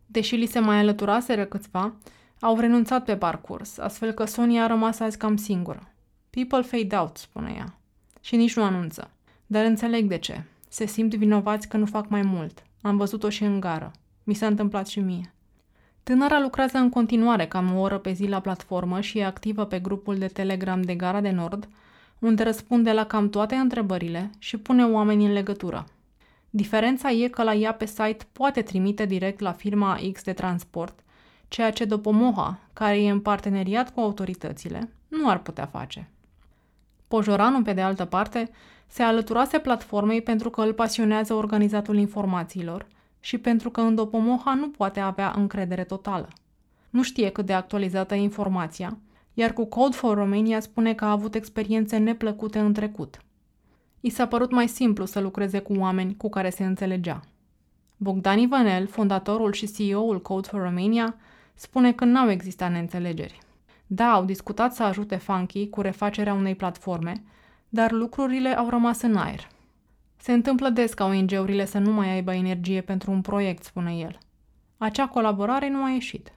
Deși 0.07 0.35
li 0.35 0.47
se 0.47 0.59
mai 0.59 0.79
alăturaseră 0.79 1.45
câțiva, 1.45 1.93
au 2.41 2.59
renunțat 2.59 3.05
pe 3.05 3.17
parcurs, 3.17 3.79
astfel 3.79 4.13
că 4.13 4.25
Sonia 4.25 4.65
a 4.65 4.67
rămas 4.67 5.01
azi 5.01 5.19
cam 5.19 5.37
singură. 5.37 5.93
People 6.31 6.63
fade 6.63 6.97
out, 6.97 7.17
spune 7.17 7.55
ea. 7.57 7.75
Și 8.21 8.37
nici 8.37 8.57
nu 8.57 8.63
anunță. 8.63 9.11
Dar 9.53 9.65
înțeleg 9.65 10.09
de 10.09 10.19
ce. 10.19 10.43
Se 10.69 10.87
simt 10.87 11.15
vinovați 11.15 11.69
că 11.69 11.77
nu 11.77 11.87
fac 11.87 12.09
mai 12.09 12.23
mult. 12.23 12.63
Am 12.83 12.97
văzut-o 12.97 13.29
și 13.29 13.45
în 13.45 13.61
gară. 13.61 13.91
Mi 14.25 14.35
s-a 14.35 14.47
întâmplat 14.47 14.87
și 14.87 15.01
mie. 15.01 15.33
Tânăra 16.03 16.41
lucrează 16.41 16.79
în 16.79 16.89
continuare 16.89 17.47
cam 17.47 17.77
o 17.77 17.81
oră 17.81 17.99
pe 17.99 18.13
zi 18.13 18.27
la 18.27 18.41
platformă 18.41 19.01
și 19.01 19.19
e 19.19 19.25
activă 19.25 19.65
pe 19.65 19.79
grupul 19.79 20.19
de 20.19 20.27
Telegram 20.27 20.83
de 20.83 20.95
Gara 20.95 21.21
de 21.21 21.31
Nord, 21.31 21.69
unde 22.19 22.43
răspunde 22.43 22.93
la 22.93 23.05
cam 23.05 23.29
toate 23.29 23.55
întrebările 23.55 24.31
și 24.39 24.57
pune 24.57 24.85
oamenii 24.85 25.27
în 25.27 25.33
legătură. 25.33 25.85
Diferența 26.51 27.11
e 27.11 27.29
că 27.29 27.43
la 27.43 27.55
ea 27.55 27.73
pe 27.73 27.87
site 27.87 28.27
poate 28.33 28.63
trimite 28.63 29.05
direct 29.05 29.41
la 29.41 29.53
firma 29.53 29.99
X 30.13 30.23
de 30.23 30.33
transport, 30.33 30.99
ceea 31.49 31.71
ce 31.71 31.85
Dopomoha, 31.85 32.59
care 32.73 33.03
e 33.03 33.11
în 33.11 33.21
parteneriat 33.21 33.95
cu 33.95 34.01
autoritățile, 34.01 34.91
nu 35.09 35.29
ar 35.29 35.39
putea 35.39 35.67
face. 35.67 36.09
Pojoranu, 37.09 37.63
pe 37.63 37.73
de 37.73 37.81
altă 37.81 38.05
parte, 38.05 38.51
se 38.91 39.03
alăturase 39.03 39.59
platformei 39.59 40.23
pentru 40.23 40.51
că 40.51 40.61
îl 40.61 40.73
pasionează 40.73 41.35
organizatul 41.35 41.97
informațiilor– 41.97 42.87
și 43.21 43.39
pentru 43.39 43.71
că 43.71 43.81
în 43.81 43.95
Dopomoha 43.95 44.55
nu 44.55 44.69
poate 44.69 45.01
avea 45.01 45.33
încredere 45.37 45.85
totală. 45.85 46.29
Nu 46.91 47.03
știe 47.03 47.29
cât 47.29 47.47
de 47.47 47.53
actualizată 47.53 48.15
e 48.15 48.19
informația, 48.19 48.99
iar 49.35 49.53
cu 49.53 49.65
Code 49.65 49.97
for 49.97 50.17
Romania 50.17 50.61
spune 50.61 50.95
că 50.95 51.05
a 51.05 51.11
avut 51.11 51.35
experiențe 51.35 51.97
neplăcute 51.97 52.59
în 52.59 52.73
trecut. 52.73 53.21
I 54.01 54.11
s-a 54.11 54.27
părut 54.27 54.51
mai 54.51 54.69
simplu 54.69 55.05
să 55.05 55.21
lucreze 55.21 55.59
cu 55.59 55.73
oameni 55.79 56.17
cu 56.17 56.29
care 56.29 56.51
se 56.51 56.65
înțelegea. 56.65 57.21
Bogdan 57.97 58.39
Ivanel, 58.39 58.87
fondatorul 58.87 59.53
și 59.53 59.73
CEO-ul 59.73 60.23
Code 60.23 60.49
for 60.49 60.63
Romania, 60.63 61.17
spune 61.55 61.93
că 61.93 62.05
n-au 62.05 62.31
existat 62.31 62.71
neînțelegeri. 62.71 63.39
Da, 63.87 64.13
au 64.13 64.25
discutat 64.25 64.75
să 64.75 64.83
ajute 64.83 65.17
Funky 65.17 65.69
cu 65.69 65.81
refacerea 65.81 66.35
unei 66.35 66.55
platforme, 66.55 67.23
dar 67.71 67.93
lucrurile 67.93 68.57
au 68.57 68.69
rămas 68.69 69.03
în 69.03 69.17
aer– 69.17 69.49
se 70.23 70.33
întâmplă 70.33 70.69
des 70.69 70.93
ca 70.93 71.05
ONG-urile 71.05 71.65
să 71.65 71.79
nu 71.79 71.93
mai 71.93 72.11
aibă 72.11 72.33
energie 72.35 72.81
pentru 72.81 73.11
un 73.11 73.21
proiect, 73.21 73.65
spune 73.65 73.97
el. 73.97 74.19
Acea 74.79 75.07
colaborare 75.07 75.69
nu 75.69 75.85
a 75.85 75.91
ieșit. 75.91 76.33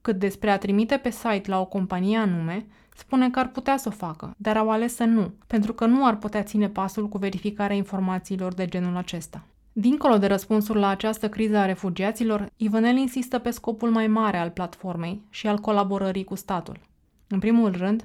Cât 0.00 0.18
despre 0.18 0.50
a 0.50 0.58
trimite 0.58 0.96
pe 0.96 1.10
site 1.10 1.50
la 1.50 1.60
o 1.60 1.64
companie 1.64 2.16
anume, 2.16 2.66
spune 2.96 3.30
că 3.30 3.38
ar 3.38 3.48
putea 3.48 3.76
să 3.76 3.88
o 3.88 3.96
facă, 3.96 4.34
dar 4.36 4.56
au 4.56 4.70
ales 4.70 4.94
să 4.94 5.04
nu, 5.04 5.34
pentru 5.46 5.72
că 5.72 5.86
nu 5.86 6.06
ar 6.06 6.16
putea 6.16 6.42
ține 6.42 6.68
pasul 6.68 7.08
cu 7.08 7.18
verificarea 7.18 7.76
informațiilor 7.76 8.54
de 8.54 8.66
genul 8.66 8.96
acesta. 8.96 9.44
Dincolo 9.72 10.18
de 10.18 10.26
răspunsul 10.26 10.76
la 10.76 10.88
această 10.88 11.28
criză 11.28 11.56
a 11.56 11.66
refugiaților, 11.66 12.50
Ivanel 12.56 12.96
insistă 12.96 13.38
pe 13.38 13.50
scopul 13.50 13.90
mai 13.90 14.06
mare 14.06 14.38
al 14.38 14.50
platformei 14.50 15.22
și 15.30 15.46
al 15.46 15.58
colaborării 15.58 16.24
cu 16.24 16.34
statul. 16.34 16.80
În 17.26 17.38
primul 17.38 17.72
rând, 17.76 18.04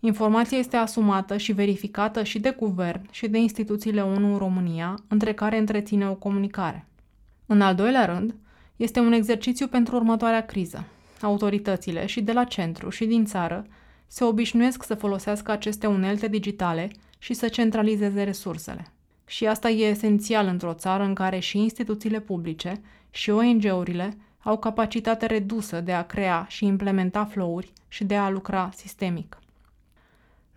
Informația 0.00 0.58
este 0.58 0.76
asumată 0.76 1.36
și 1.36 1.52
verificată 1.52 2.22
și 2.22 2.38
de 2.38 2.54
guvern 2.58 3.08
și 3.10 3.28
de 3.28 3.38
instituțiile 3.38 4.00
ONU 4.00 4.32
în 4.32 4.38
România, 4.38 4.98
între 5.08 5.32
care 5.34 5.58
întreține 5.58 6.08
o 6.08 6.14
comunicare. 6.14 6.86
În 7.46 7.60
al 7.60 7.74
doilea 7.74 8.04
rând, 8.04 8.34
este 8.76 9.00
un 9.00 9.12
exercițiu 9.12 9.66
pentru 9.66 9.96
următoarea 9.96 10.46
criză. 10.46 10.84
Autoritățile 11.20 12.06
și 12.06 12.20
de 12.20 12.32
la 12.32 12.44
centru 12.44 12.88
și 12.88 13.04
din 13.04 13.24
țară 13.24 13.66
se 14.06 14.24
obișnuiesc 14.24 14.82
să 14.82 14.94
folosească 14.94 15.50
aceste 15.50 15.86
unelte 15.86 16.28
digitale 16.28 16.90
și 17.18 17.34
să 17.34 17.48
centralizeze 17.48 18.22
resursele. 18.22 18.92
Și 19.26 19.46
asta 19.46 19.70
e 19.70 19.84
esențial 19.84 20.46
într-o 20.46 20.74
țară 20.74 21.02
în 21.02 21.14
care 21.14 21.38
și 21.38 21.58
instituțiile 21.58 22.20
publice 22.20 22.80
și 23.10 23.30
ONG-urile 23.30 24.16
au 24.38 24.58
capacitate 24.58 25.26
redusă 25.26 25.80
de 25.80 25.92
a 25.92 26.02
crea 26.02 26.46
și 26.48 26.66
implementa 26.66 27.24
flow-uri 27.24 27.72
și 27.88 28.04
de 28.04 28.16
a 28.16 28.28
lucra 28.30 28.70
sistemic. 28.74 29.38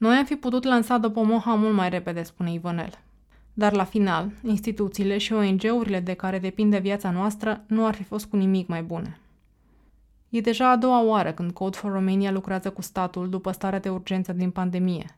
Noi 0.01 0.15
am 0.15 0.25
fi 0.25 0.35
putut 0.35 0.63
lansa 0.63 0.97
Dopomoha 0.97 1.53
mult 1.53 1.73
mai 1.73 1.89
repede, 1.89 2.23
spune 2.23 2.53
Ivonel. 2.53 2.99
Dar 3.53 3.73
la 3.73 3.83
final, 3.83 4.31
instituțiile 4.43 5.17
și 5.17 5.33
ONG-urile 5.33 5.99
de 5.99 6.13
care 6.13 6.39
depinde 6.39 6.77
viața 6.77 7.11
noastră 7.11 7.63
nu 7.67 7.85
ar 7.85 7.95
fi 7.95 8.03
fost 8.03 8.25
cu 8.25 8.35
nimic 8.35 8.67
mai 8.67 8.83
bune. 8.83 9.19
E 10.29 10.41
deja 10.41 10.69
a 10.69 10.75
doua 10.75 11.01
oară 11.01 11.31
când 11.31 11.51
Code 11.51 11.77
for 11.77 11.91
Romania 11.91 12.31
lucrează 12.31 12.69
cu 12.69 12.81
statul 12.81 13.29
după 13.29 13.51
starea 13.51 13.79
de 13.79 13.89
urgență 13.89 14.33
din 14.33 14.51
pandemie. 14.51 15.17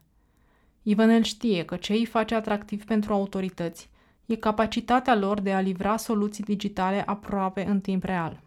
Ivanel 0.82 1.22
știe 1.22 1.64
că 1.64 1.76
ce 1.76 1.92
îi 1.92 2.06
face 2.06 2.34
atractiv 2.34 2.84
pentru 2.84 3.12
autorități 3.12 3.88
e 4.26 4.34
capacitatea 4.34 5.16
lor 5.16 5.40
de 5.40 5.52
a 5.52 5.60
livra 5.60 5.96
soluții 5.96 6.44
digitale 6.44 7.02
aproape 7.06 7.64
în 7.68 7.80
timp 7.80 8.04
real. 8.04 8.40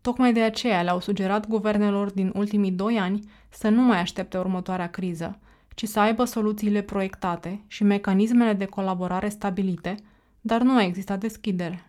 Tocmai 0.00 0.32
de 0.32 0.42
aceea 0.42 0.82
le-au 0.82 1.00
sugerat 1.00 1.48
guvernelor 1.48 2.10
din 2.10 2.32
ultimii 2.34 2.72
doi 2.72 2.98
ani 2.98 3.30
să 3.48 3.68
nu 3.68 3.82
mai 3.82 4.00
aștepte 4.00 4.38
următoarea 4.38 4.90
criză, 4.90 5.38
ci 5.74 5.84
să 5.84 6.00
aibă 6.00 6.24
soluțiile 6.24 6.80
proiectate 6.80 7.60
și 7.66 7.84
mecanismele 7.84 8.52
de 8.52 8.64
colaborare 8.64 9.28
stabilite, 9.28 9.94
dar 10.40 10.60
nu 10.60 10.76
a 10.76 10.82
existat 10.82 11.20
deschidere. 11.20 11.84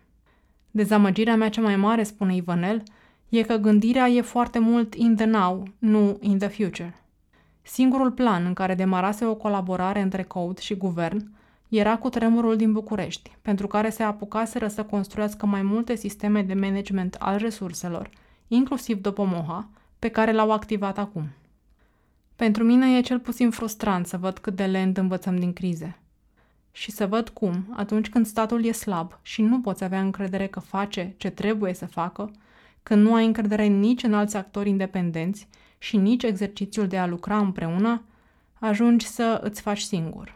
Dezamăgirea 0.70 1.36
mea 1.36 1.48
cea 1.48 1.60
mai 1.60 1.76
mare, 1.76 2.02
spune 2.02 2.34
Ivanel, 2.34 2.82
e 3.28 3.42
că 3.42 3.56
gândirea 3.56 4.08
e 4.08 4.20
foarte 4.20 4.58
mult 4.58 4.94
in 4.94 5.16
the 5.16 5.24
now, 5.24 5.62
nu 5.78 6.18
in 6.20 6.38
the 6.38 6.48
future. 6.48 6.94
Singurul 7.62 8.10
plan 8.10 8.44
în 8.44 8.54
care 8.54 8.74
demarase 8.74 9.24
o 9.24 9.34
colaborare 9.34 10.00
între 10.00 10.22
Code 10.22 10.60
și 10.60 10.74
guvern 10.74 11.32
era 11.68 11.96
cu 11.96 12.08
tremurul 12.08 12.56
din 12.56 12.72
București, 12.72 13.36
pentru 13.42 13.66
care 13.66 13.90
se 13.90 14.02
apucaseră 14.02 14.68
să 14.68 14.82
construiască 14.82 15.46
mai 15.46 15.62
multe 15.62 15.94
sisteme 15.94 16.42
de 16.42 16.54
management 16.54 17.16
al 17.18 17.36
resurselor, 17.36 18.10
inclusiv 18.48 19.00
Dopomoha, 19.00 19.68
pe 19.98 20.08
care 20.08 20.32
l-au 20.32 20.52
activat 20.52 20.98
acum. 20.98 21.28
Pentru 22.36 22.64
mine 22.64 22.96
e 22.96 23.00
cel 23.00 23.18
puțin 23.18 23.50
frustrant 23.50 24.06
să 24.06 24.16
văd 24.16 24.38
cât 24.38 24.56
de 24.56 24.64
lent 24.64 24.96
învățăm 24.96 25.36
din 25.38 25.52
crize. 25.52 25.98
și 26.76 26.90
să 26.90 27.06
văd 27.06 27.28
cum, 27.28 27.74
atunci 27.76 28.08
când 28.08 28.26
statul 28.26 28.64
e 28.64 28.72
slab 28.72 29.18
și 29.22 29.42
nu 29.42 29.60
poți 29.60 29.84
avea 29.84 30.00
încredere 30.00 30.46
că 30.46 30.60
face 30.60 31.14
ce 31.16 31.30
trebuie 31.30 31.74
să 31.74 31.86
facă, 31.86 32.30
când 32.82 33.02
nu 33.02 33.14
ai 33.14 33.26
încredere 33.26 33.64
nici 33.64 34.02
în 34.02 34.14
alți 34.14 34.36
actori 34.36 34.68
independenți 34.68 35.48
și 35.78 35.96
nici 35.96 36.22
exercițiul 36.22 36.86
de 36.86 36.98
a 36.98 37.06
lucra 37.06 37.38
împreună, 37.38 38.02
ajungi 38.58 39.06
să 39.06 39.40
îți 39.42 39.60
faci 39.60 39.80
singur. 39.80 40.34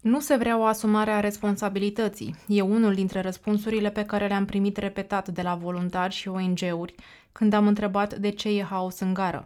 Nu 0.00 0.20
se 0.20 0.36
vrea 0.36 0.58
o 0.58 0.64
asumare 0.64 1.10
a 1.10 1.20
responsabilității. 1.20 2.34
E 2.46 2.60
unul 2.60 2.94
dintre 2.94 3.20
răspunsurile 3.20 3.90
pe 3.90 4.04
care 4.04 4.26
le-am 4.26 4.44
primit 4.44 4.76
repetat 4.76 5.28
de 5.28 5.42
la 5.42 5.54
voluntari 5.54 6.14
și 6.14 6.28
ONG-uri 6.28 6.94
când 7.32 7.52
am 7.52 7.66
întrebat 7.66 8.14
de 8.14 8.28
ce 8.28 8.48
e 8.48 8.62
haos 8.62 9.00
în 9.00 9.14
gară. 9.14 9.44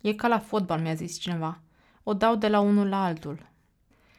E 0.00 0.12
ca 0.12 0.28
la 0.28 0.38
fotbal, 0.38 0.80
mi-a 0.80 0.94
zis 0.94 1.18
cineva. 1.18 1.60
O 2.02 2.14
dau 2.14 2.36
de 2.36 2.48
la 2.48 2.60
unul 2.60 2.88
la 2.88 3.04
altul. 3.04 3.54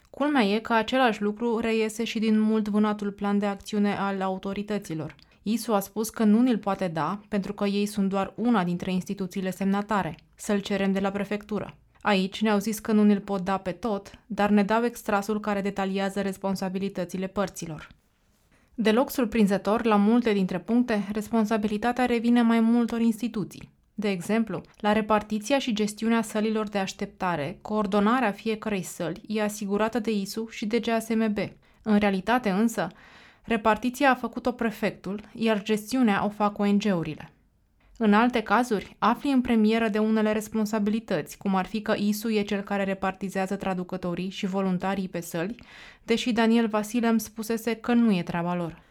Culmea 0.09 0.43
e 0.43 0.59
că 0.59 0.73
același 0.73 1.21
lucru 1.21 1.57
reiese 1.57 2.03
și 2.03 2.19
din 2.19 2.39
mult 2.39 2.67
vânatul 2.67 3.11
plan 3.11 3.39
de 3.39 3.45
acțiune 3.45 3.95
al 3.97 4.21
autorităților. 4.21 5.15
ISU 5.43 5.73
a 5.73 5.79
spus 5.79 6.09
că 6.09 6.23
nu 6.23 6.41
ni-l 6.41 6.57
poate 6.57 6.87
da 6.87 7.19
pentru 7.27 7.53
că 7.53 7.65
ei 7.65 7.85
sunt 7.85 8.09
doar 8.09 8.33
una 8.35 8.63
dintre 8.63 8.91
instituțiile 8.91 9.51
semnatare. 9.51 10.15
Să-l 10.35 10.59
cerem 10.59 10.91
de 10.91 10.99
la 10.99 11.11
prefectură. 11.11 11.75
Aici 12.01 12.41
ne-au 12.41 12.59
zis 12.59 12.79
că 12.79 12.91
nu 12.91 13.03
ne-l 13.03 13.19
pot 13.19 13.41
da 13.41 13.57
pe 13.57 13.71
tot, 13.71 14.11
dar 14.25 14.49
ne 14.49 14.63
dau 14.63 14.83
extrasul 14.83 15.39
care 15.39 15.61
detaliază 15.61 16.21
responsabilitățile 16.21 17.27
părților. 17.27 17.87
Deloc 18.73 19.11
surprinzător, 19.11 19.85
la 19.85 19.95
multe 19.95 20.33
dintre 20.33 20.59
puncte, 20.59 21.07
responsabilitatea 21.11 22.05
revine 22.05 22.41
mai 22.41 22.59
multor 22.59 22.99
instituții. 22.99 23.69
De 23.99 24.09
exemplu, 24.09 24.61
la 24.77 24.91
repartiția 24.91 25.59
și 25.59 25.73
gestiunea 25.73 26.21
sălilor 26.21 26.67
de 26.67 26.77
așteptare, 26.77 27.57
coordonarea 27.61 28.31
fiecărei 28.31 28.81
săli 28.81 29.21
e 29.27 29.41
asigurată 29.41 29.99
de 29.99 30.11
ISU 30.11 30.47
și 30.49 30.65
de 30.65 30.79
GASMB. 30.79 31.37
În 31.81 31.97
realitate 31.97 32.49
însă, 32.49 32.87
repartiția 33.43 34.11
a 34.11 34.15
făcut-o 34.15 34.51
prefectul, 34.51 35.21
iar 35.33 35.63
gestiunea 35.63 36.25
o 36.25 36.29
fac 36.29 36.57
ONG-urile. 36.57 37.31
În 37.97 38.13
alte 38.13 38.41
cazuri, 38.41 38.95
afli 38.99 39.31
în 39.31 39.41
premieră 39.41 39.87
de 39.87 39.99
unele 39.99 40.31
responsabilități, 40.31 41.37
cum 41.37 41.55
ar 41.55 41.65
fi 41.65 41.81
că 41.81 41.93
ISU 41.97 42.29
e 42.29 42.41
cel 42.41 42.61
care 42.61 42.83
repartizează 42.83 43.55
traducătorii 43.55 44.29
și 44.29 44.45
voluntarii 44.45 45.09
pe 45.09 45.21
săli, 45.21 45.55
deși 46.03 46.31
Daniel 46.31 46.67
Vasile 46.67 47.07
îmi 47.07 47.19
spusese 47.19 47.75
că 47.75 47.93
nu 47.93 48.11
e 48.15 48.23
treaba 48.23 48.55
lor. 48.55 48.85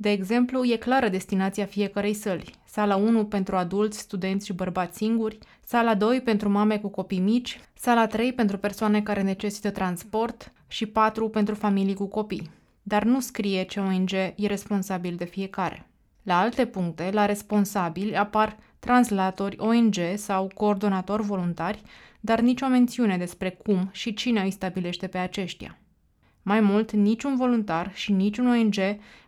De 0.00 0.10
exemplu, 0.10 0.64
e 0.64 0.76
clară 0.76 1.08
destinația 1.08 1.64
fiecărei 1.66 2.14
săli. 2.14 2.54
Sala 2.64 2.96
1 2.96 3.24
pentru 3.24 3.56
adulți, 3.56 3.98
studenți 3.98 4.46
și 4.46 4.52
bărbați 4.52 4.96
singuri, 4.96 5.38
sala 5.64 5.94
2 5.94 6.20
pentru 6.20 6.48
mame 6.48 6.78
cu 6.78 6.88
copii 6.88 7.18
mici, 7.18 7.60
sala 7.74 8.06
3 8.06 8.32
pentru 8.32 8.58
persoane 8.58 9.02
care 9.02 9.22
necesită 9.22 9.70
transport 9.70 10.52
și 10.68 10.86
4 10.86 11.28
pentru 11.28 11.54
familii 11.54 11.94
cu 11.94 12.06
copii. 12.06 12.50
Dar 12.82 13.04
nu 13.04 13.20
scrie 13.20 13.62
ce 13.62 13.80
ONG 13.80 14.12
e 14.12 14.46
responsabil 14.46 15.14
de 15.14 15.24
fiecare. 15.24 15.86
La 16.22 16.38
alte 16.38 16.66
puncte, 16.66 17.10
la 17.12 17.26
responsabili 17.26 18.16
apar 18.16 18.56
translatori 18.78 19.56
ONG 19.58 19.96
sau 20.14 20.50
coordonatori 20.54 21.22
voluntari, 21.22 21.82
dar 22.20 22.40
nicio 22.40 22.66
mențiune 22.66 23.16
despre 23.16 23.50
cum 23.50 23.88
și 23.92 24.14
cine 24.14 24.42
îi 24.42 24.50
stabilește 24.50 25.06
pe 25.06 25.18
aceștia. 25.18 25.78
Mai 26.48 26.60
mult, 26.60 26.92
niciun 26.92 27.36
voluntar 27.36 27.90
și 27.94 28.12
niciun 28.12 28.46
ONG 28.46 28.74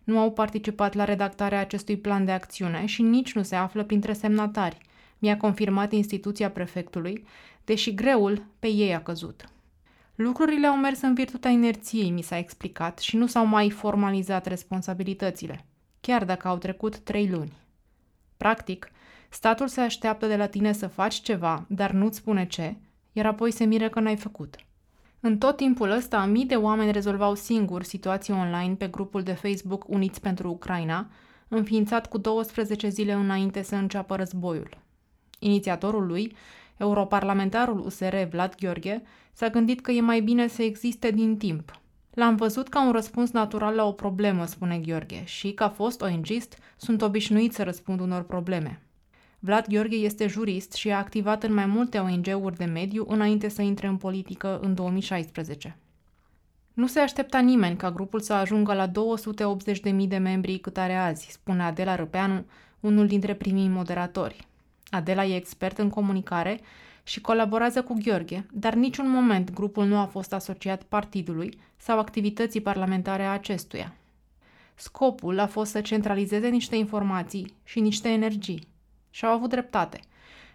nu 0.04 0.18
au 0.18 0.32
participat 0.32 0.94
la 0.94 1.04
redactarea 1.04 1.60
acestui 1.60 1.96
plan 1.96 2.24
de 2.24 2.32
acțiune 2.32 2.86
și 2.86 3.02
nici 3.02 3.34
nu 3.34 3.42
se 3.42 3.54
află 3.54 3.84
printre 3.84 4.12
semnatari, 4.12 4.78
mi-a 5.18 5.36
confirmat 5.36 5.92
instituția 5.92 6.50
prefectului, 6.50 7.24
deși 7.64 7.94
greul 7.94 8.44
pe 8.58 8.68
ei 8.68 8.94
a 8.94 9.02
căzut. 9.02 9.48
Lucrurile 10.14 10.66
au 10.66 10.76
mers 10.76 11.00
în 11.00 11.14
virtutea 11.14 11.50
inerției, 11.50 12.10
mi 12.10 12.22
s-a 12.22 12.38
explicat, 12.38 12.98
și 12.98 13.16
nu 13.16 13.26
s-au 13.26 13.46
mai 13.46 13.70
formalizat 13.70 14.46
responsabilitățile 14.46 15.64
chiar 16.00 16.24
dacă 16.24 16.48
au 16.48 16.56
trecut 16.56 16.98
trei 16.98 17.28
luni. 17.28 17.52
Practic, 18.36 18.90
statul 19.28 19.68
se 19.68 19.80
așteaptă 19.80 20.26
de 20.26 20.36
la 20.36 20.46
tine 20.46 20.72
să 20.72 20.86
faci 20.86 21.14
ceva, 21.14 21.64
dar 21.68 21.90
nu-ți 21.90 22.16
spune 22.16 22.46
ce, 22.46 22.76
iar 23.12 23.26
apoi 23.26 23.50
se 23.50 23.64
mire 23.64 23.88
că 23.88 24.00
n-ai 24.00 24.16
făcut. 24.16 24.56
În 25.20 25.38
tot 25.38 25.56
timpul 25.56 25.90
ăsta, 25.90 26.24
mii 26.24 26.46
de 26.46 26.56
oameni 26.56 26.92
rezolvau 26.92 27.34
singuri 27.34 27.86
situații 27.86 28.32
online 28.32 28.74
pe 28.74 28.86
grupul 28.86 29.22
de 29.22 29.32
Facebook 29.32 29.88
Uniți 29.88 30.20
pentru 30.20 30.50
Ucraina, 30.50 31.10
înființat 31.48 32.08
cu 32.08 32.18
12 32.18 32.88
zile 32.88 33.12
înainte 33.12 33.62
să 33.62 33.74
înceapă 33.74 34.16
războiul. 34.16 34.78
Inițiatorul 35.38 36.06
lui, 36.06 36.36
europarlamentarul 36.76 37.80
USR 37.80 38.16
Vlad 38.30 38.54
Gheorghe, 38.54 39.02
s-a 39.32 39.48
gândit 39.48 39.80
că 39.80 39.90
e 39.90 40.00
mai 40.00 40.20
bine 40.20 40.46
să 40.46 40.62
existe 40.62 41.10
din 41.10 41.36
timp, 41.36 41.80
L-am 42.10 42.36
văzut 42.36 42.68
ca 42.68 42.84
un 42.86 42.92
răspuns 42.92 43.30
natural 43.30 43.74
la 43.74 43.84
o 43.84 43.92
problemă, 43.92 44.46
spune 44.46 44.78
Gheorghe, 44.78 45.24
și, 45.24 45.52
ca 45.52 45.68
fost 45.68 46.00
ONGist, 46.00 46.58
sunt 46.76 47.02
obișnuit 47.02 47.52
să 47.52 47.62
răspund 47.62 48.00
unor 48.00 48.22
probleme. 48.22 48.82
Vlad 49.42 49.66
Gheorghe 49.68 49.96
este 49.96 50.26
jurist 50.26 50.72
și 50.72 50.90
a 50.90 50.96
activat 50.96 51.42
în 51.42 51.52
mai 51.52 51.66
multe 51.66 51.98
ONG-uri 51.98 52.56
de 52.56 52.64
mediu 52.64 53.04
înainte 53.08 53.48
să 53.48 53.62
intre 53.62 53.86
în 53.86 53.96
politică 53.96 54.58
în 54.62 54.74
2016. 54.74 55.76
Nu 56.72 56.86
se 56.86 57.00
aștepta 57.00 57.38
nimeni 57.38 57.76
ca 57.76 57.90
grupul 57.90 58.20
să 58.20 58.32
ajungă 58.32 58.74
la 58.74 58.88
280.000 58.88 60.08
de 60.08 60.16
membri 60.16 60.58
cât 60.58 60.76
are 60.76 60.94
azi, 60.94 61.28
spune 61.30 61.62
Adela 61.62 61.94
Răpeanu, 61.94 62.44
unul 62.80 63.06
dintre 63.06 63.34
primii 63.34 63.68
moderatori. 63.68 64.46
Adela 64.90 65.24
e 65.24 65.36
expert 65.36 65.78
în 65.78 65.88
comunicare 65.88 66.60
și 67.02 67.20
colaborează 67.20 67.82
cu 67.82 67.98
Gheorghe, 68.04 68.46
dar 68.52 68.74
niciun 68.74 69.10
moment 69.10 69.52
grupul 69.52 69.86
nu 69.86 69.98
a 69.98 70.04
fost 70.04 70.32
asociat 70.32 70.82
partidului 70.82 71.58
sau 71.76 71.98
activității 71.98 72.60
parlamentare 72.60 73.22
a 73.22 73.32
acestuia. 73.32 73.94
Scopul 74.74 75.38
a 75.38 75.46
fost 75.46 75.70
să 75.70 75.80
centralizeze 75.80 76.48
niște 76.48 76.76
informații 76.76 77.54
și 77.64 77.80
niște 77.80 78.08
energii. 78.08 78.68
Și 79.10 79.24
au 79.24 79.32
avut 79.32 79.48
dreptate. 79.48 80.00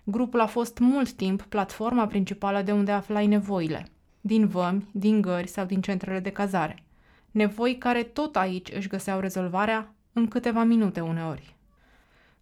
Grupul 0.04 0.40
a 0.40 0.46
fost 0.46 0.78
mult 0.80 1.12
timp 1.12 1.42
platforma 1.42 2.08
principală 2.08 2.62
de 2.62 2.72
unde 2.72 2.92
aflai 2.92 3.28
nevoile, 3.28 3.88
din 4.22 4.48
vămi, 4.48 4.90
din 4.92 5.22
gări 5.22 5.48
sau 5.48 5.66
din 5.66 5.82
centrele 5.82 6.20
de 6.20 6.30
cazare. 6.30 6.84
Nevoi 7.32 7.78
care 7.78 8.04
tot 8.04 8.36
aici 8.36 8.72
își 8.72 8.88
găseau 8.88 9.20
rezolvarea 9.20 9.94
în 10.14 10.28
câteva 10.28 10.64
minute 10.64 11.00
uneori. 11.00 11.56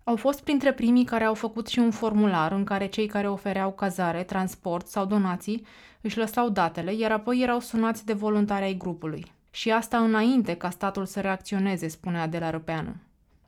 Au 0.03 0.15
fost 0.15 0.43
printre 0.43 0.73
primii 0.73 1.05
care 1.05 1.23
au 1.23 1.33
făcut 1.33 1.67
și 1.67 1.79
un 1.79 1.91
formular 1.91 2.51
în 2.51 2.63
care 2.63 2.85
cei 2.85 3.07
care 3.07 3.29
ofereau 3.29 3.71
cazare, 3.71 4.23
transport 4.23 4.87
sau 4.87 5.05
donații 5.05 5.65
își 6.01 6.17
lăsau 6.17 6.49
datele, 6.49 6.93
iar 6.93 7.11
apoi 7.11 7.39
erau 7.41 7.59
sunați 7.59 8.05
de 8.05 8.13
voluntari 8.13 8.63
ai 8.63 8.77
grupului. 8.77 9.31
Și 9.51 9.71
asta 9.71 9.97
înainte 9.97 10.53
ca 10.55 10.69
statul 10.69 11.05
să 11.05 11.21
reacționeze, 11.21 11.87
spune 11.87 12.19
Adela 12.19 12.49
Răpeanu. 12.49 12.95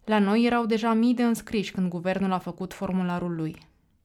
La 0.06 0.20
noi 0.20 0.44
erau 0.44 0.66
deja 0.66 0.94
mii 0.94 1.14
de 1.14 1.24
înscriși 1.24 1.72
când 1.72 1.90
guvernul 1.90 2.32
a 2.32 2.38
făcut 2.38 2.74
formularul 2.74 3.36
lui. 3.36 3.58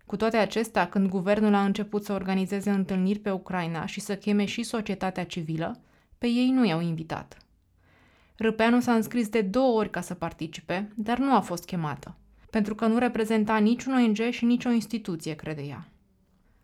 Cu 0.07 0.17
toate 0.17 0.37
acestea, 0.37 0.89
când 0.89 1.09
guvernul 1.09 1.55
a 1.55 1.65
început 1.65 2.05
să 2.05 2.13
organizeze 2.13 2.71
întâlniri 2.71 3.19
pe 3.19 3.31
Ucraina 3.31 3.87
și 3.87 4.01
să 4.01 4.17
cheme 4.17 4.45
și 4.45 4.63
societatea 4.63 5.25
civilă, 5.25 5.81
pe 6.19 6.27
ei 6.27 6.51
nu 6.51 6.67
i-au 6.67 6.81
invitat. 6.81 7.37
Răpeanu 8.37 8.81
s-a 8.81 8.95
înscris 8.95 9.29
de 9.29 9.41
două 9.41 9.79
ori 9.79 9.91
ca 9.91 10.01
să 10.01 10.15
participe, 10.15 10.93
dar 10.95 11.19
nu 11.19 11.35
a 11.35 11.41
fost 11.41 11.65
chemată 11.65 12.15
pentru 12.51 12.75
că 12.75 12.87
nu 12.87 12.99
reprezenta 12.99 13.57
niciun 13.57 13.95
ONG 13.95 14.31
și 14.31 14.45
nicio 14.45 14.69
instituție, 14.69 15.35
crede 15.35 15.63
ea. 15.63 15.89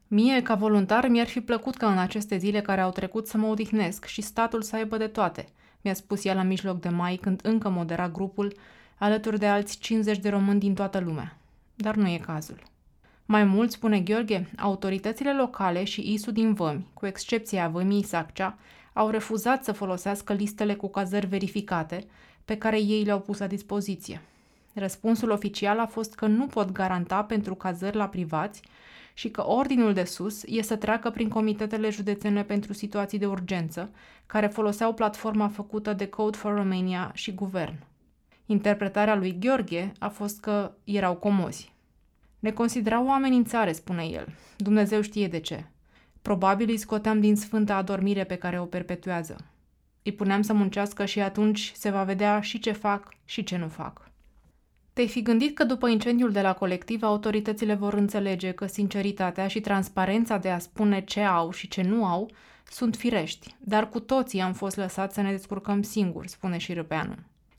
Mie, 0.09 0.43
ca 0.43 0.55
voluntar, 0.55 1.09
mi-ar 1.09 1.27
fi 1.27 1.41
plăcut 1.41 1.77
ca 1.77 1.91
în 1.93 1.99
aceste 1.99 2.37
zile 2.37 2.61
care 2.61 2.81
au 2.81 2.91
trecut 2.91 3.27
să 3.27 3.37
mă 3.39 3.47
odihnesc 3.47 4.05
și 4.05 4.21
statul 4.21 4.63
să 4.63 4.77
aibă 4.77 4.97
de 4.97 5.07
toate, 5.07 5.49
mi-a 5.81 5.95
spus 5.95 6.25
ea 6.25 6.35
la 6.35 6.43
mijloc 6.43 6.81
de 6.81 6.89
mai, 6.89 7.17
când 7.17 7.41
încă 7.43 7.69
modera 7.69 8.09
grupul, 8.09 8.55
alături 8.99 9.39
de 9.39 9.47
alți 9.47 9.79
50 9.79 10.19
de 10.19 10.29
români 10.29 10.61
din 10.61 10.75
toată 10.75 10.99
lumea. 10.99 11.37
Dar 11.75 11.95
nu 11.95 12.09
e 12.09 12.19
cazul. 12.19 12.63
Mai 13.25 13.45
mult, 13.45 13.71
spune 13.71 14.01
Gheorghe, 14.01 14.49
autoritățile 14.59 15.35
locale 15.35 15.85
și 15.85 16.13
ISU 16.13 16.31
din 16.31 16.55
Vămi, 16.55 16.87
cu 16.95 17.07
excepția 17.07 17.69
Vămii 17.69 18.05
Saccea, 18.05 18.59
au 18.93 19.09
refuzat 19.09 19.65
să 19.65 19.73
folosească 19.73 20.33
listele 20.33 20.75
cu 20.75 20.89
cazări 20.89 21.27
verificate 21.27 22.07
pe 22.45 22.59
care 22.59 22.81
ei 22.81 23.05
le-au 23.05 23.21
pus 23.21 23.39
la 23.39 23.47
dispoziție. 23.47 24.21
Răspunsul 24.75 25.31
oficial 25.31 25.79
a 25.79 25.87
fost 25.87 26.15
că 26.15 26.27
nu 26.27 26.47
pot 26.47 26.73
garanta 26.73 27.23
pentru 27.23 27.55
cazări 27.55 27.97
la 27.97 28.09
privați 28.09 28.63
și 29.15 29.29
că 29.29 29.47
ordinul 29.47 29.93
de 29.93 30.05
sus 30.05 30.43
e 30.47 30.63
să 30.63 30.77
treacă 30.77 31.11
prin 31.11 31.29
comitetele 31.29 31.91
județene 31.91 32.43
pentru 32.43 32.73
situații 32.73 33.19
de 33.19 33.27
urgență, 33.27 33.91
care 34.27 34.47
foloseau 34.47 34.95
platforma 34.95 35.49
făcută 35.49 35.93
de 35.93 36.07
Code 36.07 36.37
for 36.37 36.55
Romania 36.55 37.11
și 37.15 37.33
guvern. 37.33 37.75
Interpretarea 38.47 39.15
lui 39.15 39.39
Gheorghe 39.39 39.93
a 39.99 40.09
fost 40.09 40.41
că 40.41 40.73
erau 40.85 41.15
comozi. 41.15 41.75
Ne 42.39 42.51
considerau 42.51 43.07
o 43.07 43.11
amenințare, 43.11 43.73
spune 43.73 44.05
el. 44.05 44.27
Dumnezeu 44.57 45.01
știe 45.01 45.29
de 45.29 45.39
ce. 45.39 45.65
Probabil 46.23 46.69
îi 46.69 46.77
scoteam 46.77 47.21
din 47.21 47.37
sfânta 47.37 47.77
adormire 47.77 48.25
pe 48.25 48.35
care 48.37 48.61
o 48.61 48.65
perpetuează. 48.65 49.37
Îi 50.03 50.13
puneam 50.13 50.43
să 50.43 50.53
muncească 50.53 51.05
și 51.05 51.21
atunci 51.21 51.73
se 51.77 51.91
va 51.91 52.03
vedea 52.03 52.41
și 52.41 52.59
ce 52.59 52.73
fac 52.73 53.09
și 53.25 53.43
ce 53.43 53.57
nu 53.57 53.69
fac. 53.69 54.11
Te-ai 54.93 55.09
fi 55.09 55.23
gândit 55.23 55.55
că 55.55 55.65
după 55.65 55.89
incendiul 55.89 56.33
de 56.33 56.41
la 56.41 56.53
colectiv, 56.53 57.03
autoritățile 57.03 57.75
vor 57.75 57.95
înțelege 57.95 58.51
că 58.53 58.67
sinceritatea 58.67 59.49
și 59.49 59.61
transparența 59.61 60.39
de 60.39 60.51
a 60.51 60.59
spune 60.59 61.01
ce 61.01 61.21
au 61.21 61.51
și 61.51 61.69
ce 61.69 61.83
nu 61.83 62.05
au 62.05 62.31
sunt 62.71 62.97
firești, 62.97 63.55
dar 63.59 63.89
cu 63.89 64.01
toții 64.01 64.41
am 64.41 64.53
fost 64.53 64.77
lăsați 64.77 65.15
să 65.15 65.21
ne 65.21 65.31
descurcăm 65.31 65.83
singuri, 65.83 66.29
spune 66.29 66.59
și 66.59 66.73
Râpeanu. 66.73 67.15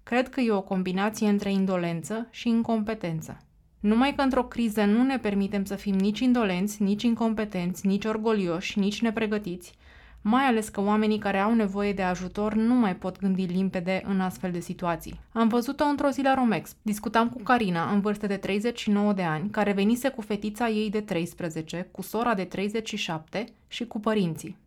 Cred 0.08 0.30
că 0.30 0.39
e 0.39 0.51
o 0.51 0.62
combinație 0.62 1.30
între 1.30 1.51
indolență 1.51 2.28
și 2.32 2.49
incompetență. 2.49 3.38
Numai 3.80 4.16
că 4.16 4.22
într-o 4.22 4.43
criză 4.43 4.84
nu 4.84 5.03
ne 5.03 5.18
permitem 5.18 5.66
să 5.66 5.76
fim 5.76 5.95
nici 5.95 6.20
indolenți, 6.20 6.84
nici 6.84 7.03
incompetenți, 7.03 7.88
nici 7.88 8.05
orgolioși, 8.05 8.80
nici 8.80 9.01
nepregătiți, 9.01 9.74
mai 10.22 10.43
ales 10.43 10.70
că 10.70 10.82
oamenii 10.82 11.18
care 11.18 11.38
au 11.38 11.53
nevoie 11.53 11.93
de 11.93 12.01
ajutor 12.01 12.53
nu 12.53 12.74
mai 12.74 12.95
pot 12.95 13.20
gândi 13.20 13.43
limpede 13.43 14.01
în 14.05 14.22
astfel 14.22 14.51
de 14.51 14.60
situații. 14.60 15.20
Am 15.32 15.47
văzut-o 15.47 15.84
într-o 15.84 16.10
zi 16.10 16.22
la 16.22 16.34
Romex. 16.34 16.76
Discutam 16.82 17.30
cu 17.30 17.43
Carina, 17.43 17.91
în 17.91 17.99
vârstă 17.99 18.28
de 18.28 18.38
39 18.38 19.14
de 19.14 19.24
ani, 19.24 19.49
care 19.49 19.72
venise 19.72 20.10
cu 20.10 20.22
fetița 20.22 20.70
ei 20.70 20.89
de 20.89 21.01
13, 21.01 21.88
cu 21.91 22.01
sora 22.01 22.34
de 22.34 22.43
37 22.43 23.45
și 23.68 23.86
cu 23.86 23.99
părinții. 23.99 24.58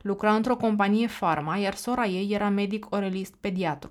Lucra 0.00 0.34
într-o 0.34 0.56
companie 0.56 1.06
farma, 1.06 1.56
iar 1.56 1.74
sora 1.74 2.04
ei 2.06 2.28
era 2.32 2.48
medic 2.48 2.86
orelist 2.90 3.34
pediatru. 3.40 3.90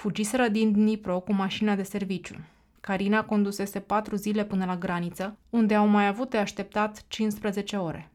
Fugiseră 0.00 0.48
din 0.48 0.72
Dnipro 0.72 1.20
cu 1.20 1.32
mașina 1.32 1.74
de 1.74 1.82
serviciu. 1.82 2.34
Carina 2.80 3.24
condusese 3.24 3.80
patru 3.80 4.16
zile 4.16 4.44
până 4.44 4.64
la 4.64 4.76
graniță, 4.76 5.36
unde 5.50 5.74
au 5.74 5.86
mai 5.86 6.06
avut 6.06 6.30
de 6.30 6.36
așteptat 6.36 7.04
15 7.08 7.76
ore. 7.76 8.10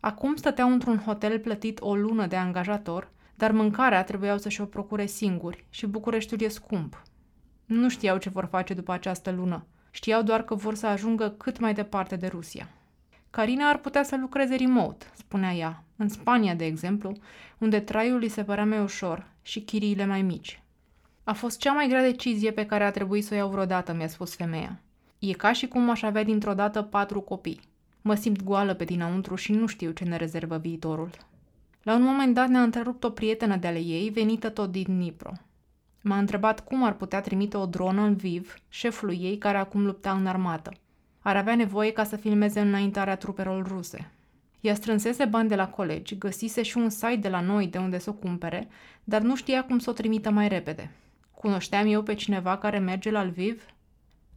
Acum 0.00 0.36
stăteau 0.36 0.72
într-un 0.72 0.98
hotel 0.98 1.38
plătit 1.38 1.80
o 1.80 1.94
lună 1.94 2.26
de 2.26 2.36
angajator, 2.36 3.10
dar 3.34 3.52
mâncarea 3.52 4.04
trebuiau 4.04 4.38
să 4.38 4.48
și-o 4.48 4.64
procure 4.64 5.06
singuri 5.06 5.64
și 5.70 5.86
Bucureștiul 5.86 6.40
e 6.40 6.48
scump. 6.48 7.02
Nu 7.64 7.88
știau 7.88 8.18
ce 8.18 8.28
vor 8.28 8.48
face 8.50 8.74
după 8.74 8.92
această 8.92 9.30
lună. 9.30 9.66
Știau 9.90 10.22
doar 10.22 10.44
că 10.44 10.54
vor 10.54 10.74
să 10.74 10.86
ajungă 10.86 11.28
cât 11.30 11.58
mai 11.58 11.74
departe 11.74 12.16
de 12.16 12.26
Rusia. 12.26 12.68
Carina 13.30 13.68
ar 13.68 13.78
putea 13.78 14.02
să 14.02 14.16
lucreze 14.16 14.54
remote, 14.54 15.06
spunea 15.16 15.52
ea, 15.52 15.84
în 15.96 16.08
Spania, 16.08 16.54
de 16.54 16.64
exemplu, 16.64 17.12
unde 17.58 17.80
traiul 17.80 18.22
îi 18.22 18.28
se 18.28 18.44
părea 18.44 18.64
mai 18.64 18.80
ușor 18.80 19.26
și 19.42 19.60
chiriile 19.60 20.06
mai 20.06 20.22
mici. 20.22 20.58
A 21.24 21.32
fost 21.32 21.58
cea 21.58 21.72
mai 21.72 21.88
grea 21.88 22.02
decizie 22.02 22.50
pe 22.50 22.66
care 22.66 22.84
a 22.84 22.90
trebuit 22.90 23.24
să 23.24 23.34
o 23.34 23.36
iau 23.36 23.48
vreodată, 23.48 23.92
mi-a 23.92 24.08
spus 24.08 24.34
femeia. 24.34 24.80
E 25.18 25.32
ca 25.32 25.52
și 25.52 25.68
cum 25.68 25.90
aș 25.90 26.02
avea 26.02 26.24
dintr-o 26.24 26.54
dată 26.54 26.82
patru 26.82 27.20
copii. 27.20 27.60
Mă 28.00 28.14
simt 28.14 28.42
goală 28.42 28.74
pe 28.74 28.84
dinăuntru 28.84 29.34
și 29.34 29.52
nu 29.52 29.66
știu 29.66 29.90
ce 29.90 30.04
ne 30.04 30.16
rezervă 30.16 30.56
viitorul. 30.56 31.10
La 31.82 31.94
un 31.94 32.02
moment 32.02 32.34
dat 32.34 32.48
ne-a 32.48 32.62
întrerupt 32.62 33.04
o 33.04 33.10
prietenă 33.10 33.56
de 33.56 33.66
ale 33.66 33.78
ei, 33.78 34.10
venită 34.10 34.48
tot 34.48 34.70
din 34.70 34.84
Dnipro. 34.88 35.32
M-a 36.00 36.18
întrebat 36.18 36.64
cum 36.64 36.84
ar 36.84 36.92
putea 36.92 37.20
trimite 37.20 37.56
o 37.56 37.66
dronă 37.66 38.02
în 38.02 38.14
Viv, 38.14 38.54
șefului 38.68 39.18
ei 39.22 39.38
care 39.38 39.58
acum 39.58 39.84
lupta 39.84 40.12
în 40.12 40.26
armată. 40.26 40.72
Ar 41.20 41.36
avea 41.36 41.54
nevoie 41.54 41.92
ca 41.92 42.04
să 42.04 42.16
filmeze 42.16 42.60
înaintarea 42.60 43.16
trupelor 43.16 43.68
ruse. 43.68 44.10
Ea 44.60 44.74
strânsese 44.74 45.24
bani 45.24 45.48
de 45.48 45.54
la 45.54 45.68
colegi, 45.68 46.18
găsise 46.18 46.62
și 46.62 46.76
un 46.76 46.88
site 46.88 47.16
de 47.16 47.28
la 47.28 47.40
noi 47.40 47.66
de 47.66 47.78
unde 47.78 47.98
să 47.98 48.10
o 48.10 48.12
cumpere, 48.12 48.68
dar 49.04 49.20
nu 49.20 49.36
știa 49.36 49.64
cum 49.64 49.78
să 49.78 49.90
o 49.90 49.92
trimită 49.92 50.30
mai 50.30 50.48
repede. 50.48 50.90
Cunoșteam 51.44 51.86
eu 51.86 52.02
pe 52.02 52.14
cineva 52.14 52.58
care 52.58 52.78
merge 52.78 53.10
la 53.10 53.24
Lviv? 53.24 53.66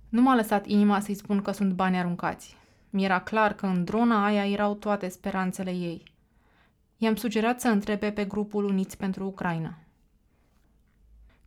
Nu 0.10 0.22
m-a 0.22 0.36
lăsat 0.36 0.66
inima 0.66 1.00
să-i 1.00 1.14
spun 1.14 1.42
că 1.42 1.52
sunt 1.52 1.74
bani 1.74 1.98
aruncați. 1.98 2.58
Mi-era 2.90 3.20
clar 3.20 3.54
că 3.54 3.66
în 3.66 3.84
drona 3.84 4.26
aia 4.26 4.46
erau 4.48 4.74
toate 4.74 5.08
speranțele 5.08 5.72
ei. 5.72 6.04
I-am 6.98 7.16
sugerat 7.16 7.60
să 7.62 7.68
întrebe 7.68 8.12
pe 8.12 8.26
grupul 8.26 8.66
Uniți 8.66 8.98
pentru 8.98 9.26
Ucraina. 9.26 9.78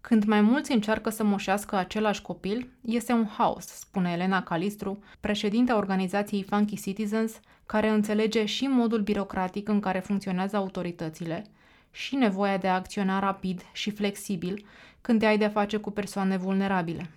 Când 0.01 0.25
mai 0.25 0.41
mulți 0.41 0.73
încearcă 0.73 1.11
să 1.11 1.25
moșească 1.25 1.77
același 1.77 2.23
copil, 2.23 2.69
este 2.81 3.13
un 3.13 3.27
haos, 3.27 3.67
spune 3.67 4.13
Elena 4.13 4.43
Calistru, 4.43 4.99
președinta 5.21 5.77
organizației 5.77 6.43
Funky 6.43 6.81
Citizens, 6.81 7.41
care 7.67 7.89
înțelege 7.89 8.45
și 8.45 8.67
modul 8.67 9.01
birocratic 9.01 9.69
în 9.69 9.81
care 9.81 9.99
funcționează 9.99 10.57
autoritățile 10.57 11.45
și 11.91 12.15
nevoia 12.15 12.57
de 12.57 12.69
a 12.69 12.75
acționa 12.75 13.19
rapid 13.19 13.63
și 13.73 13.91
flexibil 13.91 14.65
când 15.01 15.19
te 15.19 15.27
ai 15.27 15.39
de-a 15.39 15.49
face 15.49 15.77
cu 15.77 15.91
persoane 15.91 16.37
vulnerabile. 16.37 17.11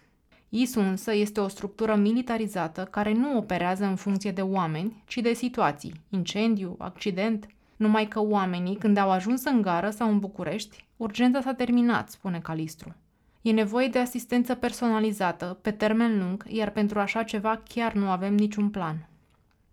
ISU 0.49 0.79
însă 0.79 1.13
este 1.13 1.39
o 1.39 1.47
structură 1.47 1.95
militarizată 1.95 2.83
care 2.83 3.13
nu 3.13 3.37
operează 3.37 3.85
în 3.85 3.95
funcție 3.95 4.31
de 4.31 4.41
oameni, 4.41 5.03
ci 5.07 5.17
de 5.17 5.33
situații, 5.33 5.93
incendiu, 6.09 6.75
accident. 6.77 7.47
Numai 7.75 8.07
că 8.07 8.21
oamenii, 8.21 8.75
când 8.75 8.97
au 8.97 9.11
ajuns 9.11 9.43
în 9.43 9.61
gară 9.61 9.89
sau 9.89 10.09
în 10.09 10.19
București, 10.19 10.85
urgența 10.97 11.41
s-a 11.41 11.53
terminat, 11.53 12.09
spune 12.09 12.39
Calistru. 12.39 12.95
E 13.41 13.51
nevoie 13.51 13.87
de 13.87 13.99
asistență 13.99 14.55
personalizată, 14.55 15.57
pe 15.61 15.71
termen 15.71 16.19
lung, 16.19 16.45
iar 16.47 16.69
pentru 16.69 16.99
așa 16.99 17.23
ceva 17.23 17.61
chiar 17.67 17.93
nu 17.93 18.09
avem 18.09 18.35
niciun 18.35 18.69
plan. 18.69 19.07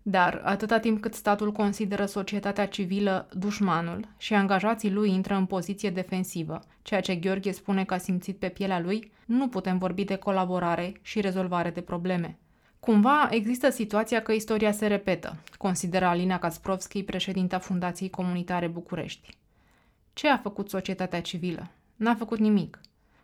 Dar, 0.01 0.41
atâta 0.43 0.79
timp 0.79 1.01
cât 1.01 1.13
statul 1.13 1.51
consideră 1.51 2.05
societatea 2.05 2.67
civilă 2.67 3.27
dușmanul 3.33 4.07
și 4.17 4.33
angajații 4.33 4.91
lui 4.91 5.11
intră 5.11 5.35
în 5.35 5.45
poziție 5.45 5.89
defensivă, 5.89 6.59
ceea 6.81 7.01
ce 7.01 7.15
Gheorghe 7.15 7.51
spune 7.51 7.85
că 7.85 7.93
a 7.93 7.97
simțit 7.97 8.37
pe 8.37 8.49
pielea 8.49 8.79
lui, 8.79 9.11
nu 9.25 9.47
putem 9.47 9.77
vorbi 9.77 10.03
de 10.03 10.15
colaborare 10.15 10.93
și 11.01 11.21
rezolvare 11.21 11.69
de 11.69 11.81
probleme. 11.81 12.37
Cumva 12.79 13.27
există 13.31 13.69
situația 13.69 14.21
că 14.21 14.31
istoria 14.31 14.71
se 14.71 14.87
repetă, 14.87 15.37
consideră 15.57 16.05
Alina 16.05 16.39
Kasprovski, 16.39 17.03
președinta 17.03 17.59
Fundației 17.59 18.09
Comunitare 18.09 18.67
București. 18.67 19.37
Ce 20.13 20.29
a 20.29 20.37
făcut 20.37 20.69
societatea 20.69 21.21
civilă? 21.21 21.69
N-a 21.95 22.15
făcut 22.15 22.39
nimic. 22.39 22.79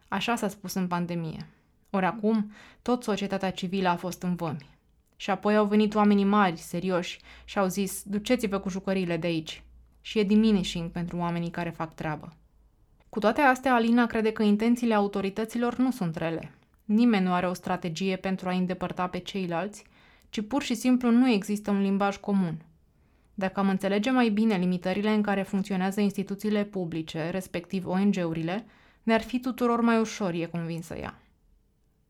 Așa 0.07 0.35
s-a 0.35 0.47
spus 0.47 0.73
în 0.73 0.87
pandemie. 0.87 1.47
Ori 1.89 2.05
acum, 2.05 2.51
tot 2.81 3.03
societatea 3.03 3.51
civilă 3.51 3.89
a 3.89 3.95
fost 3.95 4.23
în 4.23 4.35
vămi. 4.35 4.76
Și 5.19 5.29
apoi 5.29 5.55
au 5.55 5.65
venit 5.65 5.95
oamenii 5.95 6.23
mari, 6.23 6.57
serioși, 6.57 7.19
și 7.45 7.57
au 7.57 7.67
zis, 7.67 8.03
duceți-vă 8.03 8.59
cu 8.59 8.69
jucăriile 8.69 9.17
de 9.17 9.27
aici. 9.27 9.63
Și 10.01 10.19
e 10.19 10.23
diminishing 10.23 10.91
pentru 10.91 11.17
oamenii 11.17 11.49
care 11.49 11.69
fac 11.69 11.93
treabă. 11.93 12.33
Cu 13.09 13.19
toate 13.19 13.41
astea, 13.41 13.73
Alina 13.73 14.05
crede 14.05 14.31
că 14.31 14.43
intențiile 14.43 14.93
autorităților 14.93 15.75
nu 15.75 15.91
sunt 15.91 16.15
rele. 16.15 16.51
Nimeni 16.85 17.25
nu 17.25 17.33
are 17.33 17.47
o 17.47 17.53
strategie 17.53 18.15
pentru 18.15 18.49
a 18.49 18.53
îndepărta 18.53 19.07
pe 19.07 19.17
ceilalți, 19.17 19.83
ci 20.29 20.41
pur 20.47 20.61
și 20.61 20.73
simplu 20.73 21.11
nu 21.11 21.29
există 21.29 21.71
un 21.71 21.81
limbaj 21.81 22.17
comun. 22.17 22.65
Dacă 23.33 23.59
am 23.59 23.69
înțelege 23.69 24.09
mai 24.09 24.29
bine 24.29 24.55
limitările 24.55 25.09
în 25.09 25.21
care 25.21 25.41
funcționează 25.41 26.01
instituțiile 26.01 26.63
publice, 26.63 27.29
respectiv 27.29 27.87
ONG-urile, 27.87 28.65
ne-ar 29.03 29.21
fi 29.21 29.39
tuturor 29.39 29.81
mai 29.81 29.99
ușor, 29.99 30.33
e 30.33 30.45
convinsă 30.45 30.95
ea. 30.95 31.21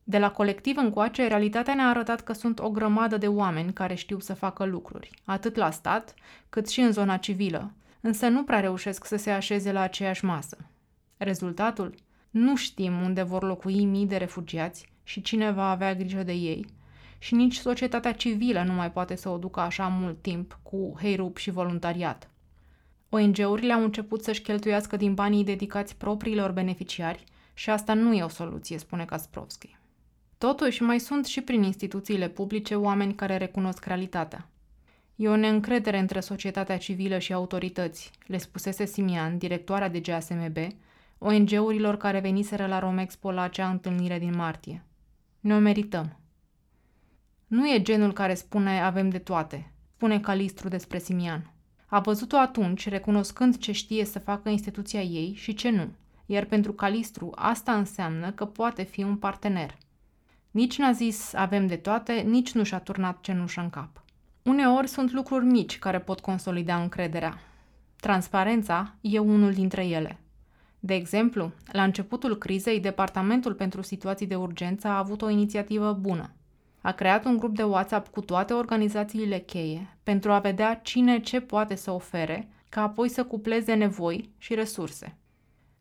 De 0.10 0.18
la 0.18 0.32
colectiv 0.32 0.78
încoace, 0.78 1.28
realitatea 1.28 1.74
ne-a 1.74 1.89
arătat 1.89 2.22
că 2.22 2.34
sunt 2.34 2.60
o 2.60 2.70
grămadă 2.70 3.18
de 3.18 3.28
oameni 3.28 3.74
care 3.74 3.93
știu 3.93 4.20
să 4.20 4.34
facă 4.34 4.66
lucruri, 4.66 5.12
atât 5.26 5.55
la 5.55 5.72
stat, 5.72 6.14
cât 6.49 6.70
și 6.70 6.82
în 6.82 6.91
zona 6.91 7.18
civilă, 7.18 7.72
însă 8.01 8.28
nu 8.28 8.43
prea 8.43 8.60
reușesc 8.60 9.05
să 9.05 9.16
se 9.16 9.32
așeze 9.32 9.72
la 9.72 9.80
aceeași 9.80 10.26
masă. 10.26 10.58
Rezultatul? 11.18 11.95
Nu 12.30 12.55
știm 12.55 13.01
unde 13.01 13.22
vor 13.22 13.43
locui 13.43 13.86
mii 13.86 14.05
de 14.05 14.18
refugiați 14.18 14.91
și 15.03 15.22
cine 15.22 15.51
va 15.51 15.70
avea 15.70 15.95
grijă 15.95 16.24
de 16.24 16.34
ei, 16.34 16.66
și 17.20 17.36
nici 17.36 17.55
societatea 17.55 18.14
civilă 18.14 18.64
nu 18.64 18.74
mai 18.74 18.91
poate 18.91 19.16
să 19.16 19.30
o 19.30 19.38
ducă 19.38 19.60
așa 19.60 19.88
mult 19.88 20.22
timp 20.22 20.60
cu 20.64 20.95
heirup 20.97 21.38
și 21.38 21.51
voluntariat. 21.51 22.30
ONG-urile 23.10 23.74
au 23.74 23.84
început 23.84 24.24
să-și 24.24 24.41
cheltuiască 24.41 24.97
din 24.97 25.14
banii 25.14 25.43
dedicați 25.43 25.95
propriilor 25.95 26.51
beneficiari 26.51 27.24
și 27.53 27.70
asta 27.70 27.93
nu 27.93 28.14
e 28.14 28.24
o 28.24 28.28
soluție, 28.28 28.78
spune 28.78 29.05
Kasprovski. 29.05 29.76
Totuși, 30.38 30.82
mai 30.84 31.00
sunt 31.00 31.26
și 31.26 31.42
prin 31.42 31.64
instituțiile 31.64 32.30
publice 32.30 32.76
oameni 32.76 33.16
care 33.16 33.38
recunosc 33.38 33.86
realitatea. 33.86 34.50
E 35.16 35.30
o 35.30 35.36
neîncredere 35.36 36.00
între 36.00 36.20
societatea 36.20 36.78
civilă 36.78 37.18
și 37.18 37.34
autorități, 37.34 38.12
le 38.26 38.38
spusese 38.38 38.86
Simian, 38.86 39.38
directoarea 39.38 39.90
de 39.90 40.00
GASMB, 40.00 40.58
ONG-urilor 41.18 41.98
care 41.98 42.20
veniseră 42.20 42.66
la 42.68 42.80
Romexpo 42.80 43.32
la 43.32 43.42
acea 43.42 43.70
întâlnire 43.70 44.20
din 44.20 44.36
martie. 44.36 44.84
Ne-o 45.40 45.60
merităm. 45.60 46.20
Nu 47.48 47.70
e 47.70 47.82
genul 47.82 48.14
care 48.14 48.34
spune 48.34 48.82
avem 48.82 49.10
de 49.10 49.20
toate, 49.20 49.72
spune 49.96 50.20
Calistru 50.20 50.68
despre 50.68 51.00
Simian. 51.00 51.54
A 51.86 52.00
văzut-o 52.00 52.38
atunci, 52.38 52.90
recunoscând 52.90 53.58
ce 53.58 53.72
știe 53.72 54.06
să 54.06 54.20
facă 54.20 54.50
instituția 54.50 55.02
ei 55.02 55.34
și 55.34 55.54
ce 55.54 55.70
nu, 55.70 55.92
iar 56.26 56.46
pentru 56.46 56.74
Calistru 56.74 57.32
asta 57.36 57.74
înseamnă 57.78 58.32
că 58.32 58.46
poate 58.46 58.84
fi 58.84 59.04
un 59.04 59.16
partener– 59.16 59.78
nici 60.58 60.78
n-a 60.78 60.91
zis 60.91 61.34
avem 61.34 61.68
de 61.68 61.76
toate, 61.76 62.14
nici 62.14 62.51
nu 62.51 62.64
și-a 62.64 62.80
turnat 62.80 63.22
cenușă 63.22 63.62
în 63.62 63.70
cap. 63.70 64.03
Uneori 64.43 64.88
sunt 64.88 65.12
lucruri 65.12 65.45
mici 65.45 65.80
care 65.80 65.99
pot 65.99 66.20
consolida 66.20 66.82
încrederea. 66.82 67.39
Transparența 67.99 68.95
e 69.01 69.20
unul 69.20 69.53
dintre 69.53 69.86
ele. 69.86 70.20
De 70.80 70.93
exemplu, 70.93 71.51
la 71.72 71.84
începutul 71.84 72.38
crizei, 72.38 72.80
Departamentul 72.80 73.53
pentru 73.53 73.82
Situații 73.82 74.28
de 74.28 74.36
Urgență 74.36 74.88
a 74.88 74.97
avut 74.97 75.22
o 75.22 75.30
inițiativă 75.30 75.93
bună. 75.93 76.32
A 76.82 76.91
creat 76.91 77.26
un 77.26 77.38
grup 77.38 77.55
de 77.55 77.64
WhatsApp 77.64 78.08
cu 78.08 78.22
toate 78.22 78.53
organizațiile 78.53 79.39
cheie 79.39 79.97
pentru 80.03 80.32
a 80.32 80.39
vedea 80.39 80.76
cine 80.76 81.20
ce 81.20 81.39
poate 81.39 81.76
să 81.76 81.91
ofere, 81.91 82.49
ca 82.70 82.82
apoi 82.82 83.10
să 83.10 83.24
cupleze 83.24 83.74
nevoi 83.74 84.30
și 84.38 84.53
resurse. 84.53 85.18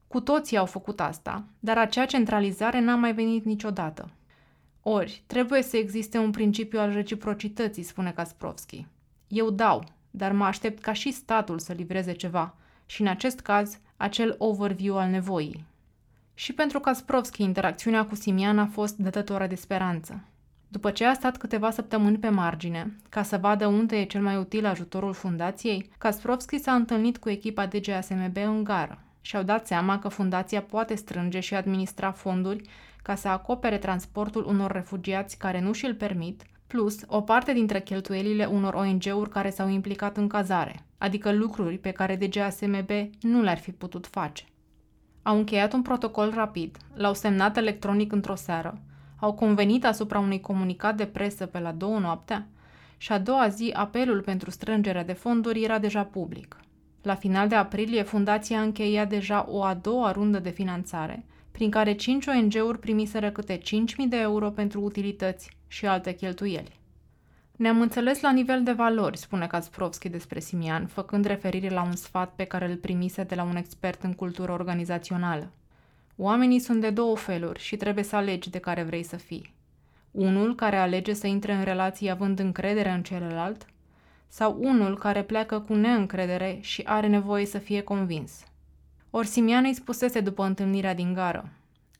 Cu 0.09 0.21
toții 0.21 0.57
au 0.57 0.67
făcut 0.67 1.01
asta, 1.01 1.45
dar 1.59 1.79
acea 1.79 2.05
centralizare 2.05 2.81
n-a 2.81 2.95
mai 2.95 3.13
venit 3.13 3.45
niciodată. 3.45 4.11
Ori, 4.89 5.23
trebuie 5.27 5.63
să 5.63 5.77
existe 5.77 6.19
un 6.19 6.31
principiu 6.31 6.81
al 6.81 6.93
reciprocității, 6.93 7.83
spune 7.83 8.11
Kasprovski. 8.11 8.87
Eu 9.29 9.51
dau, 9.51 9.85
dar 10.11 10.33
mă 10.33 10.45
aștept 10.45 10.83
ca 10.83 10.93
și 10.93 11.13
statul 11.13 11.59
să 11.59 11.73
livreze 11.73 12.13
ceva 12.13 12.55
și, 12.87 13.01
în 13.01 13.07
acest 13.07 13.41
caz, 13.41 13.79
acel 13.97 14.35
overview 14.39 14.99
al 14.99 15.11
nevoii. 15.11 15.65
Și 16.35 16.53
pentru 16.53 16.81
Kasperovski, 16.81 17.43
interacțiunea 17.43 18.07
cu 18.07 18.15
Simian 18.15 18.59
a 18.59 18.67
fost 18.67 18.97
dătătoare 18.97 19.47
de 19.47 19.55
speranță. 19.55 20.25
După 20.69 20.91
ce 20.91 21.05
a 21.05 21.15
stat 21.15 21.37
câteva 21.37 21.71
săptămâni 21.71 22.19
pe 22.19 22.29
margine, 22.29 22.97
ca 23.09 23.23
să 23.23 23.39
vadă 23.39 23.67
unde 23.67 23.97
e 23.97 24.05
cel 24.05 24.23
mai 24.23 24.37
util 24.37 24.67
ajutorul 24.67 25.13
fundației, 25.13 25.91
Kasperovski 25.99 26.59
s-a 26.59 26.75
întâlnit 26.75 27.19
cu 27.19 27.29
echipa 27.29 27.67
DGASMB 27.67 28.37
în 28.37 28.65
gară 28.65 28.99
și 29.21 29.37
au 29.37 29.43
dat 29.43 29.67
seama 29.67 29.99
că 29.99 30.09
fundația 30.09 30.63
poate 30.63 30.95
strânge 30.95 31.41
și 31.41 31.55
administra 31.55 32.13
fonduri 32.13 32.69
ca 33.07 33.15
să 33.15 33.29
acopere 33.29 33.79
transportul 33.79 34.45
unor 34.47 34.73
refugiați 34.73 35.39
care 35.39 35.61
nu 35.61 35.73
și-l 35.73 35.95
permit, 35.95 36.43
plus 36.67 37.01
o 37.07 37.21
parte 37.21 37.53
dintre 37.53 37.81
cheltuielile 37.81 38.45
unor 38.45 38.75
ONG-uri 38.75 39.31
care 39.31 39.51
s-au 39.51 39.69
implicat 39.69 40.17
în 40.17 40.29
cazare, 40.29 40.85
adică 40.99 41.33
lucruri 41.33 41.79
pe 41.79 41.91
care 41.91 42.17
DGASMB 42.17 42.91
nu 43.21 43.43
le-ar 43.43 43.59
fi 43.59 43.73
putut 43.73 44.07
face. 44.07 44.45
Au 45.23 45.37
încheiat 45.37 45.73
un 45.73 45.83
protocol 45.83 46.33
rapid, 46.35 46.77
l-au 46.95 47.15
semnat 47.15 47.57
electronic 47.57 48.13
într-o 48.13 48.35
seară, 48.35 48.81
au 49.17 49.33
convenit 49.33 49.85
asupra 49.85 50.19
unui 50.19 50.41
comunicat 50.41 50.97
de 50.97 51.07
presă 51.07 51.47
pe 51.47 51.59
la 51.59 51.73
două 51.73 51.99
noaptea 51.99 52.47
și 52.97 53.13
a 53.13 53.19
doua 53.19 53.49
zi 53.49 53.71
apelul 53.75 54.21
pentru 54.21 54.51
strângerea 54.51 55.05
de 55.05 55.13
fonduri 55.13 55.63
era 55.63 55.79
deja 55.79 56.05
public. 56.05 56.57
La 57.03 57.15
final 57.15 57.49
de 57.49 57.55
aprilie, 57.55 58.03
fundația 58.03 58.61
încheia 58.61 59.05
deja 59.05 59.47
o 59.49 59.63
a 59.63 59.75
doua 59.75 60.13
rundă 60.13 60.39
de 60.39 60.51
finanțare, 60.51 61.25
prin 61.57 61.71
care 61.71 61.95
5 61.95 62.27
ONG-uri 62.27 62.79
primiseră 62.79 63.31
câte 63.31 63.59
5.000 63.59 63.63
de 64.09 64.17
euro 64.17 64.51
pentru 64.51 64.81
utilități 64.81 65.51
și 65.67 65.87
alte 65.87 66.13
cheltuieli. 66.13 66.81
Ne-am 67.53 67.81
înțeles 67.81 68.21
la 68.21 68.33
nivel 68.33 68.63
de 68.63 68.73
valori, 68.73 69.19
spune 69.19 69.47
Kasperovski 69.47 70.09
despre 70.09 70.41
Simian, 70.41 70.87
făcând 70.87 71.25
referire 71.25 71.69
la 71.69 71.83
un 71.83 71.95
sfat 71.95 72.33
pe 72.35 72.45
care 72.45 72.71
îl 72.71 72.77
primise 72.77 73.23
de 73.23 73.35
la 73.35 73.43
un 73.43 73.57
expert 73.57 74.03
în 74.03 74.13
cultură 74.13 74.53
organizațională. 74.53 75.53
Oamenii 76.17 76.59
sunt 76.59 76.81
de 76.81 76.91
două 76.91 77.17
feluri 77.17 77.61
și 77.61 77.77
trebuie 77.77 78.05
să 78.05 78.17
alegi 78.17 78.51
de 78.51 78.59
care 78.59 78.83
vrei 78.83 79.03
să 79.03 79.17
fii. 79.17 79.55
Unul 80.11 80.55
care 80.55 80.77
alege 80.77 81.13
să 81.13 81.27
intre 81.27 81.53
în 81.53 81.65
relații 81.65 82.11
având 82.11 82.39
încredere 82.39 82.91
în 82.91 83.03
celălalt 83.03 83.67
sau 84.29 84.57
unul 84.61 84.99
care 84.99 85.23
pleacă 85.23 85.61
cu 85.61 85.75
neîncredere 85.75 86.59
și 86.61 86.83
are 86.85 87.07
nevoie 87.07 87.47
să 87.47 87.59
fie 87.59 87.81
convins. 87.81 88.45
Ori 89.19 89.27
Simian 89.27 89.65
îi 89.65 89.75
spusese 89.75 90.21
după 90.21 90.45
întâlnirea 90.45 90.95
din 90.95 91.13
gară. 91.13 91.49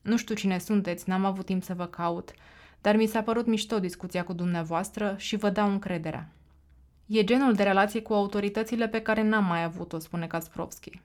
Nu 0.01 0.17
știu 0.17 0.35
cine 0.35 0.57
sunteți, 0.57 1.09
n-am 1.09 1.25
avut 1.25 1.45
timp 1.45 1.63
să 1.63 1.73
vă 1.73 1.85
caut, 1.85 2.31
dar 2.81 2.95
mi 2.95 3.05
s-a 3.05 3.21
părut 3.21 3.45
mișto 3.45 3.79
discuția 3.79 4.23
cu 4.23 4.33
dumneavoastră 4.33 5.15
și 5.17 5.35
vă 5.35 5.49
dau 5.49 5.69
încrederea. 5.69 6.29
E 7.05 7.23
genul 7.23 7.53
de 7.53 7.63
relație 7.63 8.01
cu 8.01 8.13
autoritățile 8.13 8.87
pe 8.87 9.01
care 9.01 9.23
n-am 9.23 9.45
mai 9.45 9.63
avut-o, 9.63 9.99
spune 9.99 10.27
Kasperovski. 10.27 11.01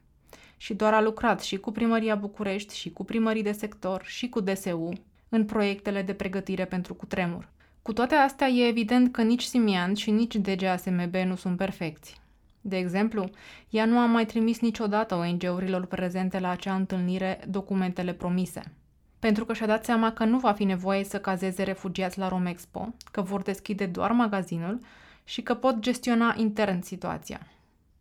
Și 0.56 0.74
doar 0.74 0.94
a 0.94 1.00
lucrat 1.00 1.42
și 1.42 1.56
cu 1.56 1.70
Primăria 1.70 2.14
București, 2.14 2.76
și 2.76 2.90
cu 2.90 3.04
primării 3.04 3.42
de 3.42 3.52
sector, 3.52 4.02
și 4.04 4.28
cu 4.28 4.40
DSU, 4.40 4.92
în 5.28 5.44
proiectele 5.44 6.02
de 6.02 6.12
pregătire 6.12 6.64
pentru 6.64 6.94
cutremur. 6.94 7.48
Cu 7.82 7.92
toate 7.92 8.14
astea, 8.14 8.48
e 8.48 8.68
evident 8.68 9.12
că 9.12 9.22
nici 9.22 9.42
Simian 9.42 9.94
și 9.94 10.10
nici 10.10 10.36
DGASMB 10.36 11.14
nu 11.14 11.34
sunt 11.34 11.56
perfecți. 11.56 12.20
De 12.64 12.76
exemplu, 12.76 13.30
ea 13.68 13.84
nu 13.84 13.98
a 13.98 14.06
mai 14.06 14.26
trimis 14.26 14.60
niciodată 14.60 15.14
ONG-urilor 15.14 15.86
prezente 15.86 16.38
la 16.38 16.48
acea 16.48 16.74
întâlnire 16.74 17.40
documentele 17.48 18.12
promise– 18.12 18.62
pentru 19.22 19.44
că 19.44 19.52
și-a 19.52 19.66
dat 19.66 19.84
seama 19.84 20.12
că 20.12 20.24
nu 20.24 20.38
va 20.38 20.52
fi 20.52 20.64
nevoie 20.64 21.04
să 21.04 21.18
cazeze 21.20 21.62
refugiați 21.62 22.18
la 22.18 22.28
Romexpo, 22.28 22.94
că 23.10 23.20
vor 23.20 23.42
deschide 23.42 23.86
doar 23.86 24.12
magazinul 24.12 24.80
și 25.24 25.42
că 25.42 25.54
pot 25.54 25.78
gestiona 25.78 26.34
intern 26.36 26.80
situația. 26.80 27.46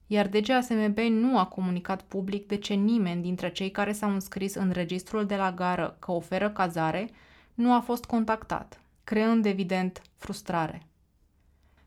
Iar 0.07 0.27
DGASMB 0.27 0.97
nu 0.97 1.37
a 1.37 1.45
comunicat 1.45 2.01
public 2.01 2.47
de 2.47 2.55
ce 2.55 2.73
nimeni 2.73 3.21
dintre 3.21 3.51
cei 3.51 3.71
care 3.71 3.91
s-au 3.91 4.13
înscris 4.13 4.55
în 4.55 4.71
registrul 4.71 5.25
de 5.25 5.35
la 5.35 5.51
gară 5.51 5.95
că 5.99 6.11
oferă 6.11 6.49
cazare 6.49 7.09
nu 7.53 7.73
a 7.73 7.79
fost 7.79 8.05
contactat, 8.05 8.81
creând 9.03 9.45
evident 9.45 10.01
frustrare. 10.17 10.87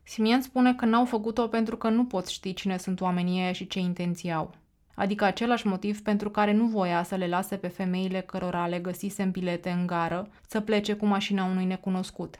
Simian 0.05 0.41
spune 0.41 0.75
că 0.75 0.85
n-au 0.85 1.05
făcut-o 1.05 1.47
pentru 1.47 1.77
că 1.77 1.89
nu 1.89 2.05
pot 2.05 2.27
ști 2.27 2.53
cine 2.53 2.77
sunt 2.77 3.01
oamenii 3.01 3.41
ăia 3.41 3.51
și 3.51 3.67
ce 3.67 3.79
intenții 3.79 4.31
au– 4.31 4.53
adică 4.95 5.23
același 5.23 5.67
motiv 5.67 6.01
pentru 6.01 6.29
care 6.29 6.53
nu 6.53 6.65
voia 6.65 7.03
să 7.03 7.15
le 7.15 7.27
lase 7.27 7.55
pe 7.55 7.67
femeile 7.67 8.21
cărora 8.21 8.67
le 8.67 8.81
în 9.17 9.31
bilete 9.31 9.69
în 9.69 9.87
gară 9.87 10.27
să 10.47 10.59
plece 10.59 10.93
cu 10.93 11.05
mașina 11.05 11.45
unui 11.45 11.65
necunoscut. 11.65 12.39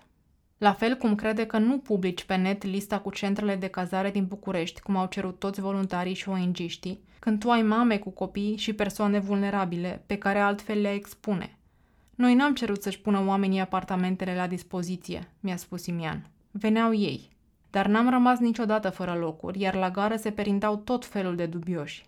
La 0.58 0.74
fel 0.74 0.96
cum 0.96 1.16
crede 1.16 1.46
că 1.46 1.58
nu 1.58 1.78
publici 1.78 2.24
pe 2.24 2.36
net 2.36 2.64
lista 2.64 3.00
cu 3.00 3.10
centrele 3.10 3.56
de 3.56 3.68
cazare 3.68 4.12
din 4.12 4.26
București, 4.26 4.82
cum 4.82 4.96
au 4.96 5.06
cerut 5.06 5.40
toți 5.40 5.62
voluntarii 5.62 6.14
și 6.14 6.30
ong 6.30 6.56
când 7.20 7.40
tu 7.40 7.50
ai 7.50 7.62
mame 7.62 7.98
cu 7.98 8.10
copii 8.10 8.58
și 8.58 8.74
persoane 8.74 9.20
vulnerabile 9.20 10.04
pe 10.06 10.18
care 10.18 10.40
altfel 10.40 10.82
le 10.82 10.94
expune. 10.94 11.58
Noi 12.16 12.34
n-am 12.34 12.54
cerut 12.54 12.82
să-și 12.82 13.02
pună 13.02 13.26
oamenii 13.26 13.60
apartamentele 13.60 14.36
la 14.36 14.48
dispoziție, 14.48 15.32
mi-a 15.40 15.56
spus 15.56 15.82
Simian. 15.82 16.30
Veneau 16.52 16.94
ei. 16.94 17.35
Dar 17.76 17.88
n-am 17.88 18.10
rămas 18.10 18.40
niciodată 18.40 18.90
fără 18.90 19.14
locuri, 19.14 19.60
iar 19.60 19.76
la 19.76 19.90
gară 19.90 20.16
se 20.16 20.32
perindau 20.32 20.76
tot 20.76 21.06
felul 21.06 21.36
de 21.36 21.46
dubioși. 21.46 22.06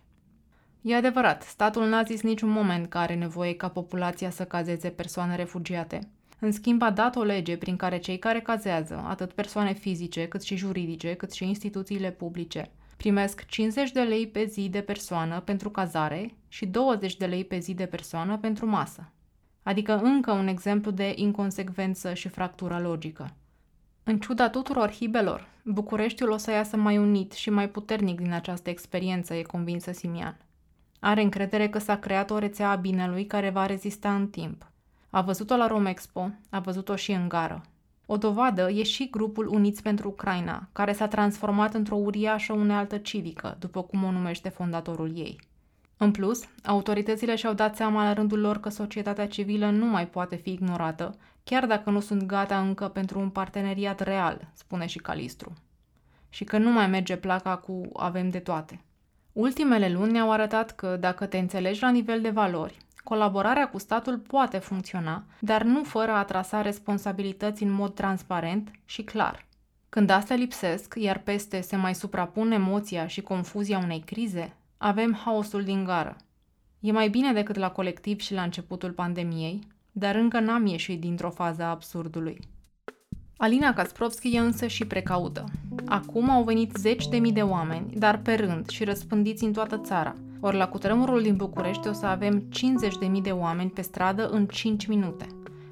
E 0.82 0.94
adevărat, 0.94 1.42
statul 1.42 1.88
n-a 1.88 2.02
zis 2.02 2.22
niciun 2.22 2.48
moment 2.48 2.86
că 2.86 2.98
are 2.98 3.14
nevoie 3.14 3.54
ca 3.54 3.68
populația 3.68 4.30
să 4.30 4.44
cazeze 4.44 4.88
persoane 4.88 5.36
refugiate. 5.36 6.08
În 6.38 6.52
schimb, 6.52 6.82
a 6.82 6.90
dat 6.90 7.16
o 7.16 7.22
lege 7.22 7.56
prin 7.56 7.76
care 7.76 7.98
cei 7.98 8.18
care 8.18 8.40
cazează, 8.40 9.04
atât 9.08 9.32
persoane 9.32 9.72
fizice, 9.72 10.28
cât 10.28 10.42
și 10.42 10.56
juridice, 10.56 11.14
cât 11.14 11.32
și 11.32 11.44
instituțiile 11.44 12.10
publice, 12.10 12.70
primesc 12.96 13.46
50 13.46 13.92
de 13.92 14.00
lei 14.00 14.28
pe 14.28 14.44
zi 14.44 14.68
de 14.68 14.80
persoană 14.80 15.40
pentru 15.40 15.70
cazare 15.70 16.34
și 16.48 16.66
20 16.66 17.16
de 17.16 17.26
lei 17.26 17.44
pe 17.44 17.58
zi 17.58 17.74
de 17.74 17.86
persoană 17.86 18.38
pentru 18.38 18.66
masă. 18.66 19.12
Adică 19.62 20.00
încă 20.02 20.32
un 20.32 20.46
exemplu 20.46 20.90
de 20.90 21.12
inconsecvență 21.16 22.14
și 22.14 22.28
fractură 22.28 22.78
logică. 22.78 23.36
În 24.08 24.18
ciuda 24.18 24.48
tuturor 24.48 24.90
hibelor, 24.90 25.48
Bucureștiul 25.64 26.30
o 26.30 26.36
să 26.36 26.50
iasă 26.50 26.76
mai 26.76 26.98
unit 26.98 27.32
și 27.32 27.50
mai 27.50 27.68
puternic 27.68 28.20
din 28.20 28.32
această 28.32 28.70
experiență, 28.70 29.34
e 29.34 29.42
convinsă 29.42 29.92
Simian. 29.92 30.36
Are 31.00 31.22
încredere 31.22 31.68
că 31.68 31.78
s-a 31.78 31.96
creat 31.96 32.30
o 32.30 32.38
rețea 32.38 32.70
a 32.70 32.74
binelui 32.74 33.26
care 33.26 33.50
va 33.50 33.66
rezista 33.66 34.14
în 34.14 34.28
timp. 34.28 34.70
A 35.10 35.20
văzut-o 35.20 35.56
la 35.56 35.66
Romexpo, 35.66 36.30
a 36.50 36.58
văzut-o 36.58 36.96
și 36.96 37.12
în 37.12 37.28
gară. 37.28 37.62
O 38.06 38.16
dovadă 38.16 38.70
e 38.70 38.82
și 38.82 39.10
grupul 39.10 39.46
Uniți 39.46 39.82
pentru 39.82 40.08
Ucraina, 40.08 40.68
care 40.72 40.92
s-a 40.92 41.08
transformat 41.08 41.74
într-o 41.74 41.96
uriașă 41.96 42.52
unealtă 42.52 42.96
civică, 42.96 43.56
după 43.58 43.82
cum 43.82 44.04
o 44.04 44.10
numește 44.10 44.48
fondatorul 44.48 45.16
ei. 45.16 45.40
În 45.96 46.10
plus, 46.10 46.42
autoritățile 46.64 47.36
și-au 47.36 47.52
dat 47.52 47.76
seama 47.76 48.04
la 48.04 48.12
rândul 48.12 48.40
lor 48.40 48.60
că 48.60 48.68
societatea 48.68 49.28
civilă 49.28 49.70
nu 49.70 49.86
mai 49.86 50.06
poate 50.08 50.36
fi 50.36 50.50
ignorată, 50.50 51.16
chiar 51.48 51.66
dacă 51.66 51.90
nu 51.90 52.00
sunt 52.00 52.22
gata 52.22 52.60
încă 52.60 52.88
pentru 52.88 53.18
un 53.18 53.30
parteneriat 53.30 54.00
real, 54.00 54.48
spune 54.52 54.86
și 54.86 54.98
Calistru. 54.98 55.52
Și 56.28 56.44
că 56.44 56.58
nu 56.58 56.70
mai 56.70 56.86
merge 56.86 57.16
placa 57.16 57.56
cu 57.56 57.80
avem 57.92 58.30
de 58.30 58.38
toate. 58.38 58.80
Ultimele 59.32 59.88
luni 59.88 60.12
ne-au 60.12 60.32
arătat 60.32 60.70
că, 60.74 60.96
dacă 60.96 61.26
te 61.26 61.38
înțelegi 61.38 61.82
la 61.82 61.90
nivel 61.90 62.20
de 62.20 62.30
valori, 62.30 62.76
colaborarea 63.04 63.68
cu 63.68 63.78
statul 63.78 64.18
poate 64.18 64.58
funcționa, 64.58 65.24
dar 65.40 65.62
nu 65.62 65.84
fără 65.84 66.12
a 66.12 66.24
trasa 66.24 66.62
responsabilități 66.62 67.62
în 67.62 67.70
mod 67.70 67.94
transparent 67.94 68.70
și 68.84 69.02
clar. 69.02 69.46
Când 69.88 70.10
astea 70.10 70.36
lipsesc, 70.36 70.94
iar 70.96 71.18
peste 71.18 71.60
se 71.60 71.76
mai 71.76 71.94
suprapun 71.94 72.50
emoția 72.50 73.06
și 73.06 73.20
confuzia 73.20 73.78
unei 73.78 74.00
crize, 74.00 74.56
avem 74.76 75.14
haosul 75.24 75.64
din 75.64 75.84
gară. 75.84 76.16
E 76.80 76.92
mai 76.92 77.08
bine 77.08 77.32
decât 77.32 77.56
la 77.56 77.70
colectiv 77.70 78.20
și 78.20 78.34
la 78.34 78.42
începutul 78.42 78.90
pandemiei, 78.90 79.66
dar 79.98 80.14
încă 80.14 80.40
n-am 80.40 80.66
ieșit 80.66 81.00
dintr-o 81.00 81.30
fază 81.30 81.62
a 81.62 81.70
absurdului. 81.70 82.38
Alina 83.36 83.72
Kasprovski 83.72 84.34
e 84.36 84.38
însă 84.38 84.66
și 84.66 84.86
precaută. 84.86 85.44
Acum 85.84 86.30
au 86.30 86.42
venit 86.42 86.76
zeci 86.76 87.08
de 87.08 87.16
mii 87.16 87.32
de 87.32 87.42
oameni, 87.42 87.92
dar 87.94 88.18
pe 88.18 88.34
rând 88.34 88.68
și 88.68 88.84
răspândiți 88.84 89.44
în 89.44 89.52
toată 89.52 89.76
țara. 89.76 90.14
Ori 90.40 90.56
la 90.56 90.68
cutremurul 90.68 91.22
din 91.22 91.36
București 91.36 91.88
o 91.88 91.92
să 91.92 92.06
avem 92.06 92.38
50 92.38 92.98
de 92.98 93.06
mii 93.06 93.22
de 93.22 93.30
oameni 93.30 93.70
pe 93.70 93.82
stradă 93.82 94.28
în 94.28 94.46
5 94.46 94.86
minute. 94.86 95.26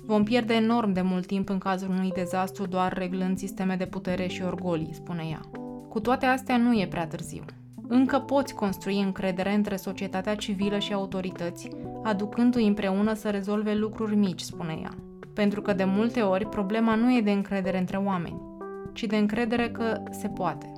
Vom 0.05 0.25
pierde 0.25 0.55
enorm 0.55 0.93
de 0.93 1.01
mult 1.01 1.27
timp 1.27 1.49
în 1.49 1.59
cazul 1.59 1.89
unui 1.89 2.11
dezastru 2.15 2.67
doar 2.67 2.93
reglând 2.93 3.39
sisteme 3.39 3.77
de 3.77 3.87
putere 3.87 4.27
și 4.27 4.43
orgolii, 4.43 4.95
spune 4.95 5.23
ea. 5.31 5.41
Cu 5.89 6.01
toate 6.01 6.27
astea 6.27 6.57
nu 6.57 6.79
e 6.79 6.87
prea 6.87 7.07
târziu 7.07 7.45
încă 7.89 8.19
poți 8.19 8.55
construi 8.55 9.01
încredere 9.01 9.55
între 9.55 9.77
societatea 9.77 10.35
civilă 10.35 10.79
și 10.79 10.93
autorități, 10.93 11.69
aducându-i 12.03 12.67
împreună 12.67 13.15
să 13.15 13.31
rezolve 13.31 13.75
lucruri 13.75 14.17
mici, 14.17 14.41
spune 14.41 14.79
ea. 14.83 14.95
Pentru 15.35 15.63
că 15.63 15.73
de 15.73 15.85
multe 15.85 16.21
ori 16.21 16.47
problema 16.47 16.95
nu 16.95 17.17
e 17.17 17.21
de 17.21 17.31
încredere 17.31 17.79
între 17.79 17.97
oameni, 17.97 18.41
ci 18.93 19.05
de 19.05 19.17
încredere 19.17 19.71
că 19.71 20.03
se 20.11 20.29
poate. 20.29 20.73